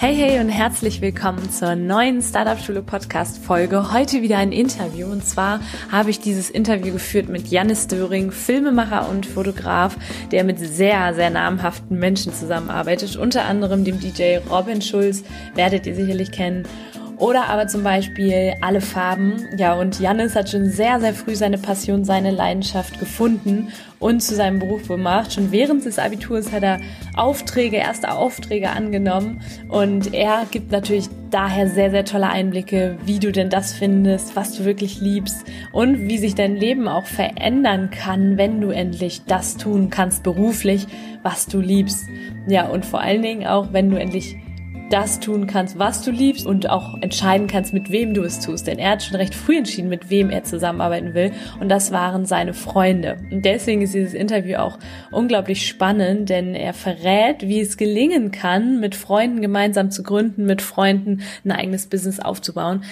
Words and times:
Hey, 0.00 0.14
hey 0.14 0.38
und 0.38 0.48
herzlich 0.48 1.00
willkommen 1.00 1.50
zur 1.50 1.74
neuen 1.74 2.22
Startup 2.22 2.56
Schule 2.56 2.82
Podcast 2.82 3.44
Folge. 3.44 3.92
Heute 3.92 4.22
wieder 4.22 4.38
ein 4.38 4.52
Interview. 4.52 5.08
Und 5.08 5.26
zwar 5.26 5.58
habe 5.90 6.10
ich 6.10 6.20
dieses 6.20 6.50
Interview 6.50 6.92
geführt 6.92 7.28
mit 7.28 7.48
Janis 7.48 7.88
Döring, 7.88 8.30
Filmemacher 8.30 9.08
und 9.08 9.26
Fotograf, 9.26 9.96
der 10.30 10.44
mit 10.44 10.60
sehr, 10.60 11.14
sehr 11.14 11.30
namhaften 11.30 11.98
Menschen 11.98 12.32
zusammenarbeitet, 12.32 13.16
unter 13.16 13.46
anderem 13.46 13.82
dem 13.82 13.98
DJ 13.98 14.36
Robin 14.48 14.82
Schulz, 14.82 15.24
werdet 15.56 15.84
ihr 15.88 15.96
sicherlich 15.96 16.30
kennen 16.30 16.62
oder 17.18 17.48
aber 17.48 17.66
zum 17.66 17.82
Beispiel 17.82 18.54
alle 18.60 18.80
Farben. 18.80 19.48
Ja, 19.56 19.74
und 19.74 20.00
Jannis 20.00 20.36
hat 20.36 20.50
schon 20.50 20.70
sehr, 20.70 21.00
sehr 21.00 21.14
früh 21.14 21.34
seine 21.34 21.58
Passion, 21.58 22.04
seine 22.04 22.30
Leidenschaft 22.30 22.98
gefunden 23.00 23.72
und 23.98 24.20
zu 24.20 24.34
seinem 24.34 24.60
Beruf 24.60 24.86
gemacht. 24.86 25.32
Schon 25.32 25.50
während 25.50 25.84
des 25.84 25.98
Abiturs 25.98 26.52
hat 26.52 26.62
er 26.62 26.80
Aufträge, 27.16 27.76
erste 27.76 28.12
Aufträge 28.12 28.70
angenommen. 28.70 29.40
Und 29.68 30.14
er 30.14 30.46
gibt 30.50 30.70
natürlich 30.70 31.08
daher 31.30 31.68
sehr, 31.68 31.90
sehr 31.90 32.04
tolle 32.04 32.28
Einblicke, 32.28 32.96
wie 33.04 33.18
du 33.18 33.32
denn 33.32 33.50
das 33.50 33.72
findest, 33.72 34.36
was 34.36 34.56
du 34.56 34.64
wirklich 34.64 35.00
liebst 35.00 35.44
und 35.72 36.08
wie 36.08 36.18
sich 36.18 36.34
dein 36.34 36.56
Leben 36.56 36.86
auch 36.86 37.06
verändern 37.06 37.90
kann, 37.90 38.36
wenn 38.38 38.60
du 38.60 38.70
endlich 38.70 39.22
das 39.26 39.56
tun 39.56 39.90
kannst 39.90 40.22
beruflich, 40.22 40.86
was 41.22 41.46
du 41.46 41.60
liebst. 41.60 42.06
Ja, 42.46 42.68
und 42.68 42.86
vor 42.86 43.00
allen 43.00 43.22
Dingen 43.22 43.46
auch, 43.46 43.72
wenn 43.72 43.90
du 43.90 43.98
endlich 43.98 44.36
das 44.90 45.20
tun 45.20 45.46
kannst, 45.46 45.78
was 45.78 46.02
du 46.02 46.10
liebst 46.10 46.46
und 46.46 46.70
auch 46.70 47.00
entscheiden 47.00 47.46
kannst, 47.46 47.72
mit 47.72 47.90
wem 47.90 48.14
du 48.14 48.22
es 48.22 48.40
tust. 48.40 48.66
Denn 48.66 48.78
er 48.78 48.92
hat 48.92 49.02
schon 49.02 49.16
recht 49.16 49.34
früh 49.34 49.58
entschieden, 49.58 49.88
mit 49.88 50.10
wem 50.10 50.30
er 50.30 50.44
zusammenarbeiten 50.44 51.14
will. 51.14 51.32
Und 51.60 51.68
das 51.68 51.92
waren 51.92 52.26
seine 52.26 52.54
Freunde. 52.54 53.18
Und 53.30 53.44
deswegen 53.44 53.82
ist 53.82 53.94
dieses 53.94 54.14
Interview 54.14 54.56
auch 54.56 54.78
unglaublich 55.10 55.66
spannend, 55.66 56.28
denn 56.30 56.54
er 56.54 56.74
verrät, 56.74 57.42
wie 57.42 57.60
es 57.60 57.76
gelingen 57.76 58.30
kann, 58.30 58.80
mit 58.80 58.94
Freunden 58.94 59.42
gemeinsam 59.42 59.90
zu 59.90 60.02
gründen, 60.02 60.44
mit 60.46 60.62
Freunden 60.62 61.22
ein 61.44 61.52
eigenes 61.52 61.86
Business 61.86 62.20
aufzubauen. 62.20 62.84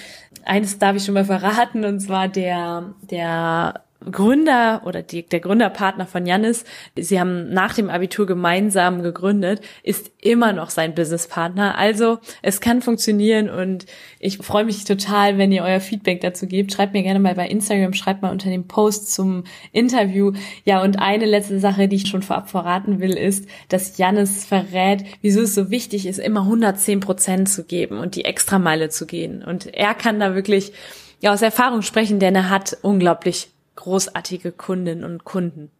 Eines 0.44 0.78
darf 0.78 0.96
ich 0.96 1.04
schon 1.04 1.14
mal 1.14 1.24
verraten, 1.24 1.84
und 1.84 2.00
zwar 2.00 2.28
der, 2.28 2.94
der 3.10 3.85
Gründer 4.10 4.82
oder 4.84 5.02
die, 5.02 5.24
der 5.24 5.40
Gründerpartner 5.40 6.06
von 6.06 6.26
Jannis, 6.26 6.64
sie 6.96 7.18
haben 7.18 7.52
nach 7.52 7.74
dem 7.74 7.90
Abitur 7.90 8.26
gemeinsam 8.26 9.02
gegründet, 9.02 9.60
ist 9.82 10.10
immer 10.20 10.52
noch 10.52 10.70
sein 10.70 10.94
Businesspartner. 10.94 11.76
Also 11.76 12.18
es 12.42 12.60
kann 12.60 12.82
funktionieren 12.82 13.50
und 13.50 13.86
ich 14.20 14.38
freue 14.38 14.64
mich 14.64 14.84
total, 14.84 15.38
wenn 15.38 15.52
ihr 15.52 15.62
euer 15.62 15.80
Feedback 15.80 16.20
dazu 16.20 16.46
gebt. 16.46 16.72
Schreibt 16.72 16.92
mir 16.92 17.02
gerne 17.02 17.20
mal 17.20 17.34
bei 17.34 17.48
Instagram, 17.48 17.94
schreibt 17.94 18.22
mal 18.22 18.30
unter 18.30 18.50
dem 18.50 18.68
Post 18.68 19.12
zum 19.12 19.44
Interview. 19.72 20.32
Ja, 20.64 20.82
und 20.82 21.00
eine 21.00 21.26
letzte 21.26 21.58
Sache, 21.58 21.88
die 21.88 21.96
ich 21.96 22.08
schon 22.08 22.22
vorab 22.22 22.48
verraten 22.48 23.00
will, 23.00 23.16
ist, 23.16 23.48
dass 23.68 23.98
Jannis 23.98 24.44
verrät, 24.44 25.04
wieso 25.20 25.42
es 25.42 25.54
so 25.54 25.70
wichtig 25.70 26.06
ist, 26.06 26.18
immer 26.18 26.42
110 26.42 27.00
Prozent 27.00 27.48
zu 27.48 27.64
geben 27.64 27.98
und 27.98 28.14
die 28.14 28.24
Extrameile 28.24 28.88
zu 28.88 29.06
gehen. 29.06 29.42
Und 29.42 29.74
er 29.74 29.94
kann 29.94 30.20
da 30.20 30.34
wirklich 30.34 30.72
ja, 31.20 31.32
aus 31.32 31.42
Erfahrung 31.42 31.82
sprechen, 31.82 32.18
denn 32.18 32.34
er 32.34 32.50
hat 32.50 32.76
unglaublich 32.82 33.48
großartige 33.76 34.52
Kundinnen 34.52 35.04
und 35.04 35.24
Kunden. 35.24 35.70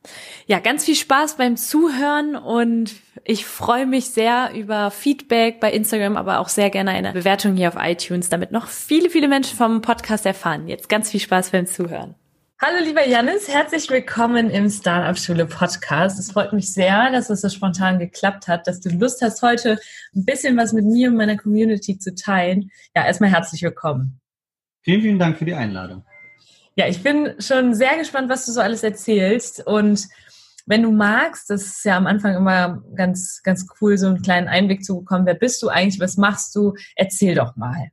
Ja, 0.47 0.60
ganz 0.60 0.84
viel 0.84 0.94
Spaß 0.94 1.37
beim 1.37 1.56
Zuhören 1.56 2.37
und 2.37 2.94
ich 3.25 3.44
freue 3.44 3.87
mich 3.87 4.10
sehr 4.10 4.53
über 4.54 4.91
Feedback 4.91 5.59
bei 5.59 5.72
Instagram, 5.72 6.16
aber 6.16 6.38
auch 6.38 6.48
sehr 6.48 6.71
gerne 6.71 6.93
eine 6.93 7.12
Bewertung 7.12 7.56
hier 7.56 7.69
auf 7.69 7.76
iTunes, 7.78 8.28
damit 8.28 8.53
noch 8.53 8.69
viele, 8.69 9.10
viele 9.10 9.28
Menschen 9.28 9.56
vom 9.56 9.82
Podcast 9.82 10.25
erfahren. 10.26 10.69
Jetzt 10.69 10.88
ganz 10.88 11.10
viel 11.10 11.21
Spaß 11.21 11.50
beim 11.50 11.66
Zuhören. 11.66 12.15
Hallo 12.59 12.82
lieber 12.82 13.06
Janis, 13.06 13.48
herzlich 13.48 13.91
willkommen 13.91 14.48
im 14.48 14.71
Startup 14.71 15.19
Schule 15.19 15.44
Podcast. 15.44 16.19
Es 16.19 16.32
freut 16.32 16.54
mich 16.54 16.72
sehr, 16.72 17.10
dass 17.10 17.28
es 17.28 17.42
so 17.42 17.50
spontan 17.50 17.98
geklappt 17.98 18.48
hat, 18.48 18.66
dass 18.66 18.81
du 18.81 18.88
Lust 18.88 19.21
hast, 19.21 19.42
heute 19.42 19.78
ein 20.15 20.25
bisschen 20.25 20.56
was 20.56 20.72
mit 20.72 20.87
mir 20.87 21.10
und 21.10 21.16
meiner 21.16 21.37
Community 21.37 21.98
zu 21.98 22.15
teilen. 22.15 22.71
Ja, 22.94 23.04
erstmal 23.04 23.28
herzlich 23.28 23.60
willkommen. 23.60 24.21
Vielen, 24.81 25.03
vielen 25.03 25.19
Dank 25.19 25.37
für 25.37 25.44
die 25.44 25.53
Einladung. 25.53 26.06
Ja, 26.78 26.87
ich 26.88 27.03
bin 27.03 27.34
schon 27.38 27.75
sehr 27.75 27.97
gespannt, 27.97 28.28
was 28.28 28.44
du 28.44 28.53
so 28.53 28.60
alles 28.60 28.82
erzählst. 28.82 29.66
Und 29.66 30.09
wenn 30.66 30.82
du 30.82 30.92
magst, 30.92 31.48
das 31.48 31.62
ist 31.62 31.84
ja 31.87 31.97
am 31.97 32.06
Anfang 32.06 32.37
immer 32.37 32.82
ganz, 32.94 33.41
ganz 33.42 33.66
cool, 33.81 33.97
so 33.97 34.09
einen 34.09 34.20
kleinen 34.20 34.47
Einblick 34.47 34.84
zu 34.84 34.98
bekommen. 34.98 35.25
Wer 35.25 35.34
bist 35.34 35.62
du 35.62 35.69
eigentlich? 35.69 36.00
Was 36.00 36.19
machst 36.19 36.54
du? 36.54 36.75
Erzähl 36.94 37.34
doch 37.34 37.56
mal. 37.56 37.91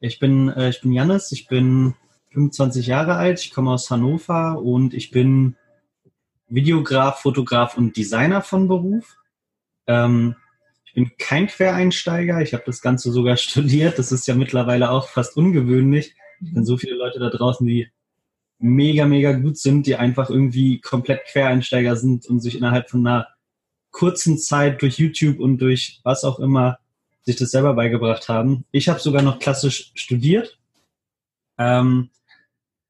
Ich 0.00 0.18
bin, 0.18 0.50
äh, 0.50 0.68
ich 0.68 0.82
bin 0.82 0.92
Jannis, 0.92 1.32
ich 1.32 1.48
bin 1.48 1.94
25 2.32 2.86
Jahre 2.86 3.14
alt, 3.16 3.40
ich 3.40 3.50
komme 3.50 3.70
aus 3.70 3.90
Hannover 3.90 4.60
und 4.60 4.92
ich 4.92 5.10
bin 5.10 5.56
Videograf, 6.48 7.22
Fotograf 7.22 7.78
und 7.78 7.96
Designer 7.96 8.42
von 8.42 8.68
Beruf. 8.68 9.16
Ähm, 9.86 10.36
ich 10.84 10.92
bin 10.92 11.12
kein 11.16 11.46
Quereinsteiger, 11.46 12.42
ich 12.42 12.52
habe 12.52 12.64
das 12.66 12.82
Ganze 12.82 13.10
sogar 13.10 13.36
studiert. 13.38 13.98
Das 13.98 14.12
ist 14.12 14.26
ja 14.26 14.34
mittlerweile 14.34 14.90
auch 14.90 15.08
fast 15.08 15.36
ungewöhnlich. 15.38 16.14
Es 16.42 16.52
sind 16.52 16.64
so 16.64 16.76
viele 16.76 16.96
Leute 16.96 17.18
da 17.18 17.30
draußen, 17.30 17.66
die 17.66 17.88
mega, 18.58 19.06
mega 19.06 19.32
gut 19.32 19.58
sind, 19.58 19.86
die 19.86 19.96
einfach 19.96 20.30
irgendwie 20.30 20.80
komplett 20.80 21.24
Quereinsteiger 21.26 21.96
sind 21.96 22.26
und 22.26 22.40
sich 22.40 22.56
innerhalb 22.56 22.90
von 22.90 23.06
einer 23.06 23.28
kurzen 23.90 24.38
Zeit 24.38 24.82
durch 24.82 24.98
YouTube 24.98 25.38
und 25.38 25.58
durch 25.58 26.00
was 26.04 26.24
auch 26.24 26.38
immer 26.38 26.78
sich 27.22 27.36
das 27.36 27.50
selber 27.50 27.74
beigebracht 27.74 28.28
haben. 28.28 28.64
Ich 28.70 28.88
habe 28.88 29.00
sogar 29.00 29.22
noch 29.22 29.38
klassisch 29.38 29.92
studiert, 29.94 30.58
ähm, 31.58 32.10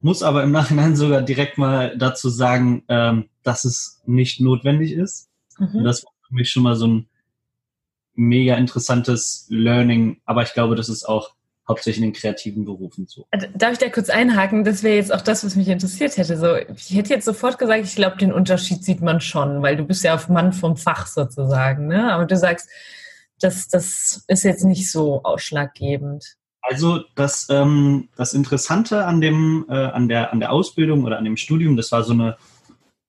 muss 0.01 0.23
aber 0.23 0.43
im 0.43 0.53
Nachhinein 0.53 0.97
sogar 0.97 1.23
direkt 1.23 1.59
mal 1.59 1.97
dazu 1.99 2.29
sagen, 2.29 2.85
ähm, 2.89 3.29
dass 3.43 3.65
es 3.65 4.01
nicht 4.07 4.41
notwendig 4.41 4.93
ist. 4.93 5.29
Mhm. 5.59 5.77
Und 5.77 5.85
das 5.85 6.05
war 6.05 6.13
für 6.27 6.35
mich 6.35 6.51
schon 6.51 6.63
mal 6.63 6.77
so 6.77 6.87
ein 6.87 7.09
mega 8.15 8.55
interessantes 8.57 9.47
Learning, 9.49 10.21
aber 10.25 10.43
ich 10.43 10.53
glaube, 10.53 10.77
das 10.77 10.89
ist 10.89 11.05
auch 11.05 11.35
hauptsächlich 11.69 12.03
in 12.03 12.13
den 12.13 12.19
kreativen 12.19 12.65
Berufen 12.65 13.07
so. 13.07 13.27
Äh, 13.31 13.49
darf 13.55 13.73
ich 13.73 13.79
da 13.79 13.89
kurz 13.91 14.09
einhaken? 14.09 14.65
Das 14.65 14.83
wäre 14.83 14.97
jetzt 14.97 15.13
auch 15.13 15.21
das, 15.21 15.45
was 15.45 15.55
mich 15.55 15.69
interessiert 15.69 16.17
hätte. 16.17 16.37
So, 16.37 16.57
ich 16.57 16.95
hätte 16.95 17.13
jetzt 17.13 17.27
sofort 17.27 17.59
gesagt, 17.59 17.85
ich 17.85 17.95
glaube, 17.95 18.17
den 18.17 18.33
Unterschied 18.33 18.85
sieht 18.85 19.03
man 19.03 19.21
schon, 19.21 19.63
weil 19.63 19.77
du 19.77 19.85
bist 19.85 20.03
ja 20.03 20.15
auf 20.15 20.29
Mann 20.29 20.53
vom 20.53 20.77
Fach 20.77 21.07
sozusagen. 21.07 21.87
Ne? 21.87 22.13
Aber 22.13 22.25
du 22.25 22.37
sagst, 22.37 22.69
das, 23.41 23.69
das 23.69 24.25
ist 24.27 24.45
jetzt 24.45 24.65
nicht 24.65 24.91
so 24.91 25.23
ausschlaggebend. 25.23 26.37
Also 26.61 27.05
das, 27.15 27.49
ähm, 27.51 28.09
das 28.17 28.35
Interessante 28.35 29.05
an 29.05 29.21
dem, 29.21 29.67
äh, 29.69 29.75
an 29.75 30.09
der, 30.09 30.33
an 30.33 30.41
der 30.41 30.53
Ausbildung 30.53 31.05
oder 31.05 31.19
an 31.19 31.25
dem 31.25 31.37
Studium, 31.37 31.77
das 31.77 31.93
war 31.93 32.03
so 32.03 32.13
eine, 32.13 32.37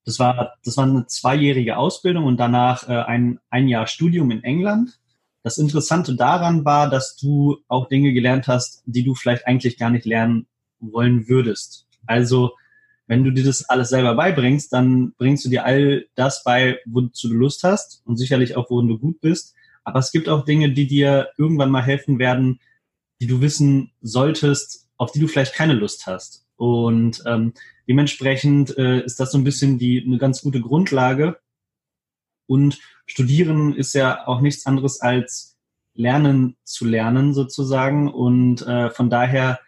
das 0.04 0.18
war, 0.18 0.54
das 0.64 0.76
war 0.76 0.84
eine 0.84 1.06
zweijährige 1.06 1.76
Ausbildung 1.76 2.24
und 2.24 2.38
danach 2.38 2.88
äh, 2.88 2.92
ein, 2.92 3.38
ein 3.50 3.68
Jahr 3.68 3.86
Studium 3.86 4.30
in 4.30 4.44
England. 4.44 4.99
Das 5.42 5.58
Interessante 5.58 6.14
daran 6.14 6.64
war, 6.64 6.90
dass 6.90 7.16
du 7.16 7.58
auch 7.68 7.88
Dinge 7.88 8.12
gelernt 8.12 8.46
hast, 8.46 8.82
die 8.86 9.04
du 9.04 9.14
vielleicht 9.14 9.46
eigentlich 9.46 9.78
gar 9.78 9.90
nicht 9.90 10.04
lernen 10.04 10.46
wollen 10.80 11.28
würdest. 11.28 11.86
Also, 12.06 12.52
wenn 13.06 13.24
du 13.24 13.30
dir 13.30 13.44
das 13.44 13.68
alles 13.68 13.88
selber 13.88 14.14
beibringst, 14.14 14.72
dann 14.72 15.12
bringst 15.16 15.44
du 15.44 15.48
dir 15.48 15.64
all 15.64 16.06
das 16.14 16.44
bei, 16.44 16.78
wozu 16.86 17.28
du 17.28 17.34
Lust 17.34 17.64
hast 17.64 18.02
und 18.04 18.16
sicherlich 18.16 18.56
auch, 18.56 18.70
worin 18.70 18.88
du 18.88 18.98
gut 18.98 19.20
bist. 19.20 19.54
Aber 19.82 19.98
es 19.98 20.12
gibt 20.12 20.28
auch 20.28 20.44
Dinge, 20.44 20.72
die 20.72 20.86
dir 20.86 21.30
irgendwann 21.36 21.70
mal 21.70 21.82
helfen 21.82 22.18
werden, 22.18 22.60
die 23.20 23.26
du 23.26 23.40
wissen 23.40 23.92
solltest, 24.00 24.88
auf 24.96 25.12
die 25.12 25.20
du 25.20 25.26
vielleicht 25.26 25.54
keine 25.54 25.72
Lust 25.72 26.06
hast. 26.06 26.46
Und 26.56 27.22
ähm, 27.26 27.54
dementsprechend 27.88 28.76
äh, 28.76 29.00
ist 29.00 29.18
das 29.18 29.32
so 29.32 29.38
ein 29.38 29.44
bisschen 29.44 29.78
die 29.78 30.04
eine 30.06 30.18
ganz 30.18 30.42
gute 30.42 30.60
Grundlage, 30.60 31.38
und 32.50 32.80
Studieren 33.10 33.74
ist 33.74 33.92
ja 33.94 34.28
auch 34.28 34.40
nichts 34.40 34.66
anderes 34.66 35.00
als 35.00 35.58
Lernen 35.94 36.56
zu 36.62 36.84
lernen 36.86 37.34
sozusagen. 37.34 38.08
Und 38.08 38.62
äh, 38.62 38.90
von 38.90 39.10
daher, 39.10 39.58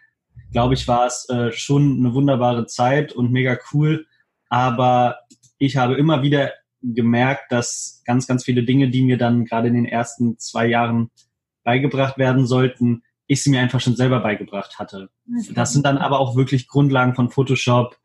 glaube 0.53 0.75
ich, 0.75 0.87
war 0.87 1.07
es 1.07 1.27
äh, 1.27 1.51
schon 1.51 1.97
eine 1.97 2.13
wunderbare 2.13 2.67
Zeit 2.67 3.11
und 3.11 3.33
mega 3.33 3.57
cool. 3.73 4.07
Aber 4.47 5.17
ich 5.57 5.75
habe 5.75 5.95
immer 5.95 6.21
wieder 6.21 6.53
gemerkt, 6.81 7.51
dass 7.51 8.01
ganz, 8.05 8.27
ganz 8.27 8.45
viele 8.45 8.63
Dinge, 8.63 8.89
die 8.89 9.03
mir 9.03 9.17
dann 9.17 9.43
gerade 9.43 9.67
in 9.67 9.73
den 9.73 9.85
ersten 9.85 10.39
zwei 10.39 10.65
Jahren 10.65 11.11
beigebracht 11.65 12.17
werden 12.17 12.47
sollten, 12.47 13.03
ich 13.27 13.43
sie 13.43 13.49
mir 13.49 13.59
einfach 13.59 13.81
schon 13.81 13.97
selber 13.97 14.21
beigebracht 14.21 14.79
hatte. 14.79 15.09
Das 15.53 15.73
sind 15.73 15.85
dann 15.85 15.97
aber 15.97 16.21
auch 16.21 16.37
wirklich 16.37 16.69
Grundlagen 16.69 17.13
von 17.13 17.29
Photoshop 17.29 17.97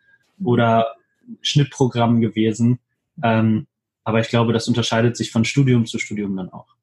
oder 0.43 0.97
Schnittprogrammen 1.43 2.21
gewesen. 2.21 2.81
Ähm, 3.23 3.69
aber 4.09 4.21
ich 4.21 4.31
glaube, 4.31 4.55
das 4.55 4.67
unterscheidet 4.67 5.19
sich 5.19 5.31
von 5.31 5.45
Studium 5.45 5.85
zu 5.85 5.99
Studium 5.99 6.35
dann 6.35 6.49
auch. 6.49 6.75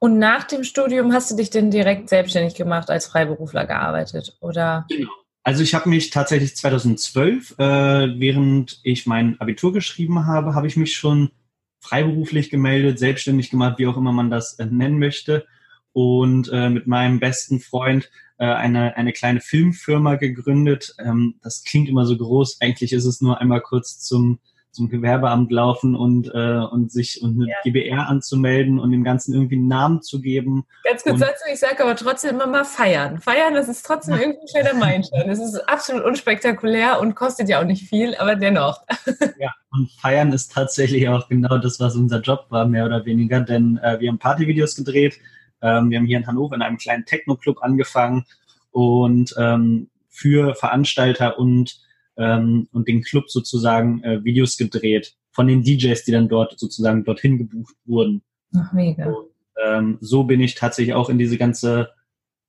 Und 0.00 0.18
nach 0.18 0.42
dem 0.42 0.64
Studium 0.64 1.12
hast 1.12 1.30
du 1.30 1.36
dich 1.36 1.48
denn 1.48 1.70
direkt 1.70 2.08
selbstständig 2.08 2.56
gemacht, 2.56 2.90
als 2.90 3.06
Freiberufler 3.06 3.68
gearbeitet, 3.68 4.36
oder? 4.40 4.84
Genau. 4.88 5.12
Also 5.44 5.62
ich 5.62 5.74
habe 5.74 5.88
mich 5.88 6.10
tatsächlich 6.10 6.56
2012, 6.56 7.52
äh, 7.52 8.18
während 8.18 8.80
ich 8.82 9.06
mein 9.06 9.40
Abitur 9.40 9.72
geschrieben 9.72 10.26
habe, 10.26 10.56
habe 10.56 10.66
ich 10.66 10.76
mich 10.76 10.96
schon 10.96 11.30
freiberuflich 11.78 12.50
gemeldet, 12.50 12.98
selbstständig 12.98 13.50
gemacht, 13.50 13.78
wie 13.78 13.86
auch 13.86 13.96
immer 13.96 14.10
man 14.10 14.28
das 14.28 14.54
äh, 14.54 14.66
nennen 14.66 14.98
möchte. 14.98 15.46
Und 15.92 16.50
äh, 16.52 16.68
mit 16.68 16.88
meinem 16.88 17.20
besten 17.20 17.60
Freund 17.60 18.10
äh, 18.38 18.46
eine, 18.46 18.96
eine 18.96 19.12
kleine 19.12 19.40
Filmfirma 19.40 20.16
gegründet. 20.16 20.96
Ähm, 20.98 21.36
das 21.44 21.62
klingt 21.62 21.88
immer 21.88 22.06
so 22.06 22.16
groß. 22.16 22.60
Eigentlich 22.60 22.92
ist 22.92 23.04
es 23.04 23.20
nur 23.20 23.40
einmal 23.40 23.60
kurz 23.60 24.00
zum 24.00 24.40
zum 24.72 24.88
Gewerbeamt 24.88 25.52
laufen 25.52 25.94
und, 25.94 26.28
äh, 26.34 26.58
und 26.58 26.90
sich 26.90 27.22
und 27.22 27.36
eine 27.36 27.50
ja. 27.50 27.56
GBR 27.62 28.08
anzumelden 28.08 28.78
und 28.80 28.90
dem 28.90 29.04
Ganzen 29.04 29.34
irgendwie 29.34 29.56
einen 29.56 29.68
Namen 29.68 30.02
zu 30.02 30.20
geben. 30.20 30.64
Ganz 30.82 31.02
kurz 31.02 31.20
dazu, 31.20 31.44
ich 31.52 31.60
sage 31.60 31.82
aber 31.84 31.94
trotzdem 31.94 32.30
immer 32.30 32.46
mal 32.46 32.64
feiern. 32.64 33.20
Feiern, 33.20 33.54
das 33.54 33.68
ist 33.68 33.84
trotzdem 33.84 34.14
irgendwie 34.20 34.40
ein 34.40 34.62
kleiner 34.62 34.78
Meilenstein. 34.78 35.28
Das 35.28 35.38
ist 35.38 35.56
absolut 35.68 36.04
unspektakulär 36.04 37.00
und 37.00 37.14
kostet 37.14 37.50
ja 37.50 37.60
auch 37.60 37.66
nicht 37.66 37.86
viel, 37.86 38.14
aber 38.16 38.34
dennoch. 38.34 38.82
Ja, 39.38 39.52
und 39.72 39.90
feiern 40.00 40.32
ist 40.32 40.52
tatsächlich 40.52 41.08
auch 41.08 41.28
genau 41.28 41.58
das, 41.58 41.80
was 41.80 41.96
unser 41.96 42.20
Job 42.20 42.46
war, 42.50 42.66
mehr 42.66 42.86
oder 42.86 43.04
weniger, 43.04 43.40
denn 43.40 43.78
äh, 43.78 43.98
wir 43.98 44.08
haben 44.08 44.18
Partyvideos 44.18 44.76
gedreht. 44.76 45.18
Ähm, 45.60 45.90
wir 45.90 45.98
haben 45.98 46.06
hier 46.06 46.18
in 46.18 46.26
Hannover 46.26 46.54
in 46.54 46.62
einem 46.62 46.76
kleinen 46.76 47.04
Techno-Club 47.04 47.58
angefangen 47.60 48.24
und 48.70 49.34
ähm, 49.38 49.88
für 50.08 50.54
Veranstalter 50.54 51.38
und 51.38 51.80
ähm, 52.16 52.68
und 52.72 52.88
den 52.88 53.02
Club 53.02 53.30
sozusagen 53.30 54.02
äh, 54.02 54.24
Videos 54.24 54.56
gedreht 54.56 55.14
von 55.30 55.46
den 55.46 55.62
DJs, 55.62 56.04
die 56.04 56.12
dann 56.12 56.28
dort 56.28 56.58
sozusagen 56.58 57.04
dorthin 57.04 57.38
gebucht 57.38 57.74
wurden. 57.84 58.22
Ach, 58.54 58.72
mega. 58.72 59.06
Und, 59.06 59.28
ähm, 59.64 59.98
so 60.00 60.24
bin 60.24 60.40
ich 60.40 60.54
tatsächlich 60.54 60.94
auch 60.94 61.08
in 61.08 61.18
diese 61.18 61.38
ganze 61.38 61.90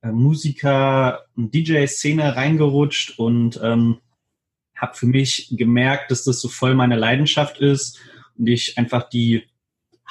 äh, 0.01 0.11
Musiker- 0.11 1.25
und 1.35 1.53
DJ-Szene 1.53 2.35
reingerutscht 2.35 3.17
und 3.19 3.59
ähm, 3.63 3.99
habe 4.75 4.95
für 4.95 5.05
mich 5.05 5.53
gemerkt, 5.57 6.11
dass 6.11 6.23
das 6.23 6.41
so 6.41 6.49
voll 6.49 6.75
meine 6.75 6.97
Leidenschaft 6.97 7.59
ist 7.59 7.99
und 8.37 8.47
ich 8.47 8.77
einfach 8.77 9.07
die 9.07 9.43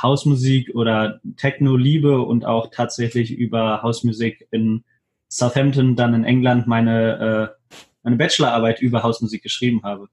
Hausmusik 0.01 0.75
oder 0.75 1.21
Techno 1.37 1.77
liebe 1.77 2.23
und 2.23 2.45
auch 2.47 2.71
tatsächlich 2.71 3.33
über 3.33 3.83
Hausmusik 3.83 4.49
in 4.51 4.85
Southampton, 5.29 5.97
dann 5.97 6.15
in 6.15 6.25
England 6.25 6.67
meine 6.67 7.55
äh, 7.71 7.77
meine 8.03 8.17
Bachelorarbeit 8.17 8.81
über 8.81 9.03
Hausmusik 9.03 9.43
geschrieben 9.43 9.83
habe. 9.83 10.09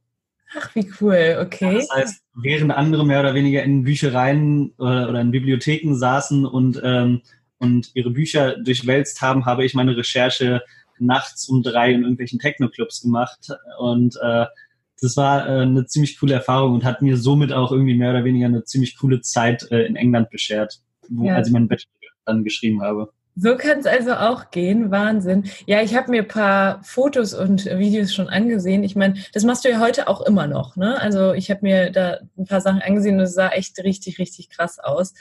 Ach, 0.58 0.74
wie 0.74 0.90
cool, 1.00 1.38
okay. 1.42 1.76
Das 1.76 1.90
heißt, 1.92 2.24
während 2.36 2.72
andere 2.72 3.06
mehr 3.06 3.20
oder 3.20 3.36
weniger 3.36 3.64
in 3.64 3.84
Büchereien 3.84 4.74
oder, 4.78 5.06
äh, 5.06 5.10
oder 5.10 5.22
in 5.22 5.32
Bibliotheken 5.32 5.96
saßen 5.96 6.46
und, 6.46 6.82
ähm, 6.84 7.22
und 7.60 7.92
ihre 7.94 8.10
Bücher 8.10 8.58
durchwälzt 8.58 9.22
haben, 9.22 9.46
habe 9.46 9.64
ich 9.64 9.76
meine 9.76 9.96
Recherche 9.96 10.64
nachts 10.98 11.48
um 11.48 11.62
drei 11.62 11.94
in 11.94 12.02
irgendwelchen 12.02 12.40
Techno-Clubs 12.40 13.02
gemacht. 13.02 13.50
Und 13.80 14.16
äh, 14.22 14.46
das 15.02 15.16
war 15.18 15.48
äh, 15.48 15.62
eine 15.62 15.86
ziemlich 15.86 16.20
coole 16.20 16.34
Erfahrung 16.34 16.74
und 16.74 16.84
hat 16.84 17.02
mir 17.02 17.18
somit 17.18 17.54
auch 17.54 17.72
irgendwie 17.72 17.96
mehr 17.96 18.12
oder 18.12 18.24
weniger 18.24 18.48
eine 18.48 18.64
ziemlich 18.64 18.98
coole 18.98 19.22
Zeit 19.22 19.72
äh, 19.72 19.86
in 19.86 19.96
England 19.96 20.30
beschert, 20.30 20.80
wo, 21.10 21.26
ja. 21.26 21.36
als 21.36 21.48
ich 21.48 21.54
meinen 21.54 21.68
Bachelor 21.68 21.92
dann 22.26 22.44
geschrieben 22.44 22.82
habe. 22.82 23.12
So 23.42 23.56
kann 23.56 23.80
es 23.80 23.86
also 23.86 24.16
auch 24.16 24.52
gehen. 24.52 24.92
Wahnsinn. 24.92 25.46
Ja, 25.66 25.82
ich 25.82 25.96
habe 25.96 26.12
mir 26.12 26.24
ein 26.24 26.28
paar 26.28 26.84
Fotos 26.84 27.34
und 27.34 27.66
Videos 27.66 28.14
schon 28.14 28.28
angesehen. 28.28 28.84
Ich 28.84 28.98
meine, 28.98 29.14
das 29.34 29.46
machst 29.46 29.64
du 29.64 29.70
ja 29.70 29.80
heute 29.80 30.10
auch 30.10 30.22
immer 30.22 30.46
noch. 30.46 30.76
Ne? 30.76 31.00
Also 31.00 31.32
ich 31.32 31.50
habe 31.50 31.62
mir 31.62 31.90
da 31.90 32.20
ein 32.38 32.46
paar 32.46 32.60
Sachen 32.60 32.82
angesehen 32.82 33.16
und 33.16 33.22
es 33.22 33.34
sah 33.34 33.50
echt 33.50 33.80
richtig, 33.80 34.20
richtig 34.20 34.50
krass 34.50 34.78
aus. 34.80 35.14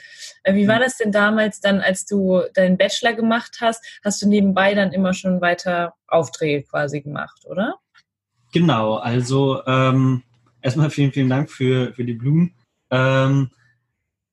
Äh, 0.43 0.55
wie 0.55 0.67
war 0.67 0.79
das 0.79 0.97
denn 0.97 1.13
damals 1.13 1.61
dann, 1.61 1.79
als 1.79 2.05
du 2.05 2.41
deinen 2.53 2.77
Bachelor 2.77 3.13
gemacht 3.13 3.59
hast? 3.61 3.85
Hast 4.03 4.21
du 4.21 4.27
nebenbei 4.27 4.73
dann 4.73 4.91
immer 4.91 5.13
schon 5.13 5.39
weiter 5.39 5.93
Aufträge 6.07 6.63
quasi 6.63 6.99
gemacht, 6.99 7.45
oder? 7.45 7.75
Genau. 8.51 8.95
Also 8.95 9.65
ähm, 9.65 10.23
erstmal 10.61 10.89
vielen, 10.89 11.13
vielen 11.13 11.29
Dank 11.29 11.49
für, 11.49 11.93
für 11.93 12.03
die 12.03 12.13
Blumen. 12.13 12.53
Ähm, 12.91 13.51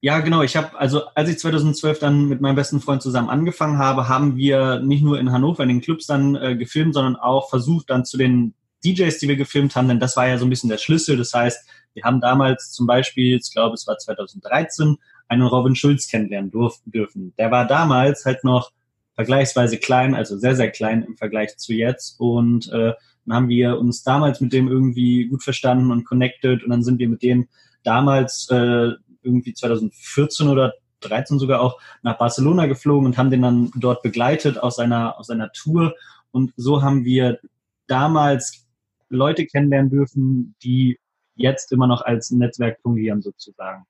ja, 0.07 0.21
genau. 0.21 0.43
Ich 0.43 0.55
habe, 0.55 0.79
also 0.79 1.07
als 1.17 1.29
ich 1.29 1.41
2012 1.41 1.99
dann 1.99 2.29
mit 2.29 2.41
meinem 2.41 2.55
besten 2.55 2.81
Freund 2.81 3.03
zusammen 3.03 3.29
angefangen 3.29 3.79
habe, 3.79 4.09
haben 4.09 4.37
wir 4.37 4.79
nicht 4.79 5.03
nur 5.03 5.19
in 5.19 5.33
Hannover 5.33 5.65
in 5.65 5.69
den 5.69 5.81
Clubs 5.81 6.07
dann 6.07 6.37
äh, 6.37 6.55
gefilmt, 6.55 6.95
sondern 6.95 7.17
auch 7.17 7.51
versucht 7.51 7.91
dann 7.91 8.05
zu 8.05 8.17
den 8.17 8.55
DJs, 8.85 9.19
die 9.19 9.27
wir 9.27 9.35
gefilmt 9.35 9.75
haben, 9.75 9.89
denn 9.89 9.99
das 9.99 10.17
war 10.17 10.29
ja 10.29 10.39
so 10.39 10.47
ein 10.47 10.49
bisschen 10.49 10.71
der 10.71 10.79
Schlüssel. 10.79 11.17
Das 11.17 11.35
heißt, 11.35 11.69
wir 11.95 12.05
haben 12.05 12.21
damals 12.21 12.71
zum 12.71 12.87
Beispiel, 12.87 13.37
ich 13.37 13.53
glaube, 13.53 13.75
es 13.75 13.85
war 13.89 13.99
2013, 13.99 14.97
einen 15.27 15.43
Robin 15.43 15.75
Schulz 15.75 16.07
kennenlernen 16.07 16.53
dürfen. 16.53 17.35
Der 17.37 17.51
war 17.51 17.67
damals 17.67 18.25
halt 18.25 18.45
noch 18.45 18.71
vergleichsweise 19.17 19.77
klein, 19.77 20.15
also 20.15 20.39
sehr, 20.39 20.55
sehr 20.55 20.71
klein 20.71 21.03
im 21.03 21.17
Vergleich 21.17 21.57
zu 21.57 21.73
jetzt. 21.73 22.21
Und 22.21 22.69
äh, 22.69 22.93
dann 23.25 23.37
haben 23.37 23.49
wir 23.49 23.77
uns 23.77 24.05
damals 24.05 24.41
mit 24.41 24.53
dem 24.53 24.69
irgendwie 24.69 25.27
gut 25.27 25.43
verstanden 25.43 25.91
und 25.91 26.05
connected 26.05 26.63
und 26.63 26.71
dann 26.71 26.85
sind 26.85 27.01
wir 27.01 27.09
mit 27.09 27.25
dem 27.25 27.49
damals 27.83 28.49
äh, 28.51 28.93
irgendwie 29.27 29.53
2014 29.53 30.49
oder 30.49 30.75
13 31.01 31.39
sogar 31.39 31.61
auch 31.61 31.79
nach 32.03 32.19
Barcelona 32.19 32.67
geflogen 32.67 33.07
und 33.07 33.19
haben 33.19 33.31
den 33.31 33.43
dann 33.43 33.71
dort 33.77 34.03
begleitet 34.03 34.59
aus 34.59 34.77
seiner, 34.77 35.19
aus 35.19 35.27
seiner 35.27 35.53
Tour. 35.53 35.95
Und 36.31 36.53
so 36.57 36.83
haben 36.83 37.05
wir 37.05 37.39
damals 37.87 38.67
Leute 39.09 39.47
kennenlernen 39.47 39.91
dürfen, 39.91 40.55
die 40.63 40.99
jetzt 41.35 41.71
immer 41.73 41.87
noch 41.87 42.03
als 42.03 42.31
Netzwerk 42.31 42.81
fungieren 42.81 43.21
sozusagen. 43.21 43.85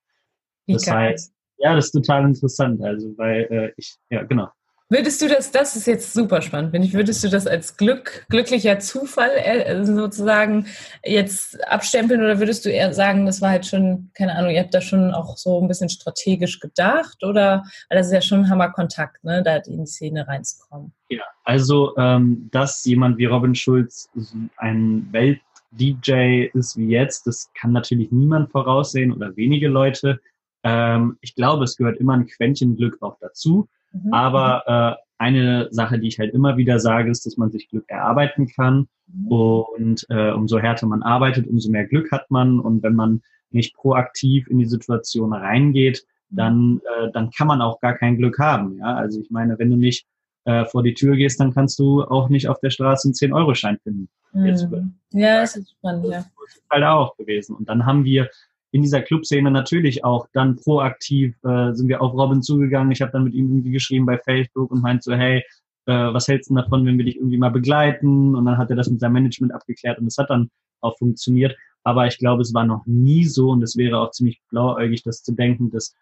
Das 0.66 0.86
heißt, 0.90 1.32
ja, 1.58 1.74
das 1.74 1.86
ist 1.86 1.92
total 1.92 2.24
interessant. 2.24 2.82
Also, 2.82 3.16
weil 3.16 3.42
äh, 3.50 3.72
ich, 3.76 3.96
ja, 4.10 4.24
genau. 4.24 4.48
Würdest 4.88 5.20
du 5.20 5.26
das, 5.26 5.50
das 5.50 5.74
ist 5.74 5.88
jetzt 5.88 6.12
super 6.12 6.40
spannend, 6.40 6.70
finde 6.70 6.86
ich, 6.86 6.94
würdest 6.94 7.24
du 7.24 7.28
das 7.28 7.48
als 7.48 7.76
Glück, 7.76 8.24
glücklicher 8.28 8.78
Zufall 8.78 9.30
äh, 9.34 9.84
sozusagen 9.84 10.66
jetzt 11.04 11.60
abstempeln 11.68 12.20
oder 12.20 12.38
würdest 12.38 12.64
du 12.64 12.70
eher 12.70 12.94
sagen, 12.94 13.26
das 13.26 13.42
war 13.42 13.50
halt 13.50 13.66
schon, 13.66 14.10
keine 14.14 14.36
Ahnung, 14.36 14.52
ihr 14.52 14.60
habt 14.60 14.74
da 14.74 14.80
schon 14.80 15.12
auch 15.12 15.36
so 15.36 15.60
ein 15.60 15.66
bisschen 15.66 15.88
strategisch 15.88 16.60
gedacht 16.60 17.24
oder, 17.24 17.64
weil 17.88 17.98
das 17.98 18.06
ist 18.06 18.12
ja 18.12 18.22
schon 18.22 18.40
ein 18.40 18.50
Hammerkontakt, 18.50 19.24
ne, 19.24 19.42
da 19.42 19.56
in 19.56 19.78
die 19.78 19.86
Szene 19.86 20.28
reinzukommen. 20.28 20.92
Ja, 21.08 21.24
also, 21.42 21.96
ähm, 21.96 22.48
dass 22.52 22.84
jemand 22.84 23.18
wie 23.18 23.24
Robin 23.24 23.56
Schulz 23.56 24.08
ein 24.56 25.08
Welt-DJ 25.10 26.50
ist 26.54 26.76
wie 26.76 26.90
jetzt, 26.90 27.26
das 27.26 27.50
kann 27.58 27.72
natürlich 27.72 28.12
niemand 28.12 28.52
voraussehen 28.52 29.12
oder 29.12 29.36
wenige 29.36 29.66
Leute. 29.66 30.20
Ähm, 30.62 31.18
ich 31.22 31.34
glaube, 31.34 31.64
es 31.64 31.76
gehört 31.76 31.98
immer 31.98 32.14
ein 32.14 32.28
Quäntchen 32.28 32.76
Glück 32.76 33.02
auch 33.02 33.16
dazu. 33.20 33.68
Mhm. 34.04 34.12
Aber 34.12 34.98
äh, 34.98 35.02
eine 35.18 35.68
Sache, 35.70 35.98
die 35.98 36.08
ich 36.08 36.18
halt 36.18 36.34
immer 36.34 36.56
wieder 36.56 36.78
sage, 36.78 37.10
ist, 37.10 37.24
dass 37.26 37.36
man 37.36 37.50
sich 37.50 37.68
Glück 37.68 37.84
erarbeiten 37.88 38.48
kann. 38.48 38.88
Mhm. 39.06 39.26
Und 39.28 40.06
äh, 40.10 40.32
umso 40.32 40.58
härter 40.58 40.86
man 40.86 41.02
arbeitet, 41.02 41.46
umso 41.46 41.70
mehr 41.70 41.86
Glück 41.86 42.10
hat 42.12 42.30
man. 42.30 42.60
Und 42.60 42.82
wenn 42.82 42.94
man 42.94 43.22
nicht 43.50 43.74
proaktiv 43.74 44.48
in 44.48 44.58
die 44.58 44.66
Situation 44.66 45.32
reingeht, 45.32 46.04
mhm. 46.30 46.36
dann, 46.36 46.80
äh, 46.98 47.10
dann 47.12 47.30
kann 47.30 47.46
man 47.46 47.62
auch 47.62 47.80
gar 47.80 47.94
kein 47.94 48.16
Glück 48.16 48.38
haben. 48.38 48.78
Ja? 48.78 48.94
Also 48.94 49.20
ich 49.20 49.30
meine, 49.30 49.58
wenn 49.58 49.70
du 49.70 49.76
nicht 49.76 50.06
äh, 50.44 50.64
vor 50.66 50.82
die 50.82 50.94
Tür 50.94 51.16
gehst, 51.16 51.40
dann 51.40 51.52
kannst 51.52 51.78
du 51.78 52.02
auch 52.02 52.28
nicht 52.28 52.48
auf 52.48 52.60
der 52.60 52.70
Straße 52.70 53.08
einen 53.08 53.14
10-Euro-Schein 53.14 53.78
finden. 53.82 54.08
Mhm. 54.32 54.94
ja, 55.12 55.40
das 55.40 55.56
ist 55.56 55.70
spannend, 55.70 56.06
ja. 56.06 56.18
Das 56.18 56.56
ist 56.56 56.62
halt 56.70 56.84
auch 56.84 57.16
gewesen. 57.16 57.56
Und 57.56 57.68
dann 57.68 57.86
haben 57.86 58.04
wir 58.04 58.28
in 58.76 58.82
dieser 58.82 59.00
Clubszene 59.00 59.50
natürlich 59.50 60.04
auch 60.04 60.28
dann 60.34 60.56
proaktiv 60.56 61.34
äh, 61.44 61.72
sind 61.72 61.88
wir 61.88 62.02
auf 62.02 62.12
Robin 62.12 62.42
zugegangen. 62.42 62.92
Ich 62.92 63.00
habe 63.00 63.10
dann 63.10 63.24
mit 63.24 63.32
ihm 63.32 63.48
irgendwie 63.48 63.70
geschrieben 63.70 64.04
bei 64.04 64.18
Facebook 64.18 64.70
und 64.70 64.82
meinte 64.82 65.02
so, 65.02 65.14
hey, 65.14 65.38
äh, 65.86 65.92
was 65.92 66.28
hältst 66.28 66.50
du 66.50 66.54
davon, 66.54 66.84
wenn 66.84 66.98
wir 66.98 67.06
dich 67.06 67.16
irgendwie 67.16 67.38
mal 67.38 67.50
begleiten? 67.50 68.34
Und 68.34 68.44
dann 68.44 68.58
hat 68.58 68.68
er 68.68 68.76
das 68.76 68.90
mit 68.90 69.00
seinem 69.00 69.14
Management 69.14 69.54
abgeklärt 69.54 69.98
und 69.98 70.08
es 70.08 70.18
hat 70.18 70.28
dann 70.28 70.50
auch 70.82 70.98
funktioniert. 70.98 71.56
Aber 71.84 72.06
ich 72.06 72.18
glaube, 72.18 72.42
es 72.42 72.52
war 72.52 72.66
noch 72.66 72.84
nie 72.84 73.24
so 73.24 73.48
und 73.48 73.62
es 73.62 73.78
wäre 73.78 73.98
auch 73.98 74.10
ziemlich 74.10 74.42
blauäugig, 74.50 75.02
das 75.04 75.22
zu 75.22 75.32
denken, 75.32 75.70
dass 75.70 75.94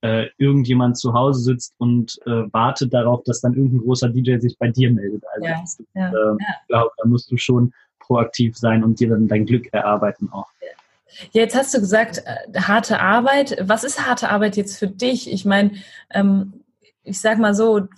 äh, 0.00 0.26
irgendjemand 0.36 0.98
zu 0.98 1.14
Hause 1.14 1.40
sitzt 1.42 1.74
und 1.78 2.18
äh, 2.26 2.52
wartet 2.52 2.92
darauf, 2.92 3.22
dass 3.22 3.40
dann 3.40 3.54
irgendein 3.54 3.82
großer 3.82 4.08
DJ 4.08 4.38
sich 4.38 4.58
bei 4.58 4.66
dir 4.66 4.90
meldet. 4.90 5.22
Also 5.32 5.46
ja, 5.46 5.62
ich 5.62 5.86
ja, 5.94 6.08
äh, 6.08 6.12
ja. 6.12 6.54
glaube, 6.66 6.90
da 6.96 7.06
musst 7.06 7.30
du 7.30 7.36
schon 7.36 7.72
proaktiv 8.00 8.56
sein 8.56 8.82
und 8.82 8.98
dir 8.98 9.10
dann 9.10 9.28
dein 9.28 9.46
Glück 9.46 9.72
erarbeiten 9.72 10.28
auch. 10.32 10.50
Ja. 11.32 11.42
Jetzt 11.42 11.56
hast 11.56 11.74
du 11.74 11.80
gesagt, 11.80 12.22
äh, 12.24 12.60
harte 12.60 13.00
Arbeit. 13.00 13.56
Was 13.60 13.84
ist 13.84 14.06
harte 14.06 14.28
Arbeit 14.30 14.56
jetzt 14.56 14.78
für 14.78 14.88
dich? 14.88 15.30
Ich 15.30 15.44
meine, 15.44 15.72
ähm, 16.10 16.64
ich 17.02 17.20
sag 17.20 17.38
mal 17.38 17.54
so, 17.54 17.88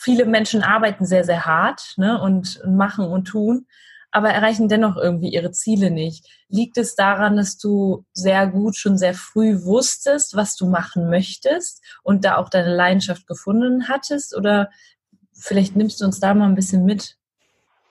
viele 0.00 0.24
Menschen 0.24 0.62
arbeiten 0.62 1.04
sehr, 1.04 1.24
sehr 1.24 1.44
hart 1.44 1.94
ne, 1.98 2.20
und, 2.20 2.62
machen 2.66 3.06
und 3.06 3.26
tun, 3.26 3.66
aber 4.10 4.30
erreichen 4.30 4.68
dennoch 4.68 4.96
irgendwie 4.96 5.28
ihre 5.28 5.52
Ziele 5.52 5.90
nicht. 5.90 6.26
Liegt 6.48 6.78
es 6.78 6.94
daran, 6.94 7.36
dass 7.36 7.58
du 7.58 8.04
sehr 8.12 8.46
gut 8.46 8.76
schon 8.76 8.96
sehr 8.96 9.14
früh 9.14 9.62
wusstest, 9.62 10.34
was 10.34 10.56
du 10.56 10.66
machen 10.66 11.10
möchtest 11.10 11.84
und 12.02 12.24
da 12.24 12.36
auch 12.36 12.48
deine 12.48 12.74
Leidenschaft 12.74 13.26
gefunden 13.26 13.88
hattest? 13.88 14.34
Oder 14.34 14.70
vielleicht 15.32 15.76
nimmst 15.76 16.00
du 16.00 16.06
uns 16.06 16.18
da 16.18 16.32
mal 16.32 16.48
ein 16.48 16.54
bisschen 16.54 16.84
mit? 16.84 17.16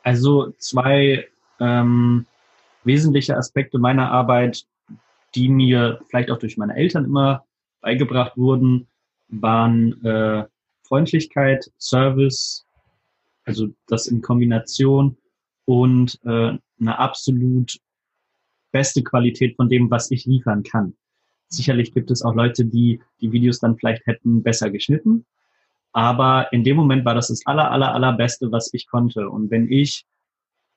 Also 0.03 0.51
zwei 0.57 1.27
ähm, 1.59 2.25
wesentliche 2.83 3.37
Aspekte 3.37 3.77
meiner 3.79 4.11
Arbeit, 4.11 4.65
die 5.35 5.49
mir 5.49 5.99
vielleicht 6.09 6.31
auch 6.31 6.39
durch 6.39 6.57
meine 6.57 6.75
Eltern 6.75 7.05
immer 7.05 7.45
beigebracht 7.81 8.37
wurden, 8.37 8.87
waren 9.27 10.03
äh, 10.03 10.45
Freundlichkeit, 10.83 11.71
Service, 11.77 12.65
also 13.45 13.67
das 13.87 14.07
in 14.07 14.21
Kombination 14.21 15.17
und 15.65 16.19
äh, 16.25 16.57
eine 16.79 16.99
absolut 16.99 17.77
beste 18.71 19.03
Qualität 19.03 19.55
von 19.55 19.69
dem, 19.69 19.89
was 19.91 20.09
ich 20.11 20.25
liefern 20.25 20.63
kann. 20.63 20.95
Sicherlich 21.47 21.93
gibt 21.93 22.11
es 22.11 22.23
auch 22.23 22.35
Leute, 22.35 22.65
die 22.65 23.01
die 23.21 23.31
Videos 23.31 23.59
dann 23.59 23.77
vielleicht 23.77 24.05
hätten 24.05 24.43
besser 24.43 24.69
geschnitten, 24.69 25.25
aber 25.91 26.51
in 26.53 26.63
dem 26.63 26.77
Moment 26.77 27.05
war 27.05 27.15
das 27.15 27.29
das 27.29 27.45
aller, 27.45 27.71
aller, 27.71 27.93
allerbeste, 27.93 28.51
was 28.51 28.73
ich 28.73 28.87
konnte. 28.87 29.29
Und 29.29 29.49
wenn 29.49 29.71
ich 29.71 30.05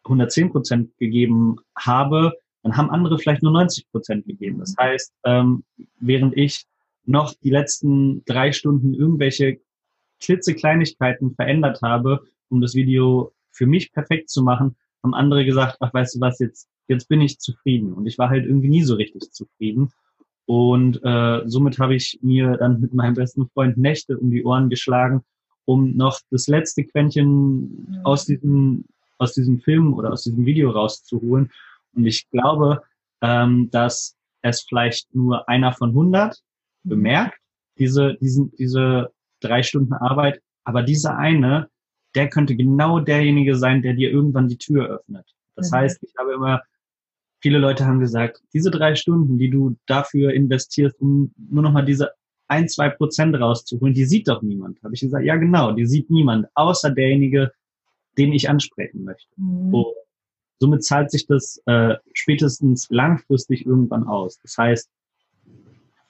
110 0.05 0.51
Prozent 0.51 0.97
gegeben 0.99 1.57
habe, 1.77 2.33
dann 2.63 2.77
haben 2.77 2.91
andere 2.91 3.19
vielleicht 3.19 3.43
nur 3.43 3.53
90 3.53 3.91
Prozent 3.91 4.27
gegeben. 4.27 4.59
Das 4.59 4.75
heißt, 4.79 5.13
ähm, 5.25 5.65
während 6.01 6.37
ich 6.37 6.65
noch 7.05 7.35
die 7.35 7.51
letzten 7.51 8.25
drei 8.25 8.53
Stunden 8.53 8.95
irgendwelche 8.95 9.61
klitzekleinigkeiten 10.21 11.35
verändert 11.35 11.83
habe, 11.83 12.25
um 12.49 12.61
das 12.61 12.75
Video 12.75 13.33
für 13.51 13.67
mich 13.67 13.93
perfekt 13.93 14.31
zu 14.31 14.43
machen, 14.43 14.77
haben 15.03 15.15
andere 15.15 15.45
gesagt, 15.45 15.77
ach, 15.81 15.93
weißt 15.93 16.17
du 16.17 16.21
was, 16.21 16.39
jetzt, 16.39 16.69
jetzt 16.87 17.09
bin 17.09 17.21
ich 17.21 17.39
zufrieden. 17.41 17.93
Und 17.93 18.07
ich 18.07 18.19
war 18.19 18.31
halt 18.31 18.45
irgendwie 18.45 18.69
nie 18.69 18.83
so 18.83 18.95
richtig 18.95 19.33
zufrieden. 19.33 19.91
Und 20.47 21.01
äh, 21.05 21.43
somit 21.47 21.79
habe 21.79 21.95
ich 21.95 22.19
mir 22.23 22.57
dann 22.57 22.81
mit 22.81 22.95
meinem 22.95 23.15
besten 23.15 23.49
Freund 23.49 23.77
Nächte 23.77 24.19
um 24.19 24.31
die 24.31 24.45
Ohren 24.45 24.69
geschlagen, 24.69 25.23
um 25.65 25.97
noch 25.97 26.21
das 26.31 26.47
letzte 26.47 26.85
Quäntchen 26.85 28.01
aus 28.05 28.27
diesem, 28.27 28.85
aus 29.23 29.35
diesem 29.35 29.61
Film 29.61 29.95
oder 29.95 30.13
aus 30.13 30.25
diesem 30.25 30.45
Video 30.45 30.71
rauszuholen. 30.71 31.51
Und 31.95 32.07
ich 32.07 32.29
glaube, 32.31 32.83
ähm, 33.21 33.71
dass 33.71 34.17
es 34.43 34.63
vielleicht 34.63 35.15
nur 35.15 35.49
einer 35.49 35.73
von 35.73 35.91
100 35.91 36.39
mhm. 36.83 36.89
bemerkt, 36.89 37.39
diese, 37.79 38.15
diesen, 38.15 38.53
diese 38.57 39.13
drei 39.41 39.63
Stunden 39.63 39.95
Arbeit, 39.95 40.43
aber 40.65 40.83
dieser 40.83 41.17
eine, 41.17 41.69
der 42.15 42.29
könnte 42.29 42.57
genau 42.57 43.01
derjenige 43.01 43.57
sein, 43.57 43.83
der 43.83 43.95
dir 43.95 44.11
irgendwann 44.11 44.49
die 44.49 44.59
Tür 44.59 44.89
öffnet. 44.89 45.27
Das 45.57 45.71
mhm. 45.71 45.77
heißt, 45.77 46.03
ich 46.03 46.13
habe 46.19 46.35
immer, 46.35 46.63
viele 47.41 47.59
Leute 47.59 47.87
haben 47.87 48.01
gesagt, 48.01 48.43
diese 48.53 48.71
drei 48.71 48.95
Stunden, 48.95 49.39
die 49.39 49.51
du 49.51 49.77
dafür 49.87 50.33
investierst, 50.33 51.01
um 51.01 51.33
nur 51.37 51.63
nochmal 51.63 51.85
diese 51.85 52.11
ein, 52.49 52.69
zwei 52.69 52.91
Prozent 52.91 53.35
rauszuholen, 53.35 53.95
die 53.95 54.05
sieht 54.05 54.29
doch 54.29 54.43
niemand. 54.43 54.83
Habe 54.83 54.95
ich 54.95 55.01
gesagt, 55.01 55.25
ja 55.25 55.37
genau, 55.37 55.73
die 55.73 55.87
sieht 55.87 56.11
niemand, 56.11 56.47
außer 56.55 56.91
derjenige, 56.91 57.53
den 58.19 58.33
ich 58.33 58.49
ansprechen 58.49 59.05
möchte. 59.05 59.29
Mhm. 59.37 59.75
Und 59.75 59.87
somit 60.59 60.85
zahlt 60.85 61.11
sich 61.11 61.27
das 61.27 61.61
äh, 61.67 61.95
spätestens 62.13 62.89
langfristig 62.91 63.67
irgendwann 63.67 64.07
aus. 64.07 64.39
Das 64.43 64.57
heißt, 64.57 64.91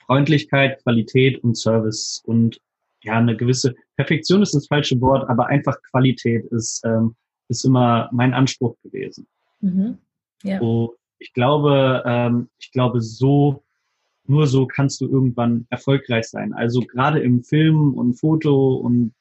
Freundlichkeit, 0.06 0.82
Qualität 0.82 1.42
und 1.42 1.56
Service 1.56 2.22
und 2.26 2.60
ja, 3.02 3.14
eine 3.18 3.36
gewisse 3.36 3.74
Perfektion 3.96 4.42
ist 4.42 4.54
das 4.54 4.66
falsche 4.66 5.00
Wort, 5.00 5.28
aber 5.28 5.46
einfach 5.46 5.76
Qualität 5.90 6.44
ist, 6.46 6.82
ähm, 6.84 7.14
ist 7.48 7.64
immer 7.64 8.08
mein 8.12 8.34
Anspruch 8.34 8.76
gewesen. 8.82 9.26
Mhm. 9.60 9.98
Ja. 10.42 10.60
So, 10.60 10.96
ich 11.18 11.32
glaube, 11.32 12.02
ähm, 12.04 12.48
ich 12.58 12.70
glaube, 12.72 13.00
so, 13.00 13.62
nur 14.26 14.46
so 14.46 14.66
kannst 14.66 15.00
du 15.00 15.08
irgendwann 15.08 15.66
erfolgreich 15.70 16.26
sein. 16.26 16.52
Also 16.52 16.80
gerade 16.80 17.20
im 17.20 17.42
Film 17.42 17.94
und 17.94 18.14
Foto 18.14 18.74
und 18.74 19.14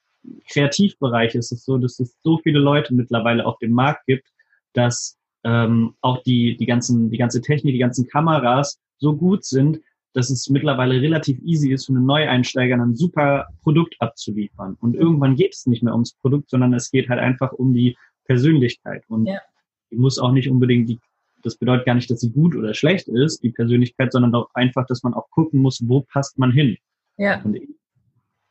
Kreativbereich 0.50 1.36
ist 1.36 1.52
es 1.52 1.66
so, 1.66 1.78
dass 1.78 2.00
es 2.00 2.18
so 2.22 2.38
viele 2.38 2.60
Leute 2.60 2.94
mittlerweile 2.94 3.46
auf 3.46 3.58
dem 3.60 3.72
Markt 3.72 4.06
gibt, 4.06 4.28
dass 4.74 5.18
ähm, 5.44 5.96
auch 6.02 6.22
die, 6.24 6.58
die 6.58 6.66
ganzen, 6.66 7.10
die 7.10 7.18
ganze 7.18 7.42
Technik, 7.42 7.74
die 7.74 7.80
ganzen 7.80 8.08
Kameras 8.08 8.80
so 8.98 9.16
gut 9.16 9.44
sind, 9.44 9.80
dass 10.14 10.30
es 10.30 10.50
mittlerweile 10.50 11.02
relativ 11.02 11.40
easy 11.42 11.72
ist, 11.72 11.86
für 11.86 11.94
einen 11.94 12.06
Neueinsteiger 12.06 12.76
ein 12.76 12.96
super 12.96 13.48
Produkt 13.64 13.96
abzuliefern. 14.00 14.78
Und 14.80 14.96
irgendwann 14.96 15.36
geht 15.36 15.54
es 15.54 15.66
nicht 15.66 15.84
mehr 15.84 15.94
ums 15.94 16.14
Produkt, 16.16 16.50
sondern 16.50 16.74
es 16.74 16.92
geht 16.92 17.10
halt 17.10 17.20
einfach 17.20 17.54
um 17.54 17.74
die 17.74 17.96
Persönlichkeit. 18.26 19.04
Und 19.08 19.26
ja. 19.26 19.40
die 19.90 19.96
muss 19.96 20.20
auch 20.20 20.32
nicht 20.32 20.50
unbedingt 20.50 20.90
die, 20.90 21.00
das 21.44 21.56
bedeutet 21.56 21.86
gar 21.86 21.96
nicht, 21.96 22.12
dass 22.12 22.20
sie 22.20 22.32
gut 22.32 22.56
oder 22.56 22.74
schlecht 22.74 23.08
ist, 23.08 23.42
die 23.42 23.52
Persönlichkeit, 23.52 24.12
sondern 24.12 24.36
auch 24.36 24.50
einfach, 24.54 24.86
dass 24.86 25.02
man 25.02 25.14
auch 25.14 25.30
gucken 25.32 25.62
muss, 25.62 25.82
wo 25.88 26.02
passt 26.02 26.38
man 26.38 26.52
hin. 26.52 26.78
Ja. 27.18 27.42
Und 27.42 27.58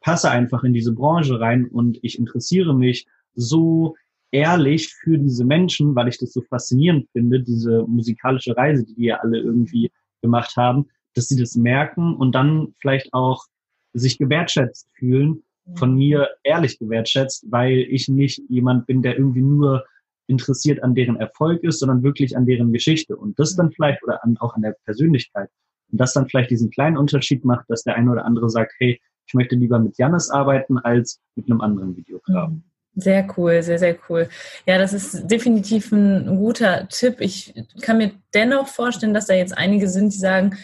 passe 0.00 0.30
einfach 0.30 0.64
in 0.64 0.72
diese 0.72 0.92
Branche 0.92 1.40
rein 1.40 1.66
und 1.66 1.98
ich 2.02 2.18
interessiere 2.18 2.74
mich 2.74 3.06
so 3.34 3.96
ehrlich 4.30 4.94
für 4.94 5.18
diese 5.18 5.44
Menschen, 5.44 5.94
weil 5.94 6.08
ich 6.08 6.18
das 6.18 6.32
so 6.32 6.42
faszinierend 6.42 7.08
finde, 7.12 7.42
diese 7.42 7.84
musikalische 7.86 8.56
Reise, 8.56 8.84
die 8.84 8.94
die 8.94 9.04
ja 9.06 9.16
alle 9.16 9.38
irgendwie 9.38 9.90
gemacht 10.22 10.56
haben, 10.56 10.86
dass 11.14 11.28
sie 11.28 11.36
das 11.36 11.56
merken 11.56 12.14
und 12.14 12.34
dann 12.34 12.74
vielleicht 12.80 13.12
auch 13.12 13.44
sich 13.92 14.18
gewertschätzt 14.18 14.88
fühlen, 14.94 15.42
von 15.74 15.94
mir 15.94 16.28
ehrlich 16.42 16.78
gewertschätzt, 16.78 17.46
weil 17.50 17.78
ich 17.78 18.08
nicht 18.08 18.40
jemand 18.48 18.86
bin, 18.86 19.02
der 19.02 19.16
irgendwie 19.16 19.42
nur 19.42 19.84
interessiert 20.26 20.82
an 20.82 20.94
deren 20.94 21.16
Erfolg 21.16 21.62
ist, 21.64 21.80
sondern 21.80 22.02
wirklich 22.02 22.36
an 22.36 22.46
deren 22.46 22.72
Geschichte. 22.72 23.16
Und 23.16 23.38
das 23.38 23.56
dann 23.56 23.72
vielleicht, 23.72 24.02
oder 24.04 24.22
an, 24.24 24.36
auch 24.38 24.54
an 24.54 24.62
der 24.62 24.76
Persönlichkeit. 24.84 25.48
Und 25.90 26.00
das 26.00 26.12
dann 26.12 26.28
vielleicht 26.28 26.50
diesen 26.50 26.70
kleinen 26.70 26.96
Unterschied 26.96 27.44
macht, 27.44 27.68
dass 27.68 27.82
der 27.82 27.96
eine 27.96 28.10
oder 28.10 28.24
andere 28.24 28.48
sagt, 28.48 28.72
hey, 28.78 29.00
ich 29.30 29.34
möchte 29.34 29.54
lieber 29.54 29.78
mit 29.78 29.96
Janis 29.96 30.28
arbeiten 30.28 30.78
als 30.78 31.20
mit 31.36 31.48
einem 31.48 31.60
anderen 31.60 31.96
Videograf. 31.96 32.50
Mhm. 32.50 32.64
Sehr 32.96 33.28
cool, 33.36 33.62
sehr, 33.62 33.78
sehr 33.78 33.96
cool. 34.08 34.28
Ja, 34.66 34.76
das 34.76 34.92
ist 34.92 35.30
definitiv 35.30 35.92
ein 35.92 36.36
guter 36.36 36.88
Tipp. 36.88 37.20
Ich 37.20 37.54
kann 37.80 37.98
mir 37.98 38.10
dennoch 38.34 38.66
vorstellen, 38.66 39.14
dass 39.14 39.26
da 39.26 39.34
jetzt 39.34 39.56
einige 39.56 39.88
sind, 39.88 40.12
die 40.12 40.18
sagen, 40.18 40.56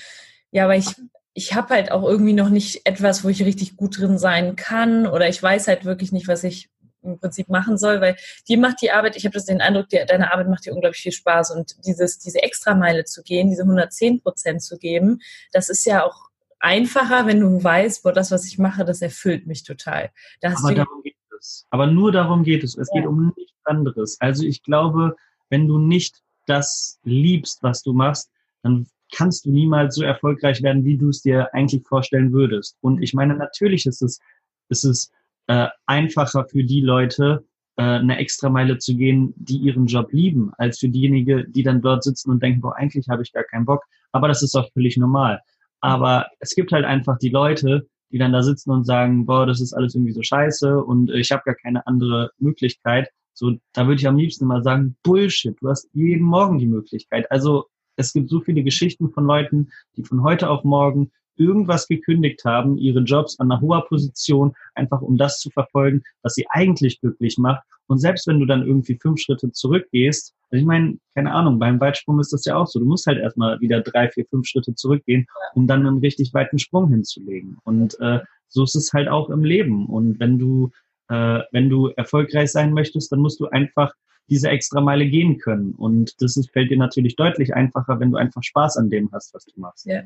ja, 0.51 0.65
aber 0.65 0.75
ich, 0.75 0.89
ich 1.33 1.55
habe 1.55 1.75
halt 1.75 1.93
auch 1.93 2.03
irgendwie 2.03 2.33
noch 2.33 2.49
nicht 2.49 2.81
etwas, 2.85 3.23
wo 3.23 3.29
ich 3.29 3.45
richtig 3.45 3.77
gut 3.77 4.01
drin 4.01 4.19
sein 4.19 4.57
kann 4.57 5.07
oder 5.07 5.29
ich 5.29 5.41
weiß 5.41 5.69
halt 5.69 5.85
wirklich 5.85 6.11
nicht, 6.11 6.27
was 6.27 6.43
ich 6.43 6.69
im 7.05 7.21
Prinzip 7.21 7.49
machen 7.49 7.79
soll, 7.79 8.01
weil 8.01 8.17
dir 8.49 8.59
macht 8.59 8.83
die 8.83 8.91
Arbeit, 8.91 9.15
ich 9.17 9.25
habe 9.25 9.35
das 9.35 9.45
den 9.45 9.61
Eindruck, 9.61 9.89
die, 9.91 10.03
deine 10.05 10.33
Arbeit 10.33 10.49
macht 10.49 10.67
dir 10.67 10.75
unglaublich 10.75 11.03
viel 11.03 11.13
Spaß 11.13 11.53
und 11.53 11.77
dieses, 11.87 12.19
diese 12.19 12.43
Extrameile 12.43 13.05
zu 13.05 13.23
gehen, 13.23 13.49
diese 13.49 13.63
110 13.63 14.21
Prozent 14.23 14.63
zu 14.63 14.77
geben, 14.77 15.21
das 15.53 15.69
ist 15.69 15.87
ja 15.87 16.05
auch 16.05 16.27
einfacher, 16.61 17.27
wenn 17.27 17.41
du 17.41 17.63
weißt, 17.63 18.03
boah, 18.03 18.13
das, 18.13 18.31
was 18.31 18.47
ich 18.47 18.59
mache, 18.59 18.85
das 18.85 19.03
erfüllt 19.03 19.47
mich 19.47 19.63
total. 19.63 20.11
Da 20.41 20.55
Aber 20.63 20.75
darum 20.75 21.03
geht 21.03 21.17
es. 21.39 21.67
Aber 21.71 21.87
nur 21.87 22.13
darum 22.13 22.43
geht 22.43 22.65
es. 22.65 22.77
Es 22.77 22.89
ja. 22.93 23.01
geht 23.01 23.09
um 23.09 23.33
nichts 23.37 23.55
anderes. 23.65 24.21
Also 24.21 24.45
ich 24.45 24.63
glaube, 24.63 25.17
wenn 25.51 25.69
du 25.69 25.79
nicht 25.79 26.23
das 26.47 26.99
liebst, 27.05 27.63
was 27.63 27.83
du 27.83 27.93
machst, 27.93 28.31
dann 28.63 28.87
kannst 29.15 29.45
du 29.47 29.51
niemals 29.51 29.95
so 29.95 30.03
erfolgreich 30.03 30.63
werden, 30.63 30.85
wie 30.85 30.97
du 30.97 31.11
es 31.11 31.23
dir 31.23 31.53
eigentlich 31.55 31.85
vorstellen 31.87 32.33
würdest. 32.33 32.77
Und 32.81 33.03
ich 33.03 33.15
meine, 33.15 33.35
natürlich 33.35 33.87
ist 33.87 34.03
es, 34.03 34.21
ist 34.69 34.85
es 34.85 35.13
äh, 35.47 35.69
einfacher 35.87 36.45
für 36.47 36.65
die 36.65 36.81
Leute, 36.81 37.45
äh, 37.77 37.83
eine 37.83 38.19
extra 38.19 38.49
Meile 38.49 38.79
zu 38.79 38.97
gehen, 38.97 39.35
die 39.37 39.59
ihren 39.59 39.87
Job 39.87 40.13
lieben, 40.13 40.53
als 40.59 40.79
für 40.79 40.89
diejenigen, 40.89 41.53
die 41.53 41.63
dann 41.63 41.83
dort 41.83 42.03
sitzen 42.03 42.31
und 42.31 42.43
denken, 42.43 42.61
boah, 42.63 42.77
eigentlich 42.77 43.09
habe 43.09 43.23
ich 43.23 43.33
gar 43.33 43.45
keinen 43.45 43.67
Bock. 43.67 43.85
Aber 44.13 44.29
das 44.29 44.43
ist 44.43 44.57
auch 44.57 44.71
völlig 44.73 44.97
normal. 44.97 45.41
Aber 45.81 46.27
es 46.41 46.55
gibt 46.55 46.73
halt 46.73 46.85
einfach 46.85 47.19
die 47.19 47.29
Leute, 47.29 47.87
die 48.11 48.19
dann 48.19 48.33
da 48.33 48.43
sitzen 48.43 48.71
und 48.71 48.85
sagen, 48.85 49.27
boah, 49.27 49.47
das 49.47 49.61
ist 49.61 49.73
alles 49.73 49.95
irgendwie 49.95 50.13
so 50.13 50.23
scheiße 50.23 50.83
und 50.83 51.11
ich 51.11 51.33
habe 51.33 51.43
gar 51.45 51.55
keine 51.57 51.87
andere 51.87 52.31
Möglichkeit. 52.39 53.09
So, 53.35 53.57
da 53.75 53.87
würde 53.87 54.01
ich 54.01 54.09
am 54.09 54.17
liebsten 54.17 54.47
mal 54.47 54.63
sagen, 54.63 54.97
Bullshit, 55.03 55.57
du 55.61 55.69
hast 55.69 55.89
jeden 55.93 56.25
Morgen 56.25 56.59
die 56.59 56.67
Möglichkeit. 56.67 57.31
Also 57.31 57.67
es 57.97 58.13
gibt 58.13 58.31
so 58.31 58.41
viele 58.41 58.63
Geschichten 58.63 59.11
von 59.11 59.27
Leuten, 59.27 59.71
die 59.97 60.05
von 60.05 60.23
heute 60.23 60.49
auf 60.49 60.65
morgen 60.65 61.11
irgendwas 61.37 61.87
gekündigt 61.87 62.45
haben, 62.45 62.79
ihre 62.79 63.01
Jobs 63.01 63.39
an 63.39 63.51
einer 63.51 63.61
hoher 63.61 63.87
Position, 63.87 64.55
einfach 64.75 65.03
um 65.03 65.19
das 65.19 65.39
zu 65.39 65.51
verfolgen, 65.51 66.03
was 66.23 66.35
sie 66.35 66.47
eigentlich 66.49 67.01
glücklich 67.01 67.37
macht. 67.39 67.63
Und 67.89 67.99
selbst 67.99 68.27
wenn 68.27 68.41
du 68.41 68.47
dann 68.47 68.67
irgendwie 68.67 68.99
fünf 69.01 69.21
Schritte 69.21 69.53
zurückgehst, 69.53 70.35
also 70.51 70.61
ich 70.61 70.67
meine, 70.67 70.99
keine 71.15 71.33
Ahnung, 71.33 71.59
beim 71.59 71.81
Weitsprung 71.81 72.21
ist 72.21 72.33
das 72.33 72.45
ja 72.45 72.57
auch 72.57 72.67
so. 72.67 72.79
Du 72.79 72.87
musst 72.87 73.07
halt 73.07 73.19
erstmal 73.19 73.61
wieder 73.61 73.81
drei, 73.81 74.09
vier, 74.09 74.27
fünf 74.27 74.47
Schritte 74.47 74.75
zurückgehen, 74.75 75.27
um 75.55 75.67
dann 75.67 75.87
einen 75.87 75.99
richtig 75.99 76.33
weiten 76.35 76.59
Sprung 76.59 76.89
hinzulegen. 76.89 77.59
Und 77.65 77.99
äh, 78.01 78.21
so 78.49 78.65
ist 78.65 78.77
es 78.77 78.93
halt 78.93 79.09
auch 79.09 79.31
im 79.31 79.45
Leben. 79.45 79.87
Und 79.87 80.21
wenn 80.21 80.39
du, 80.39 80.71
äh, 81.09 81.41
wenn 81.53 81.69
du 81.69 81.89
erfolgreich 81.89 82.53
sein 82.53 82.73
möchtest, 82.73 83.11
dann 83.13 83.21
musst 83.21 83.41
du 83.41 83.47
einfach 83.49 83.93
diese 84.29 84.49
extra 84.49 84.81
Meile 84.81 85.07
gehen 85.07 85.39
können. 85.39 85.73
Und 85.73 86.21
das 86.21 86.37
ist, 86.37 86.51
fällt 86.51 86.71
dir 86.71 86.79
natürlich 86.79 87.17
deutlich 87.17 87.55
einfacher, 87.55 88.01
wenn 88.01 88.11
du 88.11 88.17
einfach 88.17 88.43
Spaß 88.43 88.77
an 88.77 88.91
dem 88.91 89.11
hast, 89.13 89.33
was 89.35 89.45
du 89.45 89.53
machst. 89.61 89.87
Ja. 89.87 90.03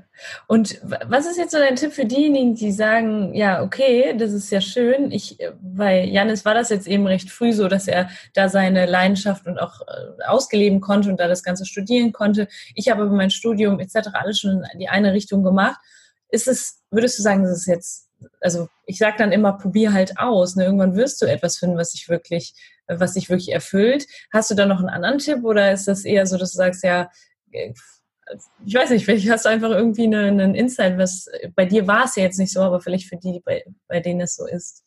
Und 0.47 0.81
was 1.07 1.27
ist 1.27 1.39
jetzt 1.39 1.53
so 1.53 1.59
dein 1.59 1.77
Tipp 1.77 1.93
für 1.93 2.05
diejenigen, 2.05 2.55
die 2.55 2.73
sagen, 2.73 3.35
ja, 3.35 3.63
okay, 3.63 4.15
das 4.17 4.33
ist 4.33 4.51
ja 4.51 4.61
schön. 4.61 5.11
Ich, 5.11 5.39
bei 5.63 6.05
Janis 6.05 6.45
war 6.45 6.55
das 6.55 6.69
jetzt 6.69 6.87
eben 6.87 7.07
recht 7.07 7.31
früh 7.31 7.53
so, 7.53 7.69
dass 7.69 7.89
er 7.89 8.11
da 8.35 8.49
seine 8.49 8.87
Leidenschaft 8.87 9.47
und 9.47 9.59
auch 9.59 9.81
äh, 9.81 10.25
ausgeleben 10.27 10.81
konnte 10.81 11.09
und 11.11 11.19
da 11.19 11.29
das 11.29 11.43
Ganze 11.43 11.65
studieren 11.65 12.13
konnte. 12.13 12.49
Ich 12.75 12.91
habe 12.91 13.07
mein 13.07 13.31
Studium 13.31 13.81
etc. 13.81 14.11
alles 14.13 14.41
schon 14.41 14.65
in 14.73 14.79
die 14.79 14.89
eine 14.89 15.13
Richtung 15.13 15.43
gemacht. 15.43 15.81
Ist 16.29 16.47
es, 16.47 16.83
würdest 16.91 17.19
du 17.19 17.23
sagen, 17.23 17.43
das 17.43 17.53
ist 17.53 17.67
jetzt 17.67 18.11
also 18.41 18.69
ich 18.87 18.99
sage 18.99 19.17
dann 19.19 19.33
immer, 19.33 19.53
probier 19.55 19.93
halt 19.93 20.19
aus. 20.19 20.57
Ne? 20.57 20.65
Irgendwann 20.65 20.97
wirst 20.97 21.23
du 21.23 21.27
etwas 21.27 21.59
finden, 21.59 21.77
was 21.77 21.93
dich 21.93 22.09
wirklich, 22.09 22.55
was 22.99 23.15
dich 23.15 23.29
wirklich 23.29 23.53
erfüllt. 23.53 24.07
Hast 24.33 24.51
du 24.51 24.55
da 24.55 24.67
noch 24.67 24.79
einen 24.79 24.89
anderen 24.89 25.19
Tipp 25.19 25.45
oder 25.45 25.73
ist 25.73 25.87
das 25.89 26.05
eher 26.05 26.27
so, 26.27 26.37
dass 26.37 26.53
du 26.53 26.59
sagst, 26.59 26.85
ja, 26.85 27.11
äh, 27.53 27.73
ich 28.65 28.75
weiß 28.75 28.91
nicht, 28.91 29.05
vielleicht 29.05 29.29
hast 29.29 29.45
du 29.45 29.49
einfach 29.49 29.71
irgendwie 29.71 30.05
einen, 30.05 30.41
einen 30.41 30.55
Insight, 30.55 30.99
was 30.99 31.27
bei 31.55 31.67
dir 31.67 31.87
war 31.87 32.05
es 32.05 32.17
ja 32.17 32.23
jetzt 32.23 32.39
nicht 32.39 32.53
so, 32.53 32.61
aber 32.61 32.81
vielleicht 32.81 33.09
für 33.09 33.17
die, 33.17 33.41
bei, 33.45 33.65
bei 33.89 34.01
denen 34.01 34.21
es 34.21 34.37
so 34.37 34.47
ist. 34.47 34.85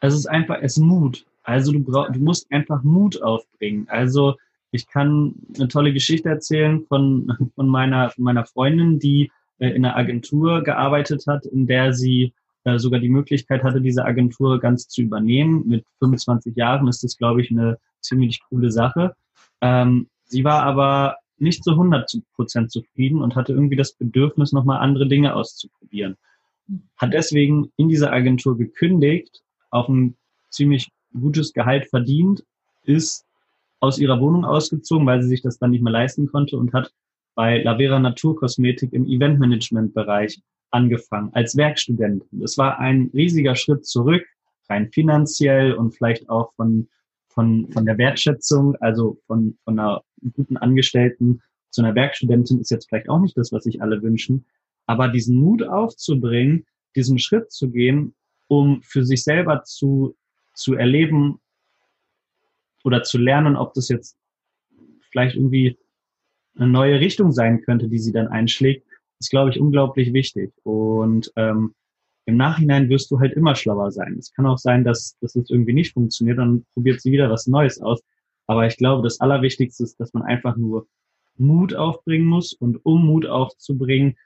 es 0.00 0.14
ist 0.14 0.26
einfach, 0.26 0.58
es 0.62 0.76
ist 0.76 0.82
Mut. 0.82 1.26
Also 1.42 1.72
du 1.72 1.80
brauchst, 1.80 2.16
du 2.16 2.20
musst 2.20 2.50
einfach 2.50 2.82
Mut 2.82 3.22
aufbringen. 3.22 3.86
Also 3.88 4.34
ich 4.72 4.88
kann 4.88 5.34
eine 5.56 5.68
tolle 5.68 5.92
Geschichte 5.92 6.28
erzählen 6.28 6.84
von, 6.86 7.50
von 7.54 7.68
meiner, 7.68 8.10
von 8.10 8.24
meiner 8.24 8.44
Freundin, 8.44 8.98
die 8.98 9.30
äh, 9.58 9.68
in 9.68 9.84
einer 9.84 9.96
Agentur 9.96 10.62
gearbeitet 10.64 11.26
hat, 11.26 11.46
in 11.46 11.66
der 11.66 11.92
sie 11.92 12.32
äh, 12.66 12.80
sogar 12.80 12.98
die 12.98 13.08
Möglichkeit 13.08 13.62
hatte, 13.62 13.80
diese 13.80 14.04
Agentur 14.04 14.58
ganz 14.58 14.88
zu 14.88 15.00
übernehmen. 15.00 15.62
Mit 15.68 15.84
25 16.00 16.56
Jahren 16.56 16.88
ist 16.88 17.04
das, 17.04 17.16
glaube 17.16 17.40
ich, 17.40 17.52
eine 17.52 17.78
ziemlich 18.00 18.40
coole 18.48 18.72
Sache. 18.72 19.14
Ähm, 19.60 20.08
sie 20.24 20.42
war 20.42 20.64
aber 20.64 21.16
nicht 21.38 21.62
zu 21.62 21.70
100 21.70 22.18
Prozent 22.34 22.72
zufrieden 22.72 23.22
und 23.22 23.36
hatte 23.36 23.52
irgendwie 23.52 23.76
das 23.76 23.92
Bedürfnis, 23.92 24.50
nochmal 24.50 24.80
andere 24.80 25.06
Dinge 25.06 25.36
auszuprobieren. 25.36 26.16
Hat 26.96 27.12
deswegen 27.12 27.70
in 27.76 27.88
dieser 27.88 28.12
Agentur 28.12 28.58
gekündigt, 28.58 29.44
auch 29.70 29.88
ein 29.88 30.16
ziemlich 30.50 30.90
gutes 31.12 31.52
Gehalt 31.52 31.86
verdient, 31.88 32.42
ist 32.82 33.24
aus 33.78 34.00
ihrer 34.00 34.20
Wohnung 34.20 34.44
ausgezogen, 34.44 35.06
weil 35.06 35.22
sie 35.22 35.28
sich 35.28 35.42
das 35.42 35.58
dann 35.58 35.70
nicht 35.70 35.84
mehr 35.84 35.92
leisten 35.92 36.26
konnte 36.26 36.56
und 36.56 36.72
hat 36.72 36.90
bei 37.36 37.62
Lavera 37.62 38.00
Naturkosmetik 38.00 38.92
im 38.92 39.06
Eventmanagement-Bereich 39.06 40.40
angefangen 40.70 41.30
als 41.32 41.56
Werkstudentin. 41.56 42.40
Das 42.40 42.58
war 42.58 42.78
ein 42.78 43.10
riesiger 43.14 43.54
Schritt 43.54 43.86
zurück, 43.86 44.24
rein 44.68 44.90
finanziell 44.92 45.72
und 45.72 45.92
vielleicht 45.92 46.28
auch 46.28 46.52
von, 46.54 46.88
von, 47.28 47.70
von 47.70 47.86
der 47.86 47.98
Wertschätzung, 47.98 48.76
also 48.76 49.18
von, 49.26 49.56
von 49.64 49.78
einer 49.78 50.02
guten 50.34 50.56
Angestellten 50.56 51.42
zu 51.70 51.82
einer 51.82 51.94
Werkstudentin 51.94 52.60
ist 52.60 52.70
jetzt 52.70 52.88
vielleicht 52.88 53.08
auch 53.08 53.20
nicht 53.20 53.36
das, 53.36 53.52
was 53.52 53.64
sich 53.64 53.82
alle 53.82 54.02
wünschen. 54.02 54.46
Aber 54.86 55.08
diesen 55.08 55.36
Mut 55.36 55.62
aufzubringen, 55.62 56.64
diesen 56.94 57.18
Schritt 57.18 57.52
zu 57.52 57.70
gehen, 57.70 58.14
um 58.48 58.82
für 58.82 59.04
sich 59.04 59.22
selber 59.24 59.62
zu, 59.64 60.16
zu 60.54 60.74
erleben 60.74 61.38
oder 62.84 63.02
zu 63.02 63.18
lernen, 63.18 63.56
ob 63.56 63.74
das 63.74 63.88
jetzt 63.88 64.16
vielleicht 65.10 65.36
irgendwie 65.36 65.78
eine 66.56 66.68
neue 66.68 67.00
Richtung 67.00 67.32
sein 67.32 67.60
könnte, 67.62 67.88
die 67.88 67.98
sie 67.98 68.12
dann 68.12 68.28
einschlägt, 68.28 68.85
ist, 69.18 69.30
glaube 69.30 69.50
ich, 69.50 69.60
unglaublich 69.60 70.12
wichtig. 70.12 70.52
Und 70.62 71.32
ähm, 71.36 71.74
im 72.26 72.36
Nachhinein 72.36 72.88
wirst 72.88 73.10
du 73.10 73.20
halt 73.20 73.34
immer 73.34 73.54
schlauer 73.54 73.92
sein. 73.92 74.16
Es 74.18 74.32
kann 74.32 74.46
auch 74.46 74.58
sein, 74.58 74.84
dass, 74.84 75.16
dass 75.20 75.36
es 75.36 75.48
irgendwie 75.48 75.72
nicht 75.72 75.92
funktioniert, 75.92 76.38
dann 76.38 76.64
probiert 76.74 77.00
sie 77.00 77.12
wieder 77.12 77.30
was 77.30 77.46
Neues 77.46 77.80
aus. 77.80 78.02
Aber 78.46 78.66
ich 78.66 78.76
glaube, 78.76 79.02
das 79.02 79.20
Allerwichtigste 79.20 79.84
ist, 79.84 79.98
dass 80.00 80.12
man 80.12 80.22
einfach 80.22 80.56
nur 80.56 80.86
Mut 81.36 81.74
aufbringen 81.74 82.26
muss. 82.26 82.52
Und 82.52 82.84
um 82.84 83.06
Mut 83.06 83.26
aufzubringen, 83.26 84.16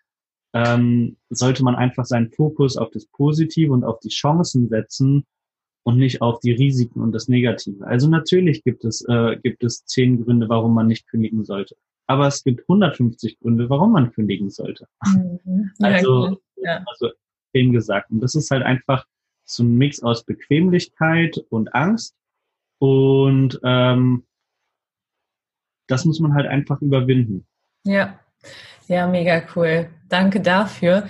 ähm, 0.53 1.17
sollte 1.29 1.63
man 1.63 1.77
einfach 1.77 2.05
seinen 2.05 2.31
Fokus 2.31 2.77
auf 2.77 2.91
das 2.91 3.07
Positive 3.07 3.73
und 3.73 3.85
auf 3.85 4.01
die 4.01 4.09
Chancen 4.09 4.69
setzen 4.69 5.25
und 5.85 5.99
nicht 5.99 6.23
auf 6.23 6.41
die 6.41 6.53
Risiken 6.53 7.01
und 7.01 7.13
das 7.13 7.29
Negative. 7.29 7.87
Also 7.87 8.09
natürlich 8.09 8.65
gibt 8.65 8.85
es, 8.85 9.05
äh, 9.09 9.37
gibt 9.43 9.63
es 9.63 9.85
zehn 9.85 10.23
Gründe, 10.23 10.49
warum 10.49 10.75
man 10.75 10.89
nicht 10.89 11.07
kündigen 11.07 11.45
sollte 11.45 11.77
aber 12.11 12.27
es 12.27 12.43
gibt 12.43 12.63
150 12.63 13.39
Gründe, 13.39 13.71
warum 13.71 13.93
man 13.93 14.11
kündigen 14.11 14.51
sollte. 14.51 14.89
Mhm. 15.07 15.71
Ja, 15.79 15.89
also, 15.89 16.41
ja. 16.57 16.83
also 16.85 17.11
eben 17.53 17.73
gesagt. 17.73 18.11
Und 18.11 18.21
das 18.21 18.35
ist 18.35 18.51
halt 18.51 18.65
einfach 18.65 19.07
so 19.45 19.63
ein 19.63 19.77
Mix 19.77 20.03
aus 20.03 20.25
Bequemlichkeit 20.25 21.39
und 21.51 21.73
Angst. 21.73 22.17
Und 22.81 23.61
ähm, 23.63 24.27
das 25.87 26.05
muss 26.05 26.19
man 26.19 26.35
halt 26.35 26.49
einfach 26.49 26.83
überwinden. 26.83 27.47
Ja, 27.85 28.19
ja, 28.89 29.07
mega 29.07 29.45
cool. 29.55 29.89
Danke 30.09 30.41
dafür. 30.41 31.09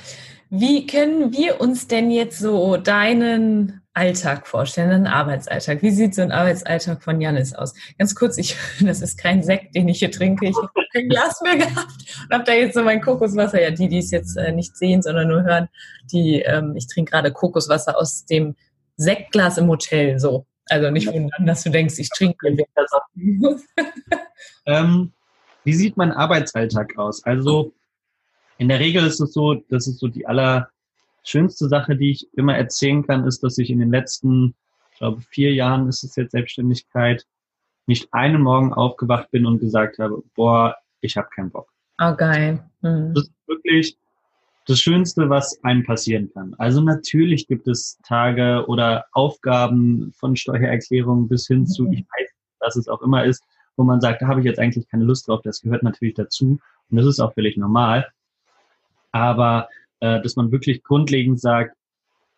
Wie 0.51 0.87
können 0.87 1.33
wir 1.33 1.63
uns 1.63 1.87
denn 1.87 2.11
jetzt 2.11 2.41
so 2.41 2.77
deinen 2.77 3.80
Alltag 3.93 4.47
vorstellen, 4.47 4.91
einen 4.91 5.07
Arbeitsalltag. 5.07 5.83
Wie 5.83 5.91
sieht 5.91 6.15
so 6.15 6.23
ein 6.23 6.31
Arbeitsalltag 6.31 7.03
von 7.03 7.21
Janis 7.21 7.55
aus? 7.55 7.75
Ganz 7.99 8.15
kurz, 8.15 8.39
ich, 8.39 8.57
das 8.81 9.03
ist 9.03 9.19
kein 9.19 9.43
Sekt, 9.43 9.75
den 9.75 9.89
ich 9.89 9.99
hier 9.99 10.13
trinke. 10.13 10.49
Ich 10.49 10.57
habe 10.57 10.71
kein 10.93 11.09
Glas 11.09 11.41
mehr 11.43 11.57
gehabt 11.57 12.25
und 12.25 12.35
habe 12.35 12.45
da 12.45 12.53
jetzt 12.53 12.75
so 12.75 12.83
mein 12.83 13.01
Kokoswasser. 13.01 13.61
Ja, 13.61 13.71
die, 13.71 13.89
die 13.89 13.99
es 13.99 14.11
jetzt 14.11 14.37
äh, 14.37 14.53
nicht 14.53 14.77
sehen, 14.77 15.03
sondern 15.03 15.29
nur 15.29 15.43
hören, 15.43 15.69
die, 16.13 16.41
ähm, 16.43 16.75
ich 16.77 16.87
trinke 16.87 17.11
gerade 17.11 17.33
Kokoswasser 17.33 17.99
aus 17.99 18.25
dem 18.25 18.55
Sektglas 18.97 19.59
im 19.59 19.69
Hotel. 19.69 20.21
So, 20.21 20.47
also 20.69 20.91
nicht 20.91 21.09
wundern, 21.09 21.47
dass 21.47 21.65
du 21.65 21.71
denkst, 21.71 21.99
ich 21.99 22.11
trinke 22.11 22.57
ähm, 24.67 25.13
Wie 25.65 25.75
sieht 25.75 25.97
mein 25.97 26.13
Arbeitsalltag 26.13 26.97
aus? 26.97 27.25
Also 27.25 27.75
in 28.59 28.69
der 28.69 28.79
Regel 28.79 29.05
ist 29.05 29.21
es 29.21 29.33
so, 29.33 29.55
das 29.55 29.89
ist 29.89 29.99
so 29.99 30.07
die 30.07 30.27
aller 30.27 30.69
schönste 31.25 31.69
Sache, 31.69 31.97
die 31.97 32.11
ich 32.11 32.29
immer 32.35 32.57
erzählen 32.57 33.07
kann, 33.07 33.27
ist, 33.27 33.43
dass 33.43 33.59
ich 33.59 33.71
in 33.71 33.79
den 33.79 33.91
letzten, 33.91 34.55
ich 34.93 34.99
glaube, 34.99 35.21
vier 35.21 35.53
Jahren 35.53 35.89
ist 35.89 36.05
es 36.05 36.17
jetzt 36.17 36.33
Selbstständigkeit, 36.33 37.27
nicht 37.87 38.13
einen 38.13 38.43
Morgen 38.43 38.73
aufgewacht 38.73 39.31
bin 39.31 39.47
und 39.47 39.59
gesagt 39.59 39.99
habe, 39.99 40.23
boah, 40.35 40.77
ich 41.01 41.17
habe 41.17 41.29
keinen 41.35 41.51
Bock. 41.51 41.69
Oh, 42.01 42.15
geil. 42.15 42.63
Mhm. 42.83 43.15
Das 43.15 43.25
ist 43.25 43.33
wirklich 43.47 43.97
das 44.67 44.79
Schönste, 44.79 45.29
was 45.29 45.63
einem 45.65 45.85
passieren 45.85 46.31
kann. 46.33 46.55
Also 46.59 46.81
natürlich 46.81 47.49
gibt 47.49 47.67
es 47.67 47.99
Tage 48.07 48.65
oder 48.69 49.07
Aufgaben 49.13 50.13
von 50.13 50.37
Steuererklärungen 50.37 51.29
bis 51.29 51.47
hin 51.47 51.67
zu, 51.67 51.85
mhm. 51.85 51.93
ich 51.93 52.01
weiß, 52.01 52.31
was 52.61 52.77
es 52.77 52.89
auch 52.89 53.03
immer 53.03 53.25
ist, 53.25 53.43
wo 53.77 53.85
man 53.85 54.01
sagt, 54.01 54.23
da 54.23 54.29
habe 54.29 54.41
ich 54.41 54.47
jetzt 54.47 54.59
eigentlich 54.59 54.89
keine 54.89 55.05
Lust 55.05 55.27
drauf. 55.27 55.41
Das 55.43 55.63
gehört 55.63 55.83
natürlich 55.83 56.15
dazu 56.15 56.61
und 56.91 56.97
das 56.97 57.07
ist 57.07 57.21
auch 57.21 57.35
völlig 57.35 57.57
normal. 57.57 58.07
Aber 59.13 59.69
äh, 60.01 60.21
dass 60.23 60.37
man 60.37 60.53
wirklich 60.53 60.83
grundlegend 60.83 61.41
sagt, 61.41 61.77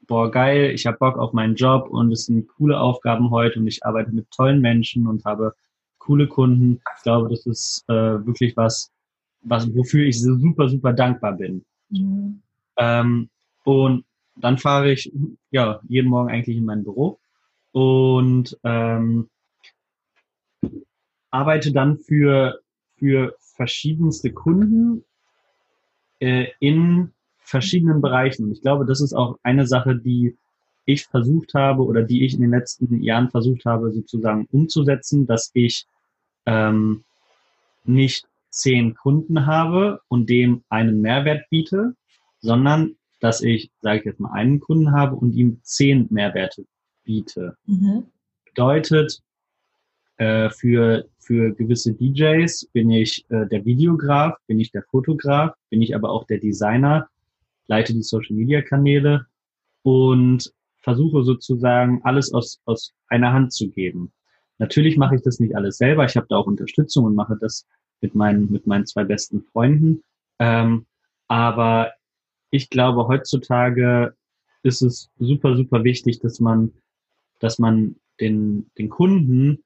boah, 0.06 0.30
geil, 0.30 0.72
ich 0.72 0.86
habe 0.86 0.98
Bock 0.98 1.18
auf 1.18 1.32
meinen 1.32 1.54
Job 1.54 1.88
und 1.88 2.12
es 2.12 2.26
sind 2.26 2.48
coole 2.48 2.78
Aufgaben 2.78 3.30
heute 3.30 3.60
und 3.60 3.66
ich 3.66 3.84
arbeite 3.84 4.10
mit 4.12 4.30
tollen 4.30 4.60
Menschen 4.60 5.06
und 5.06 5.24
habe 5.24 5.54
coole 5.98 6.26
Kunden. 6.26 6.80
Ich 6.96 7.02
glaube, 7.02 7.28
das 7.28 7.46
ist 7.46 7.84
äh, 7.88 8.26
wirklich 8.26 8.56
was, 8.56 8.90
was, 9.42 9.72
wofür 9.74 10.04
ich 10.04 10.20
super, 10.20 10.68
super 10.68 10.92
dankbar 10.92 11.32
bin. 11.32 11.64
Mhm. 11.90 12.42
Ähm, 12.76 13.28
und 13.64 14.04
dann 14.36 14.58
fahre 14.58 14.92
ich 14.92 15.12
ja 15.50 15.80
jeden 15.88 16.08
Morgen 16.08 16.30
eigentlich 16.30 16.56
in 16.56 16.64
mein 16.64 16.82
Büro 16.82 17.18
und 17.72 18.58
ähm, 18.64 19.28
arbeite 21.30 21.72
dann 21.72 21.98
für, 21.98 22.60
für 22.96 23.36
verschiedenste 23.38 24.32
Kunden 24.32 25.04
äh, 26.18 26.48
in 26.60 27.12
verschiedenen 27.42 28.00
Bereichen. 28.00 28.44
Und 28.44 28.52
ich 28.52 28.62
glaube, 28.62 28.86
das 28.86 29.00
ist 29.00 29.12
auch 29.12 29.38
eine 29.42 29.66
Sache, 29.66 29.96
die 29.96 30.36
ich 30.84 31.06
versucht 31.06 31.54
habe 31.54 31.84
oder 31.84 32.02
die 32.02 32.24
ich 32.24 32.34
in 32.34 32.40
den 32.40 32.50
letzten 32.50 33.02
Jahren 33.02 33.30
versucht 33.30 33.64
habe, 33.64 33.92
sozusagen 33.92 34.46
umzusetzen, 34.50 35.26
dass 35.26 35.50
ich 35.54 35.86
ähm, 36.46 37.04
nicht 37.84 38.26
zehn 38.50 38.94
Kunden 38.94 39.46
habe 39.46 40.00
und 40.08 40.28
dem 40.28 40.62
einen 40.68 41.00
Mehrwert 41.00 41.48
biete, 41.50 41.94
sondern 42.40 42.96
dass 43.20 43.40
ich, 43.40 43.70
sage 43.80 44.00
ich 44.00 44.04
jetzt 44.04 44.20
mal, 44.20 44.32
einen 44.32 44.60
Kunden 44.60 44.92
habe 44.92 45.16
und 45.16 45.32
ihm 45.32 45.60
zehn 45.62 46.08
Mehrwerte 46.10 46.64
biete. 47.04 47.56
Mhm. 47.66 48.04
Bedeutet, 48.44 49.22
äh, 50.16 50.50
für, 50.50 51.06
für 51.18 51.54
gewisse 51.54 51.94
DJs 51.94 52.66
bin 52.72 52.90
ich 52.90 53.24
äh, 53.30 53.46
der 53.46 53.64
Videograf, 53.64 54.36
bin 54.46 54.60
ich 54.60 54.70
der 54.72 54.82
Fotograf, 54.82 55.54
bin 55.70 55.80
ich 55.80 55.94
aber 55.94 56.10
auch 56.10 56.24
der 56.26 56.38
Designer, 56.38 57.08
leite 57.66 57.92
die 57.92 58.02
Social 58.02 58.36
Media 58.36 58.62
Kanäle 58.62 59.26
und 59.82 60.52
versuche 60.80 61.22
sozusagen 61.22 62.00
alles 62.04 62.32
aus, 62.32 62.60
aus 62.64 62.92
einer 63.08 63.32
Hand 63.32 63.52
zu 63.52 63.70
geben. 63.70 64.12
Natürlich 64.58 64.96
mache 64.96 65.16
ich 65.16 65.22
das 65.22 65.40
nicht 65.40 65.56
alles 65.56 65.78
selber. 65.78 66.04
Ich 66.04 66.16
habe 66.16 66.26
da 66.28 66.36
auch 66.36 66.46
Unterstützung 66.46 67.04
und 67.04 67.14
mache 67.14 67.36
das 67.40 67.66
mit 68.00 68.14
meinen, 68.14 68.50
mit 68.50 68.66
meinen 68.66 68.86
zwei 68.86 69.04
besten 69.04 69.42
Freunden. 69.42 70.02
Ähm, 70.38 70.86
aber 71.28 71.92
ich 72.50 72.68
glaube, 72.68 73.08
heutzutage 73.08 74.14
ist 74.62 74.82
es 74.82 75.10
super, 75.18 75.56
super 75.56 75.84
wichtig, 75.84 76.20
dass 76.20 76.40
man, 76.40 76.72
dass 77.40 77.58
man 77.58 77.96
den, 78.20 78.70
den 78.78 78.88
Kunden, 78.88 79.64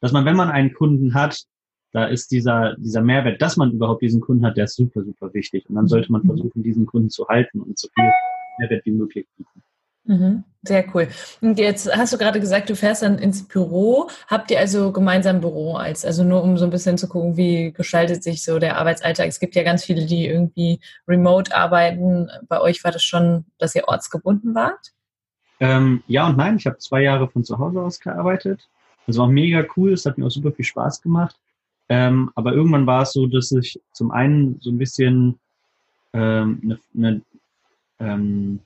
dass 0.00 0.12
man, 0.12 0.24
wenn 0.24 0.36
man 0.36 0.50
einen 0.50 0.74
Kunden 0.74 1.14
hat, 1.14 1.44
da 1.94 2.06
ist 2.06 2.32
dieser, 2.32 2.74
dieser 2.76 3.02
Mehrwert, 3.02 3.40
dass 3.40 3.56
man 3.56 3.70
überhaupt 3.70 4.02
diesen 4.02 4.20
Kunden 4.20 4.44
hat, 4.44 4.56
der 4.56 4.64
ist 4.64 4.74
super, 4.74 5.04
super 5.04 5.32
wichtig. 5.32 5.64
Und 5.68 5.76
dann 5.76 5.86
sollte 5.86 6.10
man 6.10 6.22
mhm. 6.22 6.26
versuchen, 6.26 6.62
diesen 6.64 6.86
Kunden 6.86 7.08
zu 7.08 7.26
halten 7.28 7.60
und 7.60 7.78
so 7.78 7.88
viel 7.94 8.10
Mehrwert 8.58 8.84
wie 8.84 8.90
möglich 8.90 9.26
bieten. 9.36 9.62
Mhm, 10.06 10.42
sehr 10.62 10.84
cool. 10.92 11.06
Und 11.40 11.56
jetzt 11.58 11.90
hast 11.96 12.12
du 12.12 12.18
gerade 12.18 12.40
gesagt, 12.40 12.68
du 12.68 12.74
fährst 12.74 13.02
dann 13.02 13.18
ins 13.18 13.46
Büro. 13.46 14.08
Habt 14.26 14.50
ihr 14.50 14.58
also 14.58 14.90
gemeinsam 14.90 15.40
Büro 15.40 15.76
als, 15.76 16.04
also 16.04 16.24
nur 16.24 16.42
um 16.42 16.58
so 16.58 16.64
ein 16.64 16.70
bisschen 16.70 16.98
zu 16.98 17.08
gucken, 17.08 17.36
wie 17.36 17.72
gestaltet 17.72 18.24
sich 18.24 18.42
so 18.42 18.58
der 18.58 18.76
Arbeitsalltag? 18.76 19.28
Es 19.28 19.38
gibt 19.38 19.54
ja 19.54 19.62
ganz 19.62 19.84
viele, 19.84 20.04
die 20.04 20.26
irgendwie 20.26 20.80
remote 21.06 21.54
arbeiten. 21.56 22.28
Bei 22.48 22.60
euch 22.60 22.82
war 22.82 22.90
das 22.90 23.04
schon, 23.04 23.44
dass 23.58 23.76
ihr 23.76 23.86
ortsgebunden 23.86 24.56
wart? 24.56 24.92
Ähm, 25.60 26.02
ja 26.08 26.26
und 26.26 26.36
nein. 26.36 26.56
Ich 26.56 26.66
habe 26.66 26.78
zwei 26.78 27.02
Jahre 27.02 27.28
von 27.28 27.44
zu 27.44 27.58
Hause 27.58 27.80
aus 27.80 28.00
gearbeitet. 28.00 28.68
Das 29.06 29.16
war 29.16 29.28
mega 29.28 29.64
cool. 29.76 29.92
Es 29.92 30.04
hat 30.04 30.18
mir 30.18 30.26
auch 30.26 30.30
super 30.30 30.50
viel 30.50 30.64
Spaß 30.64 31.00
gemacht. 31.00 31.38
Ähm, 31.88 32.30
aber 32.34 32.54
irgendwann 32.54 32.86
war 32.86 33.02
es 33.02 33.12
so, 33.12 33.26
dass 33.26 33.52
ich 33.52 33.80
zum 33.92 34.10
einen 34.10 34.58
so 34.60 34.70
ein 34.70 34.78
bisschen 34.78 35.38
ähm, 36.12 36.60
eine, 36.62 36.78
eine, 36.96 37.22
ähm, 38.00 38.60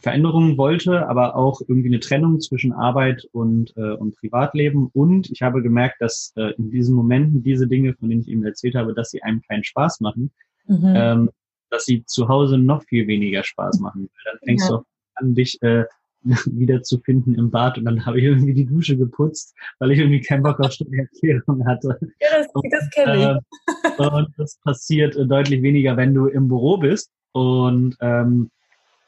Veränderungen 0.00 0.56
wollte, 0.56 1.08
aber 1.08 1.34
auch 1.34 1.60
irgendwie 1.66 1.88
eine 1.88 2.00
Trennung 2.00 2.40
zwischen 2.40 2.72
Arbeit 2.72 3.28
und, 3.32 3.76
äh, 3.76 3.94
und 3.94 4.16
Privatleben. 4.16 4.90
Und 4.92 5.30
ich 5.30 5.42
habe 5.42 5.62
gemerkt, 5.62 6.00
dass 6.00 6.32
äh, 6.36 6.52
in 6.56 6.70
diesen 6.70 6.94
Momenten 6.94 7.42
diese 7.42 7.66
Dinge, 7.66 7.94
von 7.94 8.08
denen 8.08 8.22
ich 8.22 8.28
eben 8.28 8.44
erzählt 8.44 8.74
habe, 8.74 8.94
dass 8.94 9.10
sie 9.10 9.22
einem 9.22 9.42
keinen 9.42 9.64
Spaß 9.64 10.00
machen, 10.00 10.30
mhm. 10.66 10.92
ähm, 10.94 11.30
dass 11.70 11.84
sie 11.84 12.04
zu 12.04 12.28
Hause 12.28 12.58
noch 12.58 12.84
viel 12.84 13.06
weniger 13.06 13.42
Spaß 13.42 13.80
machen. 13.80 14.08
Dann 14.24 14.38
fängst 14.44 14.70
ja. 14.70 14.76
du 14.76 14.84
an, 15.16 15.34
dich 15.34 15.60
äh, 15.62 15.84
wiederzufinden 16.46 17.34
im 17.34 17.50
Bad 17.50 17.78
und 17.78 17.84
dann 17.84 18.04
habe 18.04 18.18
ich 18.18 18.24
irgendwie 18.24 18.54
die 18.54 18.66
Dusche 18.66 18.96
geputzt, 18.96 19.54
weil 19.78 19.92
ich 19.92 19.98
irgendwie 19.98 20.20
keinen 20.20 20.42
Bock 20.42 20.60
auf 20.60 20.72
Steuererklärung 20.72 21.66
hatte. 21.66 21.98
Ja, 22.20 22.28
das, 22.38 22.46
das 22.70 22.90
kenne 22.90 23.16
ich. 23.16 23.98
Äh, 23.98 24.08
und 24.08 24.28
das 24.36 24.58
passiert 24.64 25.16
äh, 25.16 25.26
deutlich 25.26 25.62
weniger, 25.62 25.96
wenn 25.96 26.14
du 26.14 26.26
im 26.26 26.48
Büro 26.48 26.78
bist. 26.78 27.10
Und 27.32 27.96
ähm, 28.00 28.50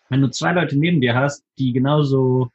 wenn 0.09 0.23
du 0.23 0.31
zwei 0.31 0.53
Leute 0.53 0.79
neben 0.79 1.01
dir 1.01 1.14
hast, 1.14 1.44
die 1.59 1.73
genauso 1.73 2.51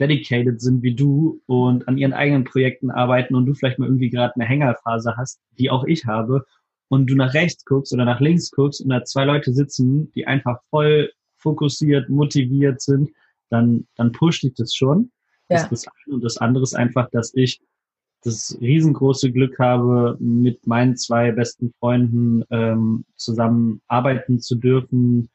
dedicated 0.00 0.60
sind 0.60 0.82
wie 0.82 0.94
du 0.94 1.40
und 1.46 1.88
an 1.88 1.98
ihren 1.98 2.12
eigenen 2.12 2.44
Projekten 2.44 2.90
arbeiten 2.90 3.34
und 3.34 3.46
du 3.46 3.54
vielleicht 3.54 3.78
mal 3.78 3.86
irgendwie 3.86 4.10
gerade 4.10 4.34
eine 4.36 4.44
Hängerphase 4.44 5.16
hast, 5.16 5.40
die 5.58 5.70
auch 5.70 5.84
ich 5.84 6.06
habe, 6.06 6.44
und 6.88 7.08
du 7.08 7.14
nach 7.14 7.34
rechts 7.34 7.64
guckst 7.64 7.92
oder 7.92 8.04
nach 8.04 8.20
links 8.20 8.50
guckst 8.50 8.80
und 8.80 8.88
da 8.88 9.04
zwei 9.04 9.24
Leute 9.24 9.52
sitzen, 9.52 10.10
die 10.12 10.26
einfach 10.26 10.60
voll 10.70 11.12
fokussiert, 11.36 12.08
motiviert 12.08 12.80
sind, 12.80 13.10
dann, 13.50 13.86
dann 13.96 14.12
pusht 14.12 14.42
dich 14.42 14.54
das 14.54 14.74
schon. 14.74 15.10
Ja. 15.48 15.62
Das 15.62 15.70
das 15.70 15.86
eine. 15.86 16.14
Und 16.14 16.24
das 16.24 16.36
andere 16.38 16.62
ist 16.62 16.74
einfach, 16.74 17.08
dass 17.10 17.32
ich 17.34 17.60
das 18.22 18.58
riesengroße 18.60 19.32
Glück 19.32 19.58
habe, 19.58 20.16
mit 20.20 20.66
meinen 20.66 20.96
zwei 20.96 21.30
besten 21.30 21.72
Freunden 21.78 22.44
ähm, 22.50 23.04
zusammen 23.16 23.80
arbeiten 23.86 24.40
zu 24.40 24.56
dürfen 24.56 25.30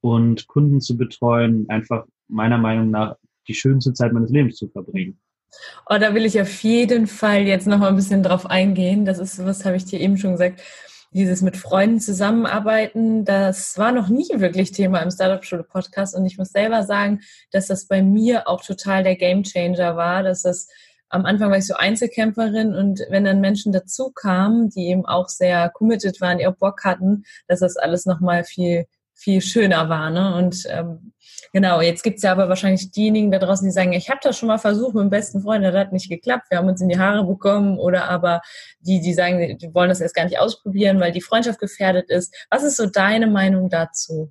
und 0.00 0.46
Kunden 0.48 0.80
zu 0.80 0.96
betreuen, 0.96 1.68
einfach 1.68 2.04
meiner 2.28 2.58
Meinung 2.58 2.90
nach 2.90 3.16
die 3.48 3.54
schönste 3.54 3.92
Zeit 3.92 4.12
meines 4.12 4.30
Lebens 4.30 4.56
zu 4.56 4.68
verbringen. 4.68 5.18
Oh, 5.88 5.96
da 5.98 6.14
will 6.14 6.24
ich 6.24 6.40
auf 6.40 6.62
jeden 6.62 7.06
Fall 7.06 7.42
jetzt 7.42 7.66
noch 7.66 7.78
mal 7.78 7.88
ein 7.88 7.96
bisschen 7.96 8.22
drauf 8.22 8.46
eingehen. 8.46 9.04
Das 9.04 9.18
ist, 9.18 9.44
was 9.44 9.64
habe 9.64 9.76
ich 9.76 9.84
dir 9.84 10.00
eben 10.00 10.18
schon 10.18 10.32
gesagt, 10.32 10.60
dieses 11.16 11.40
mit 11.40 11.56
Freunden 11.56 11.98
zusammenarbeiten, 11.98 13.24
das 13.24 13.78
war 13.78 13.90
noch 13.90 14.08
nie 14.08 14.28
wirklich 14.34 14.72
Thema 14.72 15.00
im 15.00 15.10
Startup 15.10 15.44
Schule 15.44 15.64
Podcast 15.64 16.14
und 16.14 16.26
ich 16.26 16.36
muss 16.36 16.50
selber 16.50 16.84
sagen, 16.84 17.20
dass 17.50 17.66
das 17.66 17.86
bei 17.88 18.02
mir 18.02 18.46
auch 18.48 18.62
total 18.62 19.02
der 19.02 19.16
Game 19.16 19.42
Changer 19.42 19.96
war, 19.96 20.22
dass 20.22 20.42
das 20.42 20.68
am 21.08 21.24
Anfang 21.24 21.50
war 21.50 21.58
ich 21.58 21.66
so 21.66 21.74
Einzelkämpferin 21.74 22.74
und 22.74 23.00
wenn 23.08 23.24
dann 23.24 23.40
Menschen 23.40 23.72
dazu 23.72 24.10
kamen, 24.12 24.68
die 24.70 24.88
eben 24.88 25.06
auch 25.06 25.28
sehr 25.28 25.70
committed 25.70 26.20
waren, 26.20 26.44
auch 26.46 26.56
Bock 26.56 26.84
hatten, 26.84 27.24
dass 27.48 27.60
das 27.60 27.76
alles 27.76 28.06
nochmal 28.06 28.44
viel 28.44 28.86
viel 29.16 29.40
schöner 29.40 29.88
war. 29.88 30.10
Ne? 30.10 30.34
Und 30.34 30.64
ähm, 30.68 31.12
genau, 31.52 31.80
jetzt 31.80 32.02
gibt's 32.02 32.22
ja 32.22 32.32
aber 32.32 32.48
wahrscheinlich 32.48 32.90
diejenigen 32.90 33.30
da 33.30 33.38
draußen, 33.38 33.66
die 33.66 33.72
sagen, 33.72 33.92
ich 33.92 34.10
habe 34.10 34.20
das 34.22 34.38
schon 34.38 34.48
mal 34.48 34.58
versucht 34.58 34.94
mit 34.94 35.02
dem 35.02 35.10
besten 35.10 35.40
Freund, 35.40 35.64
das 35.64 35.74
hat 35.74 35.92
nicht 35.92 36.08
geklappt, 36.08 36.46
wir 36.50 36.58
haben 36.58 36.68
uns 36.68 36.80
in 36.80 36.88
die 36.88 36.98
Haare 36.98 37.24
bekommen. 37.24 37.78
Oder 37.78 38.08
aber 38.08 38.40
die, 38.80 39.00
die 39.00 39.14
sagen, 39.14 39.58
die 39.58 39.74
wollen 39.74 39.88
das 39.88 40.00
erst 40.00 40.14
gar 40.14 40.24
nicht 40.24 40.38
ausprobieren, 40.38 41.00
weil 41.00 41.12
die 41.12 41.20
Freundschaft 41.20 41.58
gefährdet 41.58 42.10
ist. 42.10 42.34
Was 42.50 42.62
ist 42.62 42.76
so 42.76 42.86
deine 42.86 43.26
Meinung 43.26 43.68
dazu? 43.68 44.30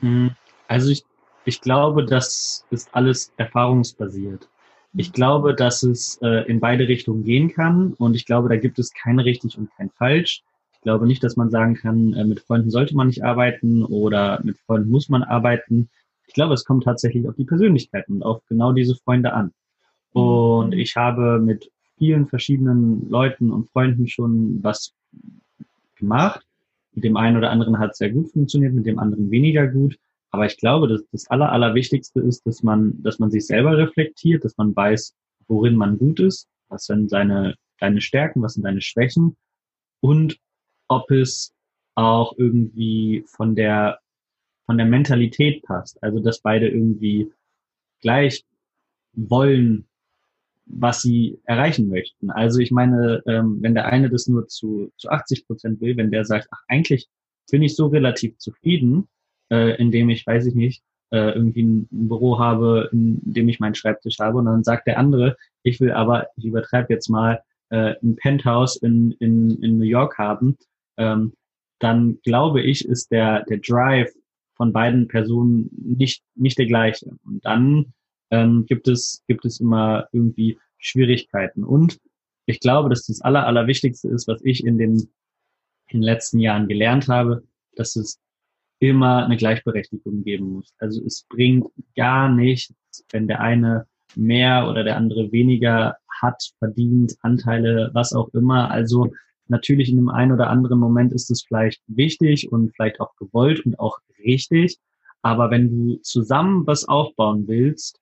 Hm, 0.00 0.34
also 0.68 0.90
ich, 0.90 1.04
ich 1.44 1.60
glaube, 1.60 2.04
das 2.04 2.64
ist 2.70 2.88
alles 2.92 3.32
erfahrungsbasiert. 3.36 4.48
Ich 4.96 5.12
glaube, 5.12 5.54
dass 5.54 5.82
es 5.82 6.18
äh, 6.22 6.48
in 6.48 6.60
beide 6.60 6.86
Richtungen 6.86 7.24
gehen 7.24 7.52
kann 7.52 7.94
und 7.94 8.14
ich 8.14 8.26
glaube, 8.26 8.48
da 8.48 8.56
gibt 8.56 8.78
es 8.78 8.92
kein 8.92 9.18
richtig 9.18 9.58
und 9.58 9.70
kein 9.76 9.90
falsch 9.90 10.42
glaube 10.84 11.06
nicht, 11.06 11.24
dass 11.24 11.36
man 11.36 11.50
sagen 11.50 11.74
kann, 11.74 12.12
äh, 12.12 12.24
mit 12.24 12.40
Freunden 12.40 12.70
sollte 12.70 12.94
man 12.94 13.08
nicht 13.08 13.24
arbeiten 13.24 13.84
oder 13.84 14.40
mit 14.44 14.58
Freunden 14.58 14.90
muss 14.90 15.08
man 15.08 15.24
arbeiten. 15.24 15.90
Ich 16.26 16.34
glaube, 16.34 16.54
es 16.54 16.64
kommt 16.64 16.84
tatsächlich 16.84 17.28
auf 17.28 17.34
die 17.36 17.44
Persönlichkeiten 17.44 18.14
und 18.14 18.22
auf 18.22 18.42
genau 18.48 18.72
diese 18.72 18.94
Freunde 18.96 19.32
an. 19.32 19.52
Und 20.12 20.68
mhm. 20.68 20.78
ich 20.78 20.96
habe 20.96 21.38
mit 21.38 21.70
vielen 21.98 22.26
verschiedenen 22.26 23.08
Leuten 23.08 23.50
und 23.50 23.70
Freunden 23.70 24.06
schon 24.06 24.62
was 24.62 24.94
gemacht. 25.96 26.44
Mit 26.92 27.04
dem 27.04 27.16
einen 27.16 27.36
oder 27.36 27.50
anderen 27.50 27.78
hat 27.78 27.92
es 27.92 27.98
sehr 27.98 28.10
gut 28.10 28.30
funktioniert, 28.30 28.72
mit 28.72 28.86
dem 28.86 28.98
anderen 28.98 29.30
weniger 29.30 29.66
gut. 29.66 29.98
Aber 30.30 30.46
ich 30.46 30.56
glaube, 30.56 30.88
dass 30.88 31.02
das 31.12 31.28
Aller, 31.30 31.52
Allerwichtigste 31.52 32.20
ist, 32.20 32.46
dass 32.46 32.62
man, 32.62 33.00
dass 33.02 33.18
man 33.18 33.30
sich 33.30 33.46
selber 33.46 33.76
reflektiert, 33.76 34.44
dass 34.44 34.56
man 34.56 34.74
weiß, 34.74 35.14
worin 35.46 35.76
man 35.76 35.98
gut 35.98 36.20
ist, 36.20 36.48
was 36.68 36.86
sind 36.86 37.08
seine, 37.08 37.54
deine 37.78 38.00
Stärken, 38.00 38.42
was 38.42 38.54
sind 38.54 38.64
deine 38.64 38.80
Schwächen 38.80 39.36
und 40.00 40.38
ob 40.88 41.10
es 41.10 41.52
auch 41.94 42.34
irgendwie 42.36 43.24
von 43.26 43.54
der, 43.54 44.00
von 44.66 44.78
der 44.78 44.86
Mentalität 44.86 45.62
passt. 45.62 46.02
Also, 46.02 46.20
dass 46.20 46.40
beide 46.40 46.68
irgendwie 46.68 47.30
gleich 48.00 48.44
wollen, 49.12 49.86
was 50.66 51.02
sie 51.02 51.38
erreichen 51.44 51.88
möchten. 51.88 52.30
Also 52.30 52.60
ich 52.60 52.70
meine, 52.70 53.22
ähm, 53.26 53.58
wenn 53.60 53.74
der 53.74 53.86
eine 53.86 54.08
das 54.08 54.26
nur 54.26 54.48
zu, 54.48 54.92
zu 54.96 55.10
80 55.10 55.46
Prozent 55.46 55.80
will, 55.80 55.96
wenn 55.96 56.10
der 56.10 56.24
sagt, 56.24 56.48
ach, 56.50 56.62
eigentlich 56.68 57.08
bin 57.50 57.62
ich 57.62 57.76
so 57.76 57.88
relativ 57.88 58.38
zufrieden, 58.38 59.08
äh, 59.50 59.76
indem 59.76 60.08
ich, 60.08 60.26
weiß 60.26 60.46
ich 60.46 60.54
nicht, 60.54 60.82
äh, 61.10 61.32
irgendwie 61.32 61.62
ein, 61.62 61.88
ein 61.92 62.08
Büro 62.08 62.38
habe, 62.38 62.88
in 62.92 63.20
dem 63.24 63.48
ich 63.48 63.60
meinen 63.60 63.74
Schreibtisch 63.74 64.18
habe, 64.18 64.38
und 64.38 64.46
dann 64.46 64.64
sagt 64.64 64.86
der 64.86 64.98
andere, 64.98 65.36
ich 65.62 65.80
will 65.80 65.92
aber, 65.92 66.28
ich 66.36 66.46
übertreibe 66.46 66.92
jetzt 66.92 67.08
mal, 67.08 67.42
äh, 67.70 67.94
ein 68.02 68.16
Penthouse 68.16 68.76
in, 68.76 69.12
in, 69.20 69.62
in 69.62 69.78
New 69.78 69.84
York 69.84 70.18
haben, 70.18 70.56
ähm, 70.96 71.34
dann 71.78 72.18
glaube 72.22 72.62
ich, 72.62 72.86
ist 72.86 73.10
der, 73.10 73.44
der 73.44 73.58
Drive 73.58 74.12
von 74.56 74.72
beiden 74.72 75.08
Personen 75.08 75.70
nicht, 75.72 76.22
nicht 76.34 76.58
der 76.58 76.66
gleiche. 76.66 77.06
Und 77.24 77.44
dann 77.44 77.92
ähm, 78.30 78.66
gibt, 78.66 78.88
es, 78.88 79.22
gibt 79.26 79.44
es 79.44 79.60
immer 79.60 80.08
irgendwie 80.12 80.58
Schwierigkeiten. 80.78 81.64
Und 81.64 81.98
ich 82.46 82.60
glaube, 82.60 82.88
dass 82.88 83.06
das 83.06 83.20
Aller, 83.20 83.46
Allerwichtigste 83.46 84.08
ist, 84.08 84.28
was 84.28 84.40
ich 84.44 84.64
in 84.64 84.78
den, 84.78 85.08
in 85.88 86.00
den 86.00 86.02
letzten 86.02 86.38
Jahren 86.38 86.68
gelernt 86.68 87.08
habe, 87.08 87.42
dass 87.74 87.96
es 87.96 88.20
immer 88.78 89.24
eine 89.24 89.36
Gleichberechtigung 89.36 90.24
geben 90.24 90.52
muss. 90.52 90.74
Also 90.78 91.04
es 91.04 91.26
bringt 91.28 91.66
gar 91.96 92.28
nichts, 92.28 92.74
wenn 93.10 93.26
der 93.26 93.40
eine 93.40 93.86
mehr 94.14 94.68
oder 94.68 94.84
der 94.84 94.96
andere 94.96 95.32
weniger 95.32 95.96
hat, 96.20 96.42
verdient, 96.58 97.16
Anteile, 97.20 97.90
was 97.94 98.12
auch 98.12 98.28
immer. 98.34 98.70
Also 98.70 99.12
Natürlich 99.48 99.90
in 99.90 99.96
dem 99.96 100.08
einen 100.08 100.32
oder 100.32 100.48
anderen 100.48 100.78
Moment 100.78 101.12
ist 101.12 101.30
es 101.30 101.44
vielleicht 101.44 101.82
wichtig 101.86 102.50
und 102.50 102.74
vielleicht 102.74 103.00
auch 103.00 103.14
gewollt 103.16 103.64
und 103.66 103.78
auch 103.78 103.98
richtig. 104.24 104.78
Aber 105.22 105.50
wenn 105.50 105.70
du 105.70 105.96
zusammen 106.02 106.66
was 106.66 106.86
aufbauen 106.86 107.46
willst, 107.46 108.00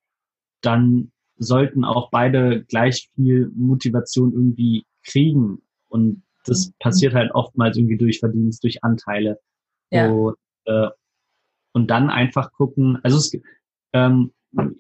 dann 0.61 1.13
sollten 1.37 1.85
auch 1.85 2.11
beide 2.11 2.65
gleich 2.65 3.11
viel 3.15 3.51
Motivation 3.55 4.33
irgendwie 4.33 4.85
kriegen. 5.05 5.63
Und 5.89 6.23
das 6.45 6.69
mhm. 6.69 6.73
passiert 6.79 7.15
halt 7.15 7.33
oftmals 7.33 7.77
irgendwie 7.77 7.99
durch 7.99 8.21
Verdienst, 8.21 8.63
durch 8.63 8.83
Anteile. 8.85 9.39
Ja. 9.91 10.11
Und, 10.11 10.37
äh, 10.67 10.89
und 11.73 11.91
dann 11.91 12.11
einfach 12.11 12.53
gucken, 12.53 12.99
also 13.03 13.19
es, 13.19 13.33
ähm, 13.93 14.33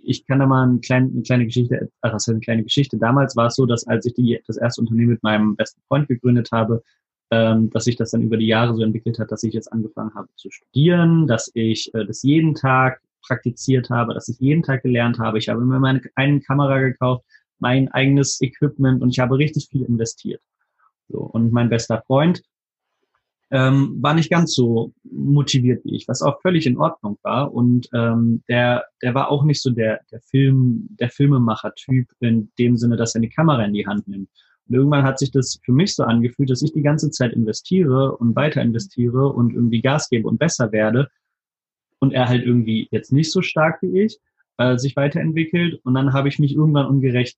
ich 0.03 0.27
kann 0.27 0.39
da 0.39 0.47
mal 0.47 0.69
eine 0.69 0.81
kleine, 0.81 1.11
eine 1.11 1.23
kleine 1.23 1.45
Geschichte, 1.47 1.91
also 2.01 2.33
eine 2.33 2.41
kleine 2.41 2.63
Geschichte. 2.63 2.99
Damals 2.99 3.37
war 3.37 3.47
es 3.47 3.55
so, 3.55 3.67
dass 3.67 3.87
als 3.87 4.07
ich 4.07 4.15
die, 4.15 4.41
das 4.47 4.57
erste 4.57 4.81
Unternehmen 4.81 5.11
mit 5.11 5.23
meinem 5.23 5.57
besten 5.57 5.81
Freund 5.89 6.09
gegründet 6.09 6.51
habe, 6.53 6.83
ähm, 7.31 7.71
dass 7.71 7.85
sich 7.85 7.97
das 7.97 8.11
dann 8.11 8.23
über 8.23 8.37
die 8.37 8.47
Jahre 8.47 8.75
so 8.75 8.83
entwickelt 8.83 9.19
hat, 9.19 9.33
dass 9.33 9.43
ich 9.43 9.55
jetzt 9.55 9.73
angefangen 9.73 10.15
habe 10.15 10.29
zu 10.37 10.51
studieren, 10.51 11.27
dass 11.27 11.51
ich 11.55 11.93
äh, 11.95 12.05
das 12.05 12.23
jeden 12.23 12.55
Tag 12.55 13.01
praktiziert 13.27 13.89
habe, 13.89 14.15
dass 14.15 14.29
ich 14.29 14.39
jeden 14.39 14.63
Tag 14.63 14.83
gelernt 14.83 15.19
habe. 15.19 15.39
Ich 15.39 15.49
habe 15.49 15.65
mir 15.65 15.81
meine 15.81 16.03
eine 16.15 16.41
Kamera 16.41 16.79
gekauft, 16.81 17.25
mein 17.59 17.89
eigenes 17.89 18.41
Equipment 18.43 19.01
und 19.01 19.11
ich 19.11 19.21
habe 19.21 19.39
richtig 19.39 19.69
viel 19.71 19.85
investiert. 19.85 20.43
So, 21.09 21.21
und 21.21 21.53
mein 21.53 21.71
bester 21.71 22.03
Freund, 22.07 22.43
ähm, 23.53 23.99
war 24.01 24.15
nicht 24.15 24.31
ganz 24.31 24.55
so 24.55 24.95
motiviert 25.05 25.85
wie 25.85 25.95
ich, 25.95 26.09
was 26.09 26.23
auch 26.23 26.41
völlig 26.41 26.67
in 26.67 26.79
Ordnung 26.79 27.19
war. 27.23 27.53
Und 27.53 27.87
ähm, 27.93 28.43
der, 28.49 28.87
der 29.03 29.15
war 29.15 29.31
auch 29.31 29.45
nicht 29.45 29.61
so 29.61 29.71
der, 29.71 30.01
der 30.11 30.21
Film, 30.23 30.88
der 30.99 31.11
Filmemacher-Typ 31.11 32.09
in 32.21 32.51
dem 32.59 32.79
Sinne, 32.79 32.97
dass 32.97 33.15
er 33.15 33.19
eine 33.19 33.29
Kamera 33.29 33.62
in 33.65 33.75
die 33.75 33.87
Hand 33.87 34.09
nimmt. 34.09 34.31
Und 34.69 34.75
irgendwann 34.75 35.05
hat 35.05 35.19
sich 35.19 35.31
das 35.31 35.61
für 35.62 35.73
mich 35.73 35.95
so 35.95 36.03
angefühlt, 36.05 36.49
dass 36.49 36.62
ich 36.62 36.73
die 36.73 36.81
ganze 36.81 37.11
Zeit 37.11 37.35
investiere 37.35 38.17
und 38.17 38.35
weiter 38.35 38.62
investiere 38.62 39.29
und 39.29 39.53
irgendwie 39.53 39.83
Gas 39.83 40.09
gebe 40.09 40.27
und 40.27 40.38
besser 40.38 40.73
werde. 40.73 41.09
Und 41.99 42.12
er 42.15 42.31
halt 42.31 42.47
irgendwie 42.47 42.88
jetzt 42.91 43.12
nicht 43.12 43.31
so 43.31 43.43
stark 43.43 43.83
wie 43.83 44.01
ich, 44.01 44.19
äh, 44.57 44.79
sich 44.79 44.97
weiterentwickelt. 44.97 45.79
Und 45.85 45.93
dann 45.93 46.15
habe 46.15 46.29
ich 46.29 46.38
mich 46.38 46.55
irgendwann 46.55 46.87
ungerecht 46.87 47.37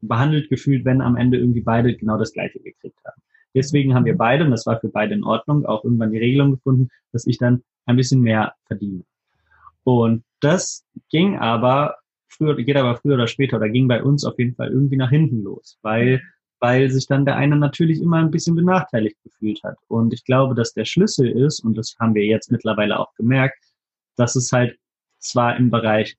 behandelt 0.00 0.50
gefühlt, 0.50 0.84
wenn 0.84 1.00
am 1.00 1.16
Ende 1.16 1.38
irgendwie 1.38 1.62
beide 1.62 1.94
genau 1.94 2.18
das 2.18 2.32
Gleiche 2.32 2.58
gekriegt 2.58 2.98
haben. 3.06 3.22
Deswegen 3.54 3.94
haben 3.94 4.04
wir 4.04 4.16
beide, 4.16 4.44
und 4.44 4.50
das 4.50 4.66
war 4.66 4.80
für 4.80 4.88
beide 4.88 5.14
in 5.14 5.24
Ordnung, 5.24 5.64
auch 5.64 5.84
irgendwann 5.84 6.10
die 6.10 6.18
Regelung 6.18 6.52
gefunden, 6.52 6.88
dass 7.12 7.26
ich 7.26 7.38
dann 7.38 7.62
ein 7.86 7.96
bisschen 7.96 8.20
mehr 8.20 8.54
verdiene. 8.66 9.04
Und 9.84 10.24
das 10.40 10.84
ging 11.10 11.38
aber 11.38 11.96
früher, 12.28 12.56
geht 12.56 12.76
aber 12.76 12.96
früher 12.96 13.14
oder 13.14 13.28
später 13.28 13.56
oder 13.58 13.68
ging 13.68 13.86
bei 13.86 14.02
uns 14.02 14.24
auf 14.24 14.38
jeden 14.38 14.54
Fall 14.54 14.70
irgendwie 14.70 14.96
nach 14.96 15.10
hinten 15.10 15.42
los, 15.42 15.78
weil, 15.82 16.22
weil 16.58 16.90
sich 16.90 17.06
dann 17.06 17.24
der 17.24 17.36
eine 17.36 17.56
natürlich 17.56 18.00
immer 18.00 18.18
ein 18.18 18.30
bisschen 18.30 18.56
benachteiligt 18.56 19.16
gefühlt 19.22 19.62
hat. 19.62 19.76
Und 19.88 20.12
ich 20.12 20.24
glaube, 20.24 20.54
dass 20.54 20.72
der 20.72 20.84
Schlüssel 20.84 21.28
ist, 21.28 21.60
und 21.60 21.76
das 21.76 21.94
haben 22.00 22.14
wir 22.14 22.24
jetzt 22.24 22.50
mittlerweile 22.50 22.98
auch 22.98 23.14
gemerkt, 23.14 23.58
dass 24.16 24.36
es 24.36 24.50
halt 24.52 24.78
zwar 25.18 25.56
im 25.56 25.70
Bereich 25.70 26.16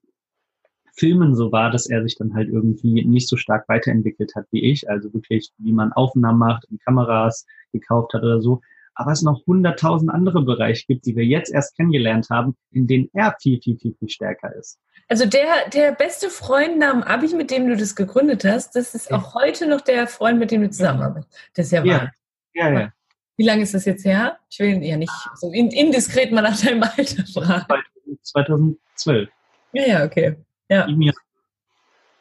Filmen 0.96 1.36
so 1.36 1.52
war, 1.52 1.72
dass 1.72 1.90
er 1.90 2.04
sich 2.04 2.16
dann 2.18 2.34
halt 2.34 2.50
irgendwie 2.50 3.06
nicht 3.06 3.28
so 3.28 3.38
stark 3.38 3.68
weiterentwickelt 3.68 4.34
hat 4.36 4.46
wie 4.52 4.72
ich, 4.72 4.90
also 4.90 5.14
wirklich, 5.14 5.52
wie 5.58 5.74
man 5.74 5.92
Aufnahmen 5.94 6.40
macht 6.40 6.66
und 6.70 6.84
Kameras 6.84 7.46
gekauft 7.72 8.14
hat 8.14 8.24
oder 8.24 8.42
so, 8.42 8.62
aber 8.96 9.12
es 9.12 9.22
noch 9.22 9.46
hunderttausend 9.46 10.10
andere 10.10 10.42
Bereiche 10.42 10.86
gibt, 10.88 11.06
die 11.06 11.16
wir 11.16 11.26
jetzt 11.26 11.54
erst 11.54 11.76
kennengelernt 11.76 12.30
haben, 12.30 12.56
in 12.72 12.88
denen 12.88 13.10
er 13.14 13.36
viel, 13.42 13.62
viel, 13.62 13.78
viel, 13.78 13.94
viel 14.00 14.10
stärker 14.10 14.56
ist. 14.56 14.80
Also 15.10 15.26
der, 15.26 15.70
der 15.74 15.92
beste 15.92 16.30
Freund 16.30 16.80
nach 16.80 16.94
dem 16.94 17.04
Abi, 17.04 17.28
mit 17.36 17.52
dem 17.52 17.68
du 17.68 17.76
das 17.76 17.96
gegründet 17.96 18.46
hast, 18.46 18.76
das 18.76 18.96
ist 18.96 19.12
auch 19.12 19.36
heute 19.36 19.68
noch 19.68 19.82
der 19.82 20.08
Freund, 20.08 20.40
mit 20.40 20.52
dem 20.52 20.62
du 20.62 20.70
zusammenarbeitest. 20.70 21.38
Das 21.54 21.66
ist 21.68 21.72
ja 21.74 21.86
wahr. 21.86 22.12
Ja, 22.54 22.70
ja. 22.70 22.80
ja. 22.80 22.94
Wie 23.38 23.46
lange 23.46 23.64
ist 23.64 23.74
das 23.74 23.84
jetzt 23.84 24.06
her? 24.06 24.40
Ich 24.50 24.60
will 24.60 24.82
ja 24.82 24.96
nicht 24.96 25.12
so 25.36 25.52
indiskret 25.52 26.32
mal 26.32 26.42
nach 26.42 26.60
deinem 26.60 26.84
Alter 26.84 27.26
fragen. 27.26 27.84
2012. 28.22 29.30
Ja, 29.74 29.88
ja, 29.88 30.06
okay. 30.06 30.38
Ja. 30.70 30.88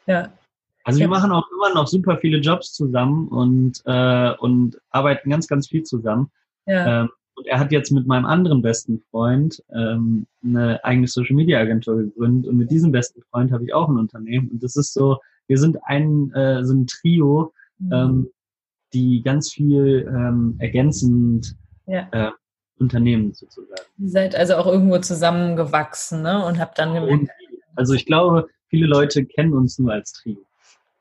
Ja. 0.07 0.33
Also 0.83 0.99
wir 0.99 1.07
machen 1.07 1.31
auch 1.31 1.47
immer 1.51 1.73
noch 1.73 1.87
super 1.87 2.17
viele 2.17 2.37
Jobs 2.37 2.73
zusammen 2.73 3.27
und, 3.29 3.81
äh, 3.85 4.31
und 4.37 4.77
arbeiten 4.91 5.31
ganz, 5.31 5.47
ganz 5.47 5.67
viel 5.67 5.83
zusammen. 5.83 6.31
Ja. 6.67 7.01
Ähm, 7.01 7.09
und 7.35 7.47
er 7.47 7.59
hat 7.59 7.71
jetzt 7.71 7.91
mit 7.91 8.07
meinem 8.07 8.25
anderen 8.25 8.61
besten 8.61 9.01
Freund 9.11 9.61
ähm, 9.73 10.25
eine 10.43 10.83
eigene 10.85 11.07
Social 11.07 11.35
Media 11.35 11.59
Agentur 11.59 11.97
gegründet 11.97 12.49
und 12.49 12.57
mit 12.57 12.71
diesem 12.71 12.91
besten 12.91 13.21
Freund 13.23 13.51
habe 13.51 13.65
ich 13.65 13.73
auch 13.73 13.89
ein 13.89 13.97
Unternehmen 13.97 14.49
und 14.51 14.63
das 14.63 14.75
ist 14.77 14.93
so, 14.93 15.17
wir 15.47 15.57
sind 15.57 15.77
ein 15.83 16.31
äh, 16.31 16.63
so 16.63 16.73
ein 16.73 16.87
Trio, 16.87 17.51
mhm. 17.79 17.91
ähm, 17.91 18.29
die 18.93 19.21
ganz 19.21 19.51
viel 19.51 20.07
ähm, 20.07 20.55
ergänzend 20.59 21.57
ja. 21.87 22.07
äh, 22.11 22.31
Unternehmen 22.79 23.33
sozusagen. 23.33 23.81
Ihr 23.97 24.09
seid 24.09 24.35
also 24.35 24.55
auch 24.55 24.67
irgendwo 24.67 24.99
zusammengewachsen 24.99 26.21
ne? 26.21 26.45
und 26.45 26.59
habt 26.59 26.79
dann 26.79 26.93
gemerkt. 26.93 27.29
Also 27.75 27.93
ich 27.93 28.05
glaube, 28.05 28.47
viele 28.67 28.87
Leute 28.87 29.25
kennen 29.25 29.53
uns 29.53 29.79
nur 29.79 29.93
als 29.93 30.13
Trio. 30.13 30.37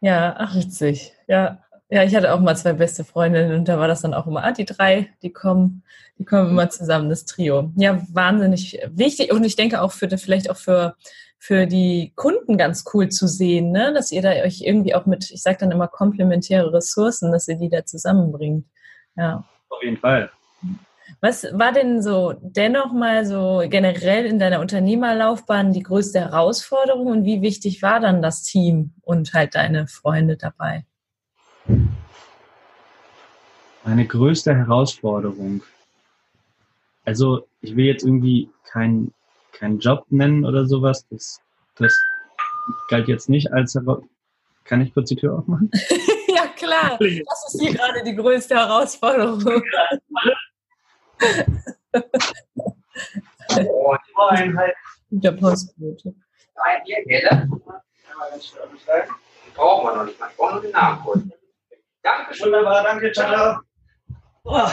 Ja, 0.00 0.34
ach 0.38 0.54
witzig. 0.54 1.12
Ja, 1.28 1.60
ja, 1.90 2.02
ich 2.02 2.14
hatte 2.14 2.32
auch 2.32 2.40
mal 2.40 2.56
zwei 2.56 2.72
beste 2.72 3.04
Freundinnen 3.04 3.58
und 3.58 3.68
da 3.68 3.78
war 3.78 3.88
das 3.88 4.02
dann 4.02 4.14
auch 4.14 4.26
immer, 4.26 4.42
ah, 4.42 4.52
die 4.52 4.64
drei, 4.64 5.10
die 5.22 5.32
kommen, 5.32 5.82
die 6.18 6.24
kommen 6.24 6.50
immer 6.50 6.68
zusammen, 6.70 7.08
das 7.08 7.24
Trio. 7.24 7.72
Ja, 7.76 8.02
wahnsinnig 8.12 8.80
wichtig 8.88 9.32
und 9.32 9.44
ich 9.44 9.56
denke 9.56 9.80
auch 9.80 9.92
für 9.92 10.08
vielleicht 10.18 10.50
auch 10.50 10.56
für 10.56 10.96
für 11.44 11.66
die 11.66 12.10
Kunden 12.16 12.56
ganz 12.56 12.84
cool 12.94 13.10
zu 13.10 13.28
sehen, 13.28 13.70
ne? 13.70 13.92
dass 13.92 14.10
ihr 14.12 14.22
da 14.22 14.30
euch 14.30 14.62
irgendwie 14.62 14.94
auch 14.94 15.04
mit, 15.04 15.30
ich 15.30 15.42
sage 15.42 15.58
dann 15.60 15.72
immer 15.72 15.88
komplementäre 15.88 16.72
Ressourcen, 16.72 17.32
dass 17.32 17.46
ihr 17.48 17.56
die 17.56 17.68
da 17.68 17.84
zusammenbringt. 17.84 18.64
Ja. 19.14 19.44
Auf 19.68 19.82
jeden 19.82 19.98
Fall. 19.98 20.30
Was 21.20 21.44
war 21.52 21.72
denn 21.72 22.02
so 22.02 22.34
dennoch 22.40 22.92
mal 22.92 23.24
so 23.26 23.62
generell 23.68 24.26
in 24.26 24.38
deiner 24.38 24.60
Unternehmerlaufbahn 24.60 25.72
die 25.72 25.82
größte 25.82 26.20
Herausforderung 26.20 27.06
und 27.06 27.24
wie 27.24 27.42
wichtig 27.42 27.82
war 27.82 28.00
dann 28.00 28.22
das 28.22 28.42
Team 28.42 28.92
und 29.02 29.32
halt 29.32 29.54
deine 29.54 29.86
Freunde 29.86 30.36
dabei? 30.36 30.84
Meine 33.84 34.06
größte 34.06 34.54
Herausforderung. 34.54 35.62
Also 37.04 37.46
ich 37.60 37.76
will 37.76 37.86
jetzt 37.86 38.04
irgendwie 38.04 38.50
keinen 38.64 39.12
kein 39.52 39.78
Job 39.78 40.06
nennen 40.10 40.44
oder 40.44 40.66
sowas. 40.66 41.06
Das, 41.10 41.40
das 41.76 41.94
galt 42.88 43.08
jetzt 43.08 43.28
nicht 43.28 43.52
als 43.52 43.74
Herausforderung. 43.74 44.10
Kann 44.64 44.80
ich 44.80 44.94
kurz 44.94 45.10
die 45.10 45.16
Tür 45.16 45.38
aufmachen? 45.38 45.70
ja, 46.34 46.46
klar. 46.56 46.98
Das 46.98 47.54
ist 47.54 47.60
hier 47.60 47.74
gerade 47.74 48.02
die 48.02 48.16
größte 48.16 48.54
Herausforderung. 48.54 49.44
oh, 53.68 53.96
die 53.96 54.36
Einheit. 54.36 54.74
Der 55.10 55.32
Postbote. 55.32 56.14
Ein 56.56 56.82
Bier, 56.84 57.04
Gelle. 57.06 57.48
Brauchen 59.54 59.86
wir 59.88 59.96
noch 59.96 60.04
nicht. 60.04 60.16
Ich 60.20 60.36
brauche 60.36 60.54
nur 60.54 60.62
den 60.62 60.70
Namen 60.72 61.00
kurz. 61.02 61.22
Dankeschön. 62.02 62.46
Wunderbar, 62.46 62.82
danke, 62.82 63.12
ciao. 63.12 63.60
Oh. 64.44 64.68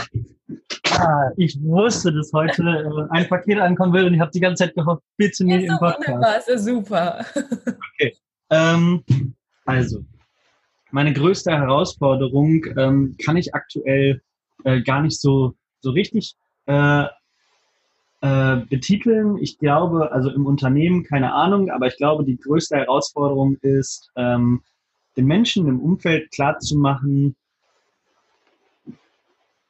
Ah, 0.92 1.32
ich 1.38 1.58
wusste, 1.64 2.12
dass 2.12 2.34
heute 2.34 2.62
äh, 2.64 3.16
ein 3.16 3.28
Paket 3.30 3.60
ankommen 3.60 3.94
will 3.94 4.06
und 4.06 4.14
ich 4.14 4.20
habe 4.20 4.32
die 4.32 4.42
ganze 4.42 4.66
Zeit 4.66 4.76
gehofft, 4.76 5.04
bitte 5.16 5.46
nie 5.46 5.66
im 5.66 5.78
Podcast. 5.78 6.10
Wunderbar, 6.10 6.38
ist 6.38 6.48
ja 6.50 6.58
super. 6.58 7.26
Okay. 7.94 8.18
Ähm, 8.50 9.04
also, 9.66 10.04
meine 10.92 11.14
größte 11.14 11.52
Herausforderung 11.52 12.66
ähm, 12.78 13.16
kann 13.24 13.38
ich 13.38 13.56
aktuell 13.56 14.22
äh, 14.66 14.82
gar 14.82 15.02
nicht 15.02 15.20
so, 15.22 15.54
so 15.82 15.92
richtig 15.92 16.36
äh, 16.68 17.06
äh, 18.22 18.58
betiteln. 18.70 19.38
Ich 19.38 19.58
glaube, 19.58 20.12
also 20.12 20.30
im 20.30 20.46
Unternehmen, 20.46 21.04
keine 21.04 21.34
Ahnung, 21.34 21.70
aber 21.70 21.88
ich 21.88 21.98
glaube, 21.98 22.24
die 22.24 22.38
größte 22.38 22.78
Herausforderung 22.78 23.58
ist, 23.62 24.12
ähm, 24.16 24.62
den 25.18 25.26
Menschen 25.26 25.68
im 25.68 25.80
Umfeld 25.80 26.32
klarzumachen, 26.32 27.36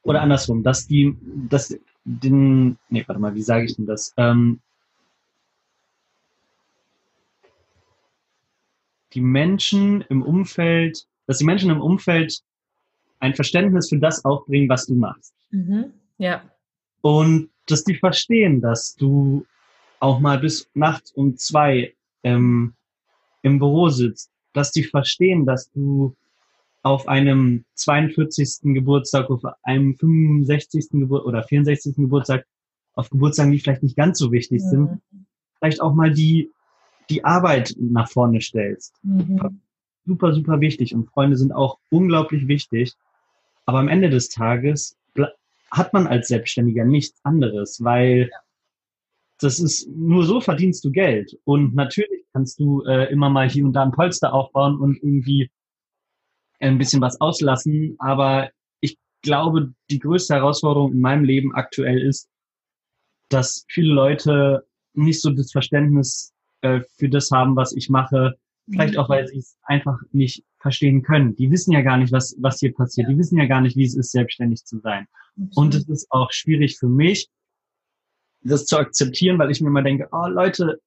oder 0.02 0.20
andersrum, 0.20 0.62
dass 0.62 0.86
die, 0.86 1.16
dass 1.48 1.76
den, 2.04 2.76
nee, 2.88 3.04
warte 3.06 3.20
mal, 3.20 3.34
wie 3.34 3.42
sage 3.42 3.64
ich 3.64 3.76
denn 3.76 3.86
das? 3.86 4.12
Ähm, 4.16 4.60
die 9.12 9.20
Menschen 9.20 10.02
im 10.08 10.22
Umfeld, 10.22 11.06
dass 11.26 11.38
die 11.38 11.44
Menschen 11.44 11.70
im 11.70 11.80
Umfeld 11.80 12.42
ein 13.20 13.34
Verständnis 13.34 13.88
für 13.88 13.98
das 13.98 14.24
aufbringen, 14.24 14.68
was 14.68 14.86
du 14.86 14.94
machst. 14.94 15.34
Mhm. 15.50 15.92
Ja. 16.22 16.42
Und 17.00 17.50
dass 17.66 17.82
die 17.82 17.96
verstehen, 17.96 18.60
dass 18.60 18.94
du 18.94 19.44
auch 19.98 20.20
mal 20.20 20.38
bis 20.38 20.68
nachts 20.72 21.10
um 21.12 21.36
zwei 21.36 21.94
ähm, 22.22 22.74
im 23.42 23.58
Büro 23.58 23.88
sitzt, 23.88 24.30
dass 24.52 24.70
die 24.70 24.84
verstehen, 24.84 25.46
dass 25.46 25.70
du 25.72 26.14
auf 26.82 27.08
einem 27.08 27.64
42. 27.74 28.72
Geburtstag, 28.74 29.30
auf 29.30 29.42
einem 29.64 29.96
65. 29.96 30.90
Gebur 30.92 31.26
oder 31.26 31.42
64. 31.42 31.96
Geburtstag, 31.96 32.46
auf 32.94 33.10
Geburtstagen, 33.10 33.50
die 33.50 33.58
vielleicht 33.58 33.82
nicht 33.82 33.96
ganz 33.96 34.18
so 34.18 34.30
wichtig 34.30 34.62
sind, 34.62 35.02
mhm. 35.10 35.26
vielleicht 35.58 35.80
auch 35.80 35.94
mal 35.94 36.12
die, 36.12 36.50
die 37.10 37.24
Arbeit 37.24 37.74
nach 37.78 38.08
vorne 38.08 38.40
stellst. 38.40 38.94
Mhm. 39.02 39.60
Super, 40.06 40.32
super 40.32 40.60
wichtig. 40.60 40.94
Und 40.94 41.08
Freunde 41.10 41.36
sind 41.36 41.52
auch 41.52 41.78
unglaublich 41.90 42.46
wichtig. 42.46 42.94
Aber 43.66 43.78
am 43.78 43.88
Ende 43.88 44.10
des 44.10 44.28
Tages 44.28 44.96
hat 45.72 45.92
man 45.94 46.06
als 46.06 46.28
Selbstständiger 46.28 46.84
nichts 46.84 47.18
anderes, 47.24 47.82
weil 47.82 48.30
das 49.40 49.58
ist, 49.58 49.88
nur 49.88 50.24
so 50.24 50.40
verdienst 50.40 50.84
du 50.84 50.92
Geld. 50.92 51.36
Und 51.44 51.74
natürlich 51.74 52.24
kannst 52.32 52.60
du 52.60 52.82
äh, 52.84 53.10
immer 53.10 53.30
mal 53.30 53.48
hier 53.48 53.64
und 53.64 53.72
da 53.72 53.82
ein 53.82 53.90
Polster 53.90 54.32
aufbauen 54.32 54.78
und 54.78 54.96
irgendwie 55.02 55.50
ein 56.60 56.78
bisschen 56.78 57.00
was 57.00 57.20
auslassen. 57.20 57.96
Aber 57.98 58.50
ich 58.80 58.98
glaube, 59.22 59.72
die 59.90 59.98
größte 59.98 60.34
Herausforderung 60.34 60.92
in 60.92 61.00
meinem 61.00 61.24
Leben 61.24 61.54
aktuell 61.54 62.00
ist, 62.00 62.28
dass 63.30 63.64
viele 63.68 63.94
Leute 63.94 64.66
nicht 64.92 65.22
so 65.22 65.30
das 65.30 65.50
Verständnis 65.50 66.34
äh, 66.60 66.82
für 66.98 67.08
das 67.08 67.30
haben, 67.30 67.56
was 67.56 67.74
ich 67.74 67.88
mache. 67.88 68.36
Vielleicht 68.70 68.96
auch, 68.96 69.08
weil 69.08 69.26
sie 69.26 69.38
es 69.38 69.58
einfach 69.62 69.98
nicht 70.12 70.44
verstehen 70.58 71.02
können. 71.02 71.34
Die 71.34 71.50
wissen 71.50 71.72
ja 71.72 71.80
gar 71.80 71.96
nicht, 71.96 72.12
was, 72.12 72.36
was 72.38 72.60
hier 72.60 72.72
passiert. 72.72 73.08
Die 73.08 73.18
wissen 73.18 73.38
ja 73.38 73.46
gar 73.46 73.60
nicht, 73.60 73.76
wie 73.76 73.84
es 73.84 73.96
ist, 73.96 74.12
selbstständig 74.12 74.64
zu 74.64 74.78
sein. 74.78 75.08
Und 75.54 75.74
es 75.74 75.88
ist 75.88 76.06
auch 76.10 76.30
schwierig 76.30 76.78
für 76.78 76.88
mich, 76.88 77.28
das 78.42 78.66
zu 78.66 78.76
akzeptieren, 78.76 79.38
weil 79.38 79.50
ich 79.50 79.60
mir 79.60 79.68
immer 79.68 79.82
denke, 79.82 80.08
oh 80.12 80.26
Leute, 80.26 80.80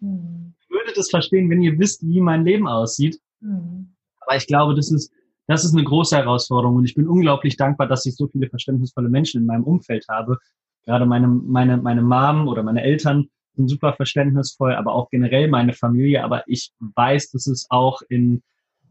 mhm. 0.00 0.54
würdet 0.68 0.96
es 0.98 1.10
verstehen, 1.10 1.48
wenn 1.50 1.62
ihr 1.62 1.78
wisst, 1.78 2.06
wie 2.06 2.20
mein 2.20 2.44
Leben 2.44 2.66
aussieht. 2.66 3.18
Mhm. 3.40 3.94
Aber 4.20 4.36
ich 4.36 4.46
glaube, 4.46 4.74
das 4.74 4.90
ist, 4.90 5.12
das 5.46 5.64
ist 5.64 5.74
eine 5.74 5.84
große 5.84 6.16
Herausforderung 6.16 6.76
und 6.76 6.84
ich 6.84 6.94
bin 6.94 7.08
unglaublich 7.08 7.56
dankbar, 7.56 7.86
dass 7.86 8.06
ich 8.06 8.16
so 8.16 8.26
viele 8.26 8.48
verständnisvolle 8.48 9.08
Menschen 9.08 9.42
in 9.42 9.46
meinem 9.46 9.64
Umfeld 9.64 10.06
habe. 10.08 10.38
Gerade 10.84 11.06
meine, 11.06 11.28
meine, 11.28 11.76
meine 11.76 12.02
Mom 12.02 12.48
oder 12.48 12.62
meine 12.62 12.82
Eltern 12.82 13.28
sind 13.54 13.68
super 13.68 13.94
verständnisvoll, 13.94 14.74
aber 14.74 14.92
auch 14.92 15.08
generell 15.10 15.48
meine 15.48 15.72
Familie. 15.72 16.22
Aber 16.24 16.44
ich 16.46 16.72
weiß, 16.80 17.30
dass 17.30 17.46
es 17.46 17.66
auch 17.70 18.02
in 18.08 18.42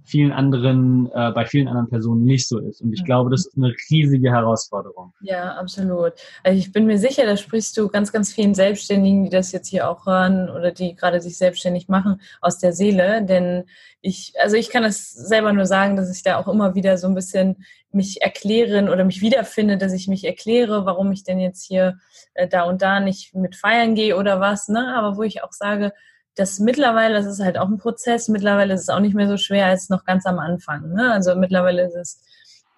vielen 0.05 0.31
anderen, 0.31 1.11
äh, 1.13 1.31
bei 1.31 1.45
vielen 1.45 1.67
anderen 1.67 1.89
Personen 1.89 2.23
nicht 2.23 2.47
so 2.47 2.59
ist. 2.59 2.81
Und 2.81 2.93
ich 2.93 3.03
glaube, 3.03 3.29
das 3.29 3.47
ist 3.47 3.57
eine 3.57 3.73
riesige 3.89 4.31
Herausforderung. 4.31 5.13
Ja, 5.21 5.55
absolut. 5.55 6.13
Also 6.43 6.57
ich 6.57 6.71
bin 6.71 6.85
mir 6.85 6.97
sicher, 6.97 7.25
da 7.25 7.35
sprichst 7.35 7.75
du 7.77 7.87
ganz, 7.89 8.11
ganz 8.11 8.31
vielen 8.31 8.53
Selbstständigen, 8.53 9.23
die 9.23 9.29
das 9.29 9.51
jetzt 9.51 9.67
hier 9.67 9.89
auch 9.89 10.05
hören 10.05 10.49
oder 10.49 10.71
die 10.71 10.95
gerade 10.95 11.19
sich 11.21 11.37
selbstständig 11.37 11.87
machen, 11.87 12.21
aus 12.41 12.59
der 12.59 12.73
Seele. 12.73 13.23
Denn 13.23 13.65
ich, 14.01 14.33
also 14.41 14.55
ich 14.55 14.69
kann 14.69 14.83
das 14.83 15.11
selber 15.11 15.51
nur 15.51 15.65
sagen, 15.65 15.95
dass 15.95 16.15
ich 16.15 16.23
da 16.23 16.37
auch 16.37 16.47
immer 16.47 16.75
wieder 16.75 16.97
so 16.97 17.07
ein 17.07 17.15
bisschen 17.15 17.65
mich 17.91 18.21
erklären 18.21 18.89
oder 18.89 19.03
mich 19.05 19.21
wiederfinde, 19.21 19.77
dass 19.77 19.93
ich 19.93 20.07
mich 20.07 20.25
erkläre, 20.25 20.85
warum 20.85 21.11
ich 21.11 21.23
denn 21.23 21.39
jetzt 21.39 21.65
hier 21.65 21.97
äh, 22.35 22.47
da 22.47 22.63
und 22.63 22.81
da 22.81 22.99
nicht 22.99 23.33
mit 23.33 23.55
feiern 23.55 23.95
gehe 23.95 24.17
oder 24.17 24.39
was, 24.39 24.67
ne? 24.67 24.95
Aber 24.95 25.17
wo 25.17 25.23
ich 25.23 25.43
auch 25.43 25.53
sage, 25.53 25.93
das 26.35 26.59
mittlerweile, 26.59 27.15
das 27.15 27.25
ist 27.25 27.39
halt 27.39 27.57
auch 27.57 27.67
ein 27.67 27.77
Prozess, 27.77 28.27
mittlerweile 28.27 28.73
ist 28.73 28.81
es 28.81 28.89
auch 28.89 28.99
nicht 28.99 29.15
mehr 29.15 29.27
so 29.27 29.37
schwer 29.37 29.67
als 29.67 29.89
noch 29.89 30.03
ganz 30.05 30.25
am 30.25 30.39
Anfang. 30.39 30.93
Ne? 30.93 31.11
Also 31.11 31.35
mittlerweile 31.35 31.85
ist 31.87 31.95
es 31.95 32.21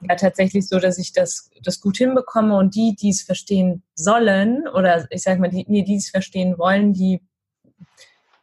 ja 0.01 0.15
tatsächlich 0.15 0.67
so, 0.67 0.79
dass 0.79 0.97
ich 0.99 1.11
das, 1.11 1.49
das 1.63 1.81
gut 1.81 1.97
hinbekomme 1.97 2.55
und 2.55 2.75
die, 2.75 2.95
die 2.95 3.09
es 3.09 3.23
verstehen 3.23 3.83
sollen, 3.95 4.67
oder 4.67 5.07
ich 5.09 5.23
sag 5.23 5.39
mal, 5.39 5.49
die, 5.49 5.65
die 5.65 5.95
es 5.95 6.09
verstehen 6.09 6.57
wollen, 6.57 6.93
die 6.93 7.21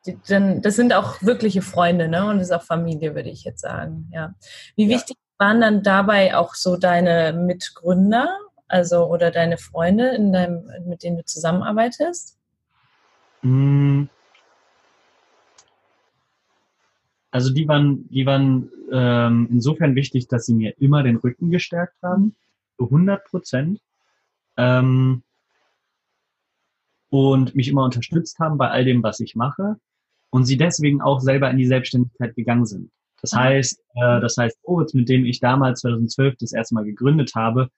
die, 0.06 0.18
dann, 0.28 0.60
das 0.60 0.76
sind 0.76 0.92
auch 0.92 1.22
wirkliche 1.22 1.62
Freunde, 1.62 2.08
ne? 2.08 2.26
Und 2.26 2.38
das 2.38 2.48
ist 2.48 2.52
auch 2.52 2.62
Familie, 2.62 3.14
würde 3.14 3.30
ich 3.30 3.44
jetzt 3.44 3.62
sagen. 3.62 4.10
Ja. 4.12 4.34
Wie 4.76 4.84
ja. 4.84 4.90
wichtig 4.90 5.16
waren 5.38 5.60
dann 5.60 5.82
dabei 5.82 6.36
auch 6.36 6.54
so 6.54 6.76
deine 6.76 7.32
Mitgründer, 7.32 8.28
also 8.68 9.06
oder 9.06 9.30
deine 9.30 9.56
Freunde, 9.56 10.08
in 10.08 10.32
deinem, 10.32 10.70
mit 10.86 11.02
denen 11.02 11.16
du 11.16 11.24
zusammenarbeitest? 11.24 12.36
Mm. 13.42 14.04
Also 17.34 17.52
die 17.52 17.66
waren, 17.66 18.08
die 18.10 18.26
waren 18.26 18.70
ähm, 18.92 19.48
insofern 19.50 19.96
wichtig, 19.96 20.28
dass 20.28 20.46
sie 20.46 20.54
mir 20.54 20.72
immer 20.78 21.02
den 21.02 21.16
Rücken 21.16 21.50
gestärkt 21.50 22.00
haben, 22.00 22.36
zu 22.76 22.84
100 22.84 23.24
Prozent. 23.24 23.80
Ähm, 24.56 25.24
und 27.10 27.56
mich 27.56 27.66
immer 27.66 27.82
unterstützt 27.82 28.38
haben 28.38 28.56
bei 28.56 28.70
all 28.70 28.84
dem, 28.84 29.02
was 29.02 29.18
ich 29.18 29.34
mache. 29.34 29.74
Und 30.30 30.44
sie 30.44 30.56
deswegen 30.56 31.00
auch 31.00 31.18
selber 31.18 31.50
in 31.50 31.56
die 31.56 31.66
Selbstständigkeit 31.66 32.36
gegangen 32.36 32.66
sind. 32.66 32.92
Das 33.20 33.32
heißt, 33.32 33.80
äh, 33.96 34.20
das 34.20 34.36
heißt, 34.36 34.56
Moritz, 34.64 34.94
mit 34.94 35.08
dem 35.08 35.24
ich 35.24 35.40
damals 35.40 35.80
2012 35.80 36.36
das 36.38 36.52
erste 36.52 36.76
Mal 36.76 36.84
gegründet 36.84 37.32
habe, 37.34 37.68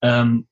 ähm, 0.00 0.46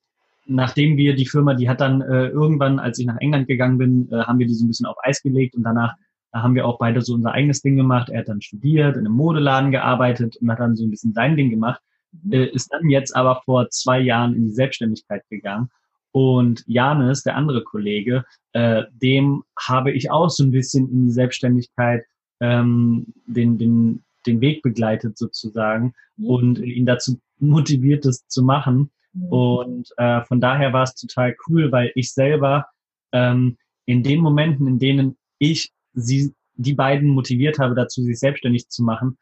nachdem 0.44 0.98
wir 0.98 1.16
die 1.16 1.26
Firma, 1.26 1.54
die 1.54 1.70
hat 1.70 1.80
dann 1.80 2.02
äh, 2.02 2.26
irgendwann, 2.28 2.78
als 2.80 2.98
ich 2.98 3.06
nach 3.06 3.16
England 3.18 3.48
gegangen 3.48 3.78
bin, 3.78 4.12
äh, 4.12 4.24
haben 4.24 4.38
wir 4.38 4.46
die 4.46 4.54
so 4.54 4.66
ein 4.66 4.68
bisschen 4.68 4.84
auf 4.84 4.96
Eis 5.02 5.22
gelegt 5.22 5.54
und 5.54 5.62
danach 5.62 5.94
da 6.32 6.42
haben 6.42 6.54
wir 6.54 6.66
auch 6.66 6.78
beide 6.78 7.02
so 7.02 7.14
unser 7.14 7.32
eigenes 7.32 7.60
Ding 7.60 7.76
gemacht. 7.76 8.08
Er 8.08 8.20
hat 8.20 8.28
dann 8.28 8.40
studiert, 8.40 8.96
in 8.96 9.06
einem 9.06 9.14
Modeladen 9.14 9.70
gearbeitet 9.70 10.36
und 10.36 10.50
hat 10.50 10.60
dann 10.60 10.76
so 10.76 10.84
ein 10.84 10.90
bisschen 10.90 11.12
sein 11.12 11.36
Ding 11.36 11.50
gemacht. 11.50 11.80
Mhm. 12.24 12.32
Äh, 12.32 12.46
ist 12.46 12.72
dann 12.72 12.88
jetzt 12.88 13.14
aber 13.14 13.42
vor 13.44 13.68
zwei 13.68 14.00
Jahren 14.00 14.34
in 14.34 14.44
die 14.44 14.52
Selbstständigkeit 14.52 15.22
gegangen. 15.28 15.70
Und 16.10 16.64
Janis, 16.66 17.22
der 17.22 17.36
andere 17.36 17.62
Kollege, 17.62 18.24
äh, 18.52 18.84
dem 18.92 19.44
habe 19.58 19.92
ich 19.92 20.10
auch 20.10 20.28
so 20.28 20.44
ein 20.44 20.50
bisschen 20.50 20.90
in 20.90 21.06
die 21.06 21.12
Selbstständigkeit 21.12 22.04
ähm, 22.40 23.12
den, 23.26 23.58
den, 23.58 24.02
den 24.26 24.40
Weg 24.40 24.62
begleitet 24.62 25.18
sozusagen 25.18 25.94
mhm. 26.16 26.26
und 26.26 26.58
ihn 26.58 26.86
dazu 26.86 27.18
motiviert, 27.38 28.04
das 28.06 28.26
zu 28.26 28.42
machen. 28.42 28.90
Mhm. 29.12 29.28
Und 29.28 29.88
äh, 29.98 30.22
von 30.24 30.40
daher 30.40 30.72
war 30.72 30.84
es 30.84 30.94
total 30.94 31.36
cool, 31.46 31.70
weil 31.72 31.92
ich 31.94 32.12
selber 32.12 32.66
ähm, 33.12 33.58
in 33.84 34.02
den 34.02 34.20
Momenten, 34.20 34.66
in 34.66 34.78
denen 34.78 35.16
ich 35.38 35.72
sie, 35.94 36.34
die 36.54 36.74
beiden 36.74 37.08
motiviert 37.08 37.58
habe, 37.58 37.74
dazu 37.74 38.02
sich 38.02 38.18
selbstständig 38.18 38.68
zu 38.68 38.82
machen, 38.82 39.18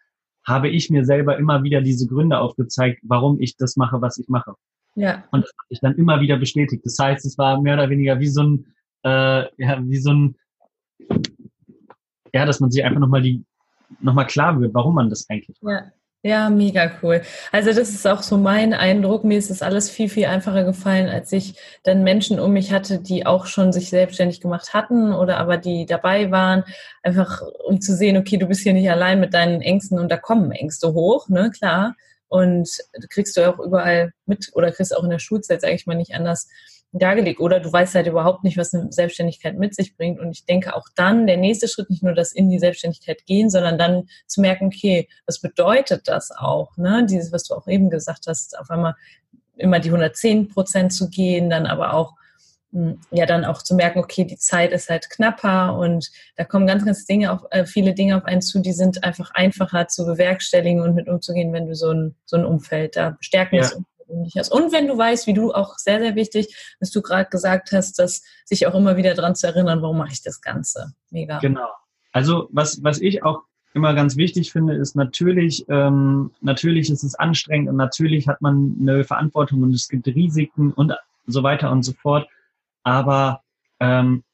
habe 0.46 0.68
ich 0.68 0.90
mir 0.90 1.04
selber 1.04 1.38
immer 1.38 1.62
wieder 1.62 1.80
diese 1.80 2.06
Gründe 2.06 2.38
aufgezeigt, 2.38 3.00
warum 3.02 3.40
ich 3.40 3.56
das 3.56 3.76
mache, 3.76 4.00
was 4.00 4.18
ich 4.18 4.28
mache. 4.28 4.54
Ja. 4.94 5.24
Und 5.30 5.44
das 5.44 5.50
habe 5.50 5.66
ich 5.68 5.80
dann 5.80 5.94
immer 5.96 6.20
wieder 6.20 6.36
bestätigt. 6.38 6.84
Das 6.84 6.98
heißt, 6.98 7.24
es 7.24 7.38
war 7.38 7.60
mehr 7.60 7.74
oder 7.74 7.90
weniger 7.90 8.18
wie 8.18 8.28
so 8.28 8.42
ein, 8.42 8.66
äh, 9.04 9.44
ja, 9.62 9.82
wie 9.82 9.98
so 9.98 10.12
ein, 10.12 10.36
ja, 12.32 12.44
dass 12.44 12.60
man 12.60 12.70
sich 12.70 12.84
einfach 12.84 13.00
nochmal 13.00 13.22
die, 13.22 13.44
nochmal 14.00 14.26
klar 14.26 14.60
wird, 14.60 14.74
warum 14.74 14.94
man 14.94 15.10
das 15.10 15.28
eigentlich 15.28 15.60
macht. 15.62 15.84
Ja. 15.84 15.92
Ja, 16.24 16.50
mega 16.50 16.90
cool. 17.02 17.22
Also 17.50 17.70
das 17.72 17.88
ist 17.90 18.06
auch 18.06 18.22
so 18.22 18.36
mein 18.36 18.74
Eindruck. 18.74 19.24
Mir 19.24 19.38
ist 19.38 19.48
das 19.48 19.62
alles 19.62 19.88
viel, 19.88 20.10
viel 20.10 20.26
einfacher 20.26 20.64
gefallen, 20.64 21.08
als 21.08 21.32
ich 21.32 21.54
dann 21.82 22.02
Menschen 22.02 22.38
um 22.38 22.52
mich 22.52 22.72
hatte, 22.72 22.98
die 22.98 23.24
auch 23.24 23.46
schon 23.46 23.72
sich 23.72 23.88
selbstständig 23.88 24.42
gemacht 24.42 24.74
hatten 24.74 25.14
oder 25.14 25.38
aber 25.38 25.56
die 25.56 25.86
dabei 25.86 26.30
waren, 26.30 26.64
einfach 27.02 27.40
um 27.66 27.80
zu 27.80 27.96
sehen, 27.96 28.18
okay, 28.18 28.36
du 28.36 28.46
bist 28.46 28.60
hier 28.62 28.74
nicht 28.74 28.90
allein 28.90 29.18
mit 29.18 29.32
deinen 29.32 29.62
Ängsten 29.62 29.98
und 29.98 30.10
da 30.10 30.18
kommen 30.18 30.52
Ängste 30.52 30.92
hoch, 30.92 31.28
ne, 31.30 31.50
klar. 31.50 31.94
Und 32.28 32.68
kriegst 33.08 33.36
du 33.38 33.48
auch 33.50 33.58
überall 33.58 34.12
mit 34.26 34.50
oder 34.52 34.70
kriegst 34.72 34.94
auch 34.94 35.02
in 35.04 35.10
der 35.10 35.18
Schulzeit, 35.20 35.62
sage 35.62 35.74
ich 35.74 35.86
mal, 35.86 35.96
nicht 35.96 36.14
anders 36.14 36.48
dargelegt. 36.92 37.40
Oder 37.40 37.60
du 37.60 37.72
weißt 37.72 37.94
halt 37.94 38.06
überhaupt 38.06 38.44
nicht, 38.44 38.56
was 38.56 38.74
eine 38.74 38.90
Selbstständigkeit 38.90 39.56
mit 39.56 39.74
sich 39.74 39.96
bringt. 39.96 40.18
Und 40.18 40.30
ich 40.32 40.44
denke 40.44 40.74
auch 40.74 40.86
dann, 40.96 41.26
der 41.26 41.36
nächste 41.36 41.68
Schritt, 41.68 41.90
nicht 41.90 42.02
nur 42.02 42.14
das 42.14 42.32
in 42.32 42.50
die 42.50 42.58
Selbstständigkeit 42.58 43.24
gehen, 43.26 43.50
sondern 43.50 43.78
dann 43.78 44.08
zu 44.26 44.40
merken, 44.40 44.66
okay, 44.66 45.08
was 45.26 45.40
bedeutet 45.40 46.08
das 46.08 46.30
auch? 46.30 46.76
Ne? 46.76 47.06
Dieses, 47.08 47.32
was 47.32 47.44
du 47.44 47.54
auch 47.54 47.68
eben 47.68 47.90
gesagt 47.90 48.26
hast, 48.26 48.58
auf 48.58 48.70
einmal 48.70 48.94
immer 49.56 49.78
die 49.78 49.90
110 49.90 50.48
Prozent 50.48 50.92
zu 50.92 51.10
gehen, 51.10 51.50
dann 51.50 51.66
aber 51.66 51.94
auch 51.94 52.14
hm, 52.72 53.00
ja 53.10 53.26
dann 53.26 53.44
auch 53.44 53.62
zu 53.62 53.74
merken, 53.74 53.98
okay, 53.98 54.24
die 54.24 54.38
Zeit 54.38 54.72
ist 54.72 54.88
halt 54.88 55.10
knapper 55.10 55.76
und 55.76 56.10
da 56.36 56.44
kommen 56.44 56.66
ganz, 56.66 56.84
ganz 56.84 57.04
Dinge 57.04 57.32
auf, 57.32 57.42
äh, 57.50 57.66
viele 57.66 57.94
Dinge 57.94 58.16
auf 58.16 58.24
einen 58.24 58.42
zu, 58.42 58.60
die 58.60 58.72
sind 58.72 59.04
einfach 59.04 59.30
einfacher 59.34 59.88
zu 59.88 60.06
bewerkstelligen 60.06 60.80
und 60.80 60.94
mit 60.94 61.08
umzugehen, 61.08 61.52
wenn 61.52 61.66
du 61.66 61.74
so 61.74 61.90
ein, 61.90 62.16
so 62.24 62.36
ein 62.36 62.44
Umfeld 62.44 62.96
da 62.96 63.10
bestärkendes 63.10 63.72
ja 63.72 63.84
persönlich 64.10 64.34
hast. 64.36 64.52
Und 64.52 64.72
wenn 64.72 64.88
du 64.88 64.96
weißt, 64.96 65.26
wie 65.26 65.34
du 65.34 65.52
auch 65.52 65.78
sehr, 65.78 66.00
sehr 66.00 66.14
wichtig, 66.14 66.54
dass 66.80 66.90
du 66.90 67.02
gerade 67.02 67.30
gesagt 67.30 67.72
hast, 67.72 67.98
dass 67.98 68.22
sich 68.44 68.66
auch 68.66 68.74
immer 68.74 68.96
wieder 68.96 69.14
daran 69.14 69.34
zu 69.34 69.46
erinnern, 69.46 69.82
warum 69.82 69.98
mache 69.98 70.12
ich 70.12 70.22
das 70.22 70.40
Ganze. 70.40 70.92
Mega. 71.10 71.38
Genau. 71.38 71.68
Also 72.12 72.48
was, 72.50 72.82
was 72.82 73.00
ich 73.00 73.22
auch 73.22 73.42
immer 73.72 73.94
ganz 73.94 74.16
wichtig 74.16 74.50
finde, 74.50 74.74
ist 74.74 74.96
natürlich, 74.96 75.64
ähm, 75.68 76.32
natürlich 76.40 76.90
ist 76.90 77.04
es 77.04 77.14
anstrengend 77.14 77.68
und 77.68 77.76
natürlich 77.76 78.26
hat 78.26 78.40
man 78.42 78.76
eine 78.80 79.04
Verantwortung 79.04 79.62
und 79.62 79.72
es 79.72 79.88
gibt 79.88 80.06
Risiken 80.08 80.72
und 80.72 80.92
so 81.26 81.42
weiter 81.42 81.70
und 81.70 81.84
so 81.84 81.92
fort. 81.92 82.28
Aber 82.82 83.42
ähm, 83.78 84.24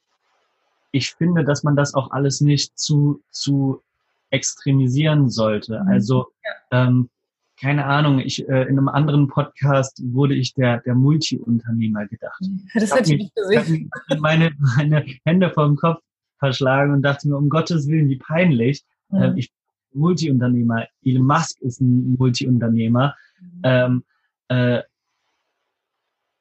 ich 0.91 1.13
finde, 1.15 1.45
dass 1.45 1.63
man 1.63 1.77
das 1.77 1.93
auch 1.93 2.13
alles 2.13 2.41
nicht 2.41 2.79
zu, 2.79 3.21
zu 3.31 3.83
extremisieren 4.31 5.29
sollte. 5.29 5.83
Mhm. 5.83 5.89
Also 5.89 6.29
ähm, 6.71 7.11
keine 7.61 7.87
Ahnung, 7.87 8.19
ich 8.19 8.47
äh, 8.49 8.63
in 8.63 8.79
einem 8.79 8.89
anderen 8.89 9.29
Podcast 9.29 10.03
wurde 10.05 10.35
ich 10.35 10.55
der 10.55 10.81
der 10.83 10.95
Multi-Unternehmer 10.95 12.07
gedacht. 12.07 12.41
Das 12.75 12.93
hatte 12.93 13.15
ich 13.15 13.19
nicht 13.19 13.35
gesehen. 13.35 13.91
Ich 14.09 14.21
meine 14.21 14.53
meine 14.77 15.05
Hände 15.25 15.51
vor 15.51 15.67
dem 15.67 15.77
Kopf 15.77 16.03
verschlagen 16.39 16.93
und 16.93 17.03
dachte 17.03 17.29
mir 17.29 17.37
um 17.37 17.49
Gottes 17.49 17.89
Willen, 17.89 18.09
wie 18.09 18.17
peinlich. 18.17 18.85
Mhm. 19.09 19.23
Ähm, 19.23 19.37
ich 19.37 19.51
bin 19.93 20.01
Multi-Unternehmer. 20.01 20.87
Elon 21.03 21.27
Musk 21.27 21.61
ist 21.63 21.81
ein 21.81 22.17
Multi-Unternehmer. 22.19 23.15
Mhm. 23.41 23.61
Ähm, 23.63 24.05
äh, 24.49 24.83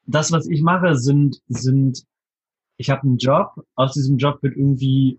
das, 0.06 0.30
was 0.32 0.46
ich 0.46 0.62
mache, 0.62 0.96
sind 0.96 1.40
sind 1.48 2.06
ich 2.76 2.90
habe 2.90 3.02
einen 3.02 3.16
Job. 3.16 3.54
Aus 3.74 3.94
diesem 3.94 4.18
Job 4.18 4.42
wird 4.42 4.56
irgendwie 4.56 5.18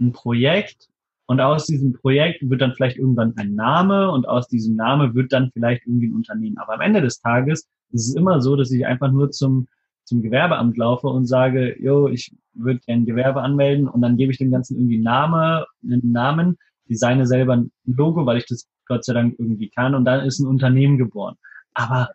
ein 0.00 0.12
Projekt 0.12 0.88
und 1.26 1.40
aus 1.40 1.66
diesem 1.66 1.92
Projekt 1.92 2.48
wird 2.48 2.60
dann 2.60 2.74
vielleicht 2.74 2.96
irgendwann 2.98 3.36
ein 3.36 3.54
Name 3.54 4.10
und 4.10 4.28
aus 4.28 4.48
diesem 4.48 4.76
Name 4.76 5.14
wird 5.14 5.32
dann 5.32 5.50
vielleicht 5.52 5.86
irgendwie 5.86 6.06
ein 6.06 6.14
Unternehmen. 6.14 6.58
Aber 6.58 6.74
am 6.74 6.80
Ende 6.80 7.00
des 7.00 7.20
Tages 7.20 7.68
ist 7.90 8.08
es 8.08 8.14
immer 8.14 8.40
so, 8.40 8.56
dass 8.56 8.70
ich 8.70 8.86
einfach 8.86 9.10
nur 9.10 9.30
zum, 9.32 9.66
zum 10.04 10.22
Gewerbeamt 10.22 10.76
laufe 10.76 11.08
und 11.08 11.26
sage, 11.26 11.76
yo, 11.82 12.08
ich 12.08 12.32
würde 12.54 12.80
gerne 12.80 13.02
ein 13.02 13.06
Gewerbe 13.06 13.42
anmelden 13.42 13.88
und 13.88 14.02
dann 14.02 14.16
gebe 14.16 14.30
ich 14.32 14.38
dem 14.38 14.52
Ganzen 14.52 14.76
irgendwie 14.76 14.98
Name, 14.98 15.66
einen 15.82 16.12
Namen, 16.12 16.56
designe 16.88 17.26
selber 17.26 17.54
ein 17.54 17.72
Logo, 17.84 18.24
weil 18.24 18.38
ich 18.38 18.46
das 18.46 18.68
Gott 18.86 19.04
sei 19.04 19.14
Dank 19.14 19.34
irgendwie 19.38 19.68
kann 19.68 19.96
und 19.96 20.04
dann 20.04 20.24
ist 20.24 20.38
ein 20.38 20.46
Unternehmen 20.46 20.96
geboren. 20.96 21.34
Aber 21.74 22.10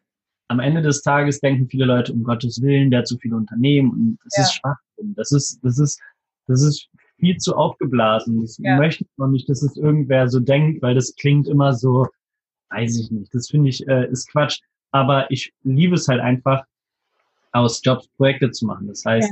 am 0.48 0.60
Ende 0.60 0.82
des 0.82 1.02
Tages 1.02 1.40
denken 1.40 1.68
viele 1.68 1.86
Leute, 1.86 2.14
um 2.14 2.24
Gottes 2.24 2.62
Willen, 2.62 2.92
der 2.92 3.00
hat 3.00 3.08
zu 3.08 3.18
viele 3.18 3.36
Unternehmen 3.36 3.92
und 3.92 4.20
das 4.24 4.38
ja. 4.38 4.44
ist 4.44 4.54
Schwachsinn. 4.54 5.14
Das 5.16 5.32
ist, 5.32 5.60
das 5.64 5.80
ist, 5.80 6.00
das 6.48 6.62
ist 6.64 6.90
viel 7.22 7.38
zu 7.38 7.56
aufgeblasen. 7.56 8.44
Ich 8.44 8.58
ja. 8.58 8.76
möchte 8.78 9.06
noch 9.16 9.30
nicht, 9.30 9.48
dass 9.48 9.62
es 9.62 9.78
irgendwer 9.78 10.28
so 10.28 10.42
denkt, 10.42 10.82
weil 10.82 10.96
das 10.96 11.16
klingt 11.16 11.48
immer 11.48 11.74
so, 11.74 12.08
weiß 12.70 13.00
ich 13.00 13.12
nicht. 13.12 13.34
Das 13.34 13.50
finde 13.50 13.70
ich, 13.70 13.88
äh, 13.88 14.10
ist 14.10 14.30
Quatsch. 14.30 14.60
Aber 14.92 15.32
ich 15.32 15.54
liebe 15.64 15.96
es 15.96 16.10
halt 16.10 16.20
einfach, 16.20 16.66
aus 17.54 17.82
Jobs 17.84 18.08
Projekte 18.18 18.52
zu 18.52 18.66
machen. 18.66 18.88
Das 18.88 19.06
heißt, 19.06 19.30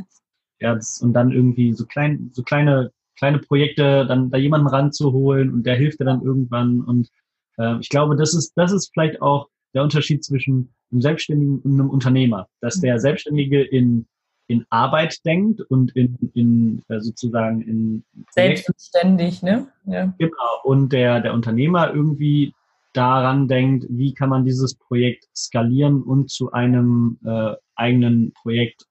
ja, 0.60 0.70
ja 0.70 0.76
das, 0.76 1.02
und 1.02 1.14
dann 1.14 1.32
irgendwie 1.32 1.74
so 1.74 1.86
klein, 1.86 2.30
so 2.34 2.44
kleine, 2.44 2.92
kleine 3.18 3.40
Projekte, 3.40 4.06
dann 4.08 4.30
da 4.30 4.38
jemanden 4.38 4.68
ranzuholen 4.68 5.54
und 5.54 5.64
der 5.66 5.76
hilft 5.76 6.00
dir 6.00 6.06
dann 6.06 6.22
irgendwann. 6.22 6.82
Und 6.82 7.10
äh, 7.58 7.80
ich 7.80 7.90
glaube, 7.90 8.16
das 8.16 8.34
ist, 8.34 8.54
das 8.56 8.72
ist 8.72 8.92
vielleicht 8.94 9.22
auch 9.22 9.50
der 9.74 9.84
Unterschied 9.84 10.24
zwischen 10.24 10.74
einem 10.92 11.02
Selbstständigen 11.02 11.60
und 11.60 11.74
einem 11.74 11.90
Unternehmer, 11.90 12.48
dass 12.62 12.78
mhm. 12.78 12.82
der 12.82 13.00
Selbstständige 13.00 13.62
in 13.62 14.08
in 14.50 14.66
Arbeit 14.72 15.24
denkt 15.26 15.62
und 15.62 15.96
in, 15.96 16.18
in 16.34 16.84
äh, 16.90 17.00
sozusagen 17.00 17.62
in 17.62 18.04
selbstständig, 18.32 19.44
ne? 19.44 19.68
Ja. 19.86 20.12
Genau. 20.18 20.62
Und 20.64 20.92
der, 20.92 21.22
der 21.22 21.34
Unternehmer 21.34 21.94
irgendwie 21.94 22.56
daran 22.94 23.48
denkt, 23.48 23.86
wie 23.90 24.14
kann 24.16 24.30
man 24.30 24.46
dieses 24.46 24.74
Projekt 24.74 25.28
skalieren 25.36 26.02
und 26.02 26.32
zu 26.32 26.52
einem 26.52 27.20
äh, 27.24 27.54
eigenen 27.76 28.34
Projekt 28.34 28.86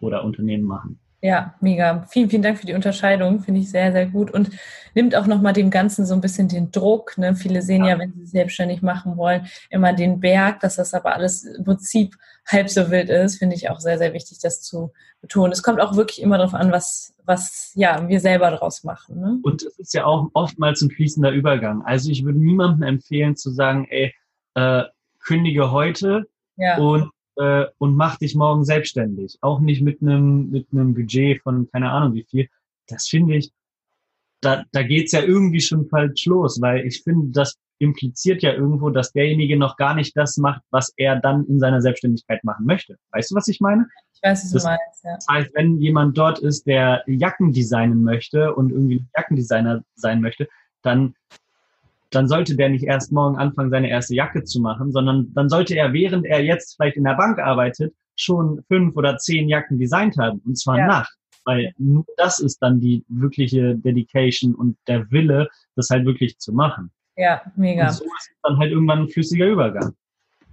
oder 0.00 0.24
Unternehmen 0.24 0.64
machen. 0.64 0.98
Ja, 1.20 1.54
mega. 1.60 2.06
Vielen, 2.10 2.30
vielen 2.30 2.42
Dank 2.42 2.58
für 2.58 2.66
die 2.66 2.74
Unterscheidung. 2.74 3.40
Finde 3.40 3.60
ich 3.60 3.70
sehr, 3.70 3.90
sehr 3.90 4.06
gut 4.06 4.30
und 4.30 4.50
nimmt 4.94 5.16
auch 5.16 5.26
nochmal 5.26 5.52
dem 5.52 5.70
Ganzen 5.70 6.06
so 6.06 6.14
ein 6.14 6.20
bisschen 6.20 6.46
den 6.46 6.70
Druck. 6.70 7.18
Ne? 7.18 7.34
Viele 7.34 7.60
sehen 7.62 7.84
ja. 7.84 7.90
ja, 7.90 7.98
wenn 7.98 8.12
sie 8.12 8.22
es 8.22 8.30
selbstständig 8.30 8.82
machen 8.82 9.16
wollen, 9.16 9.48
immer 9.68 9.92
den 9.92 10.20
Berg, 10.20 10.60
dass 10.60 10.76
das 10.76 10.94
aber 10.94 11.14
alles 11.14 11.44
im 11.44 11.64
Prinzip 11.64 12.14
halb 12.46 12.70
so 12.70 12.90
wild 12.90 13.08
ist. 13.08 13.38
Finde 13.38 13.56
ich 13.56 13.68
auch 13.68 13.80
sehr, 13.80 13.98
sehr 13.98 14.12
wichtig, 14.12 14.38
das 14.40 14.62
zu 14.62 14.92
betonen. 15.20 15.50
Es 15.50 15.64
kommt 15.64 15.80
auch 15.80 15.96
wirklich 15.96 16.22
immer 16.22 16.38
darauf 16.38 16.54
an, 16.54 16.70
was, 16.70 17.12
was 17.24 17.72
ja, 17.74 18.08
wir 18.08 18.20
selber 18.20 18.52
daraus 18.52 18.84
machen. 18.84 19.20
Ne? 19.20 19.38
Und 19.42 19.64
es 19.64 19.76
ist 19.78 19.94
ja 19.94 20.04
auch 20.04 20.30
oftmals 20.34 20.82
ein 20.82 20.90
fließender 20.90 21.32
Übergang. 21.32 21.82
Also 21.82 22.12
ich 22.12 22.24
würde 22.24 22.38
niemandem 22.38 22.84
empfehlen 22.84 23.34
zu 23.34 23.50
sagen, 23.50 23.88
ey, 23.90 24.14
äh, 24.54 24.84
kündige 25.18 25.72
heute 25.72 26.28
ja. 26.56 26.78
und 26.78 27.10
äh, 27.38 27.66
und 27.78 27.96
mach 27.96 28.18
dich 28.18 28.34
morgen 28.34 28.64
selbstständig. 28.64 29.38
Auch 29.40 29.60
nicht 29.60 29.80
mit 29.80 30.02
einem 30.02 30.50
mit 30.50 30.66
einem 30.72 30.94
Budget 30.94 31.42
von 31.42 31.68
keine 31.70 31.90
Ahnung 31.90 32.14
wie 32.14 32.24
viel. 32.24 32.48
Das 32.86 33.08
finde 33.08 33.36
ich, 33.36 33.52
da, 34.40 34.64
da 34.72 34.82
geht's 34.82 35.12
ja 35.12 35.22
irgendwie 35.22 35.60
schon 35.60 35.88
falsch 35.88 36.26
los, 36.26 36.60
weil 36.60 36.86
ich 36.86 37.02
finde, 37.02 37.30
das 37.32 37.56
impliziert 37.78 38.42
ja 38.42 38.52
irgendwo, 38.52 38.90
dass 38.90 39.12
derjenige 39.12 39.56
noch 39.56 39.76
gar 39.76 39.94
nicht 39.94 40.16
das 40.16 40.36
macht, 40.36 40.62
was 40.70 40.92
er 40.96 41.16
dann 41.16 41.46
in 41.46 41.60
seiner 41.60 41.80
Selbstständigkeit 41.80 42.42
machen 42.42 42.66
möchte. 42.66 42.96
Weißt 43.12 43.30
du, 43.30 43.36
was 43.36 43.46
ich 43.48 43.60
meine? 43.60 43.86
Ich 44.14 44.20
weiß, 44.22 44.44
was 44.44 44.50
das, 44.50 44.62
du 44.62 44.68
meinst, 44.68 45.04
ja. 45.04 45.14
Das 45.14 45.26
heißt, 45.30 45.50
wenn 45.54 45.80
jemand 45.80 46.18
dort 46.18 46.40
ist, 46.40 46.66
der 46.66 47.04
Jacken 47.06 47.52
designen 47.52 48.02
möchte 48.02 48.54
und 48.54 48.72
irgendwie 48.72 49.04
Jackendesigner 49.16 49.84
sein 49.94 50.20
möchte, 50.20 50.48
dann 50.82 51.14
dann 52.10 52.28
sollte 52.28 52.56
der 52.56 52.68
nicht 52.70 52.84
erst 52.84 53.12
morgen 53.12 53.36
anfangen, 53.36 53.70
seine 53.70 53.90
erste 53.90 54.14
Jacke 54.14 54.44
zu 54.44 54.60
machen, 54.60 54.92
sondern 54.92 55.32
dann 55.34 55.48
sollte 55.48 55.74
er, 55.74 55.92
während 55.92 56.26
er 56.26 56.42
jetzt 56.42 56.76
vielleicht 56.76 56.96
in 56.96 57.04
der 57.04 57.14
Bank 57.14 57.38
arbeitet, 57.38 57.94
schon 58.16 58.62
fünf 58.68 58.96
oder 58.96 59.18
zehn 59.18 59.48
Jacken 59.48 59.78
designt 59.78 60.16
haben. 60.18 60.40
Und 60.44 60.58
zwar 60.58 60.78
ja. 60.78 60.86
nach. 60.86 61.08
Weil 61.44 61.72
nur 61.78 62.04
das 62.16 62.40
ist 62.40 62.58
dann 62.58 62.80
die 62.80 63.04
wirkliche 63.08 63.76
Dedication 63.76 64.54
und 64.54 64.76
der 64.86 65.10
Wille, 65.10 65.48
das 65.76 65.88
halt 65.88 66.04
wirklich 66.04 66.38
zu 66.38 66.52
machen. 66.52 66.90
Ja, 67.16 67.40
mega. 67.56 67.88
Und 67.88 67.94
so 67.94 68.04
ist 68.04 68.30
dann 68.42 68.58
halt 68.58 68.70
irgendwann 68.70 69.00
ein 69.00 69.08
flüssiger 69.08 69.46
Übergang. 69.46 69.94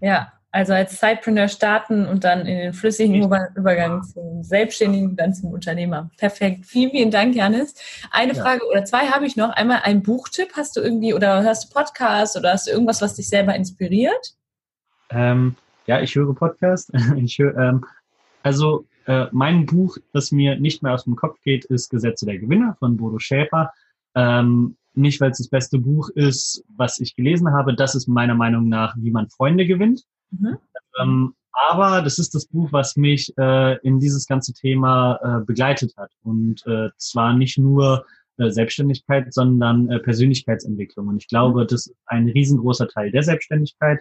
Ja, 0.02 0.32
also 0.56 0.72
als 0.72 1.02
Sidepreneur 1.02 1.50
starten 1.50 2.06
und 2.06 2.24
dann 2.24 2.46
in 2.46 2.58
den 2.58 2.74
flüssigen 2.74 3.16
Übergang 3.56 4.04
zum 4.04 4.42
Selbstständigen, 4.42 5.18
dann 5.18 5.34
zum 5.34 5.52
Unternehmer. 5.52 6.10
Perfekt. 6.18 6.66
Vielen, 6.66 6.92
vielen 6.92 7.12
Dank, 7.12 7.36
Janis. 7.36 7.76
Eine 8.10 8.34
ja. 8.34 8.42
Frage 8.42 8.62
oder 8.72 8.86
zwei 8.86 9.08
habe 9.08 9.26
ich 9.26 9.36
noch. 9.36 9.50
Einmal 9.50 9.82
ein 9.84 10.02
Buchtipp. 10.02 10.54
Hast 10.56 10.78
du 10.78 10.80
irgendwie 10.80 11.14
oder 11.14 11.44
hörst 11.44 11.66
du 11.66 11.74
Podcasts 11.74 12.38
oder 12.38 12.54
hast 12.54 12.68
du 12.68 12.72
irgendwas, 12.72 13.02
was 13.02 13.16
dich 13.16 13.28
selber 13.28 13.54
inspiriert? 13.54 14.36
Ähm, 15.10 15.58
ja, 15.88 16.00
ich 16.00 16.16
höre 16.16 16.34
Podcasts. 16.34 16.90
ich 17.18 17.38
höre, 17.38 17.58
ähm, 17.58 17.86
also 18.42 18.86
äh, 19.08 19.26
mein 19.34 19.66
Buch, 19.66 19.98
das 20.14 20.32
mir 20.32 20.58
nicht 20.58 20.82
mehr 20.82 20.94
aus 20.94 21.04
dem 21.04 21.18
Kopf 21.18 21.38
geht, 21.42 21.66
ist 21.66 21.90
Gesetze 21.90 22.26
der 22.26 22.40
Gewinner 22.40 22.78
von 22.80 22.96
Bodo 22.96 23.20
Schäfer. 23.20 23.74
Ähm, 24.16 24.78
nicht, 24.94 25.20
weil 25.20 25.32
es 25.32 25.40
das 25.40 25.50
beste 25.50 25.80
Buch 25.80 26.08
ist, 26.12 26.64
was 26.78 27.02
ich 27.02 27.14
gelesen 27.18 27.52
habe. 27.52 27.76
Das 27.76 27.94
ist 27.94 28.08
meiner 28.08 28.36
Meinung 28.36 28.70
nach, 28.70 28.96
wie 28.98 29.12
man 29.12 29.28
Freunde 29.28 29.66
gewinnt. 29.66 30.06
Mhm. 30.32 30.58
Ähm, 31.00 31.36
aber 31.52 32.02
das 32.02 32.20
ist 32.20 32.36
das 32.36 32.46
Buch, 32.48 32.72
was 32.72 32.98
mich 32.98 33.34
äh, 33.38 33.78
in 33.80 34.00
dieses 34.00 34.28
ganze 34.28 34.54
Thema 34.54 35.20
äh, 35.24 35.46
begleitet 35.46 35.94
hat. 35.96 36.12
Und 36.24 36.66
äh, 36.68 36.90
zwar 36.98 37.34
nicht 37.34 37.58
nur 37.58 38.06
äh, 38.38 38.50
Selbstständigkeit, 38.50 39.34
sondern 39.34 39.90
äh, 39.90 40.00
Persönlichkeitsentwicklung. 40.00 41.08
Und 41.08 41.18
ich 41.18 41.28
glaube, 41.28 41.64
mhm. 41.64 41.68
das 41.68 41.88
ist 41.88 41.96
ein 42.08 42.28
riesengroßer 42.28 42.88
Teil 42.90 43.12
der 43.12 43.24
Selbstständigkeit. 43.24 44.00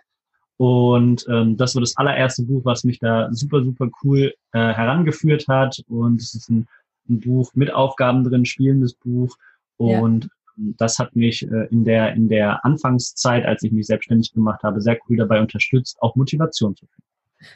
Und 0.56 1.26
ähm, 1.28 1.56
das 1.56 1.74
war 1.74 1.80
das 1.80 1.96
allererste 1.96 2.42
Buch, 2.44 2.64
was 2.64 2.84
mich 2.84 2.98
da 2.98 3.28
super, 3.32 3.62
super 3.62 3.88
cool 4.02 4.34
äh, 4.52 4.58
herangeführt 4.58 5.46
hat. 5.48 5.80
Und 5.88 6.20
es 6.20 6.34
ist 6.34 6.48
ein, 6.48 6.66
ein 7.08 7.20
Buch 7.20 7.52
mit 7.54 7.72
Aufgaben 7.72 8.24
drin, 8.24 8.44
spielendes 8.44 8.94
Buch. 8.94 9.36
Und 9.76 10.24
ja 10.24 10.30
das 10.56 10.98
hat 10.98 11.14
mich 11.16 11.42
äh, 11.42 11.66
in 11.70 11.84
der, 11.84 12.14
in 12.14 12.28
der 12.28 12.64
Anfangszeit, 12.64 13.44
als 13.44 13.62
ich 13.62 13.72
mich 13.72 13.86
selbstständig 13.86 14.32
gemacht 14.32 14.62
habe, 14.62 14.80
sehr 14.80 14.98
cool 15.08 15.16
dabei 15.16 15.40
unterstützt, 15.40 15.96
auch 16.00 16.16
Motivation 16.16 16.76
zu 16.76 16.86
finden. 16.86 17.02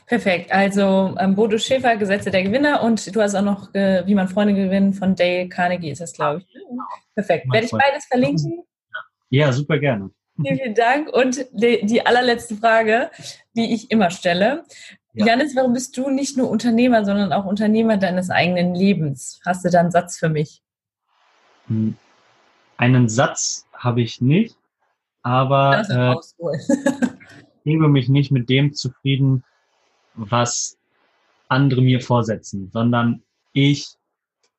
Perfekt. 0.07 0.53
Also 0.53 1.17
ähm, 1.19 1.35
Bodo 1.35 1.59
Schäfer, 1.59 1.97
Gesetze 1.97 2.31
der 2.31 2.43
Gewinner 2.43 2.83
und 2.83 3.15
du 3.15 3.21
hast 3.23 3.35
auch 3.35 3.43
noch, 3.43 3.75
äh, 3.75 4.03
wie 4.07 4.15
man 4.15 4.29
Freunde 4.29 4.55
gewinnt, 4.55 4.97
von 4.97 5.15
Dale 5.15 5.49
Carnegie 5.49 5.91
ist 5.91 6.01
das, 6.01 6.13
glaube 6.13 6.41
ich. 6.41 6.47
Perfekt. 7.15 7.51
Werde 7.53 7.67
ich 7.67 7.73
beides 7.73 8.05
verlinken? 8.07 8.65
Ja, 9.31 9.53
super 9.53 9.79
gerne. 9.79 10.11
Vielen, 10.41 10.57
vielen 10.57 10.75
Dank. 10.75 11.09
Und 11.13 11.47
die, 11.53 11.85
die 11.85 12.05
allerletzte 12.05 12.57
Frage, 12.57 13.11
die 13.57 13.75
ich 13.75 13.91
immer 13.91 14.11
stelle. 14.11 14.65
Ja. 15.15 15.27
Janis, 15.27 15.57
warum 15.57 15.73
bist 15.73 15.97
du 15.97 16.11
nicht 16.11 16.37
nur 16.37 16.49
Unternehmer, 16.49 17.05
sondern 17.05 17.33
auch 17.33 17.45
Unternehmer 17.45 17.97
deines 17.97 18.31
eigenen 18.31 18.75
Lebens? 18.75 19.41
Hast 19.45 19.65
du 19.65 19.71
da 19.71 19.81
einen 19.81 19.91
Satz 19.91 20.19
für 20.19 20.29
mich? 20.29 20.63
Hm. 21.67 21.97
Einen 22.79 23.09
Satz 23.09 23.67
habe 23.75 24.01
ich 24.01 24.21
nicht, 24.21 24.57
aber 25.23 25.83
äh, 25.91 26.15
ich 27.55 27.65
gebe 27.65 27.89
mich 27.89 28.09
nicht 28.09 28.31
mit 28.31 28.49
dem 28.49 28.73
zufrieden, 28.73 29.45
was 30.15 30.79
andere 31.49 31.83
mir 31.83 32.01
vorsetzen, 32.01 32.71
sondern 32.73 33.23
ich 33.53 33.87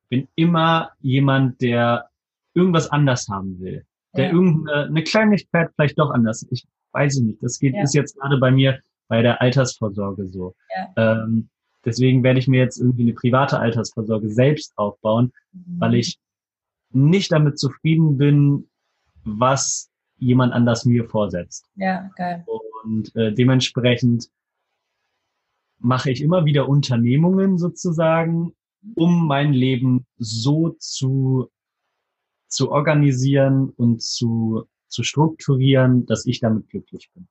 bin 0.10 0.28
immer 0.36 0.92
jemand, 1.00 1.62
der 1.62 2.10
irgendwas 2.54 2.90
anders 2.92 3.28
haben 3.30 3.60
will, 3.60 3.86
der 4.16 4.26
ja. 4.26 4.32
irgendeine 4.32 5.04
Kleinigkeit 5.04 5.72
vielleicht 5.76 5.98
doch 5.98 6.12
anders. 6.12 6.46
Ich 6.50 6.66
weiß 6.92 7.18
es 7.18 7.22
nicht. 7.22 7.42
Das 7.42 7.60
geht 7.60 7.76
ja. 7.76 7.84
ist 7.84 7.94
jetzt 7.94 8.20
gerade 8.20 8.38
bei 8.38 8.52
mir 8.52 8.80
bei 9.08 9.22
der 9.22 9.42
Altersvorsorge 9.42 10.28
so. 10.28 10.56
Ja. 10.76 11.24
Ähm, 11.24 11.50
deswegen 11.86 12.24
werde 12.24 12.40
ich 12.40 12.48
mir 12.48 12.60
jetzt 12.60 12.80
irgendwie 12.80 13.04
eine 13.04 13.14
private 13.14 13.60
Altersvorsorge 13.60 14.30
selbst 14.30 14.74
aufbauen, 14.78 15.32
mhm. 15.52 15.80
weil 15.80 15.96
ich 15.96 16.20
nicht 16.92 17.32
damit 17.32 17.60
zufrieden 17.60 18.18
bin, 18.18 18.70
was 19.24 19.90
jemand 20.18 20.54
anders 20.54 20.86
mir 20.86 21.06
vorsetzt. 21.06 21.70
Ja, 21.76 22.10
geil. 22.16 22.46
Und 22.84 23.16
äh, 23.16 23.34
dementsprechend 23.34 24.30
mache 25.80 26.12
ich 26.12 26.22
immer 26.22 26.46
wieder 26.46 26.68
Unternehmungen 26.68 27.58
sozusagen, 27.58 28.54
um 28.96 29.28
mein 29.28 29.54
Leben 29.54 30.06
so 30.18 30.70
zu, 30.78 31.50
zu 32.48 32.72
organisieren 32.72 33.70
und 33.70 34.02
zu, 34.02 34.66
zu 34.88 35.04
strukturieren, 35.04 36.06
dass 36.06 36.26
ich 36.26 36.40
damit 36.40 36.70
glücklich 36.70 37.10
bin. 37.14 37.28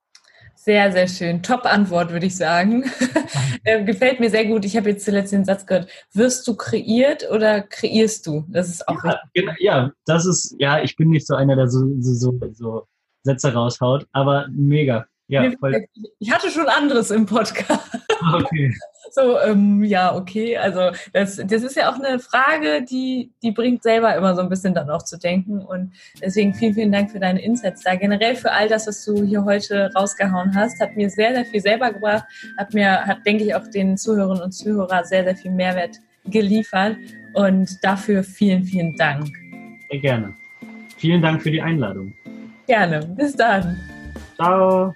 Sehr, 0.60 0.90
sehr 0.90 1.06
schön. 1.06 1.42
Top-Antwort, 1.42 2.10
würde 2.10 2.26
ich 2.26 2.36
sagen. 2.36 2.84
äh, 3.64 3.84
gefällt 3.84 4.18
mir 4.18 4.28
sehr 4.28 4.44
gut. 4.44 4.64
Ich 4.64 4.76
habe 4.76 4.90
jetzt 4.90 5.04
zuletzt 5.04 5.32
den 5.32 5.44
Satz 5.44 5.64
gehört. 5.66 5.88
Wirst 6.12 6.46
du 6.48 6.56
kreiert 6.56 7.30
oder 7.30 7.62
kreierst 7.62 8.26
du? 8.26 8.44
Das 8.48 8.68
ist 8.68 8.86
auch 8.88 9.02
ja. 9.04 9.20
Genau, 9.34 9.52
ja, 9.60 9.92
das 10.04 10.26
ist, 10.26 10.56
ja, 10.58 10.82
ich 10.82 10.96
bin 10.96 11.10
nicht 11.10 11.28
so 11.28 11.36
einer, 11.36 11.54
der 11.54 11.68
so, 11.68 11.86
so, 12.00 12.12
so, 12.12 12.40
so 12.52 12.86
Sätze 13.22 13.54
raushaut, 13.54 14.08
aber 14.10 14.48
mega. 14.50 15.06
Ja, 15.28 15.48
voll. 15.60 15.86
Ich 16.18 16.32
hatte 16.32 16.50
schon 16.50 16.66
anderes 16.66 17.12
im 17.12 17.26
Podcast. 17.26 17.88
Okay. 18.34 18.74
So, 19.10 19.40
ähm, 19.40 19.82
ja, 19.84 20.14
okay. 20.14 20.58
Also 20.58 20.90
das, 21.12 21.36
das 21.36 21.62
ist 21.62 21.76
ja 21.76 21.90
auch 21.90 21.98
eine 21.98 22.18
Frage, 22.18 22.84
die, 22.84 23.32
die 23.42 23.52
bringt 23.52 23.82
selber 23.82 24.14
immer 24.14 24.34
so 24.34 24.42
ein 24.42 24.48
bisschen 24.48 24.74
dann 24.74 24.90
auch 24.90 25.02
zu 25.02 25.18
denken. 25.18 25.60
Und 25.60 25.92
deswegen 26.22 26.52
vielen, 26.54 26.74
vielen 26.74 26.92
Dank 26.92 27.10
für 27.10 27.18
deine 27.18 27.40
Insights 27.42 27.82
da. 27.82 27.94
Generell 27.94 28.34
für 28.34 28.52
all 28.52 28.68
das, 28.68 28.86
was 28.86 29.04
du 29.04 29.24
hier 29.24 29.44
heute 29.44 29.90
rausgehauen 29.96 30.54
hast, 30.54 30.80
hat 30.80 30.96
mir 30.96 31.08
sehr, 31.08 31.34
sehr 31.34 31.44
viel 31.46 31.60
selber 31.60 31.92
gebracht, 31.92 32.24
hat 32.58 32.74
mir, 32.74 33.06
hat, 33.06 33.24
denke 33.24 33.44
ich, 33.44 33.54
auch 33.54 33.66
den 33.68 33.96
Zuhörerinnen 33.96 34.42
und 34.42 34.52
Zuhörern 34.52 35.04
sehr, 35.04 35.24
sehr 35.24 35.36
viel 35.36 35.52
Mehrwert 35.52 35.96
geliefert. 36.26 36.96
Und 37.34 37.82
dafür 37.82 38.22
vielen, 38.22 38.64
vielen 38.64 38.94
Dank. 38.96 39.26
Sehr 39.90 40.00
gerne. 40.00 40.34
Vielen 40.96 41.22
Dank 41.22 41.42
für 41.42 41.50
die 41.50 41.62
Einladung. 41.62 42.12
Gerne. 42.66 43.00
Bis 43.16 43.34
dann. 43.34 43.78
Ciao. 44.36 44.94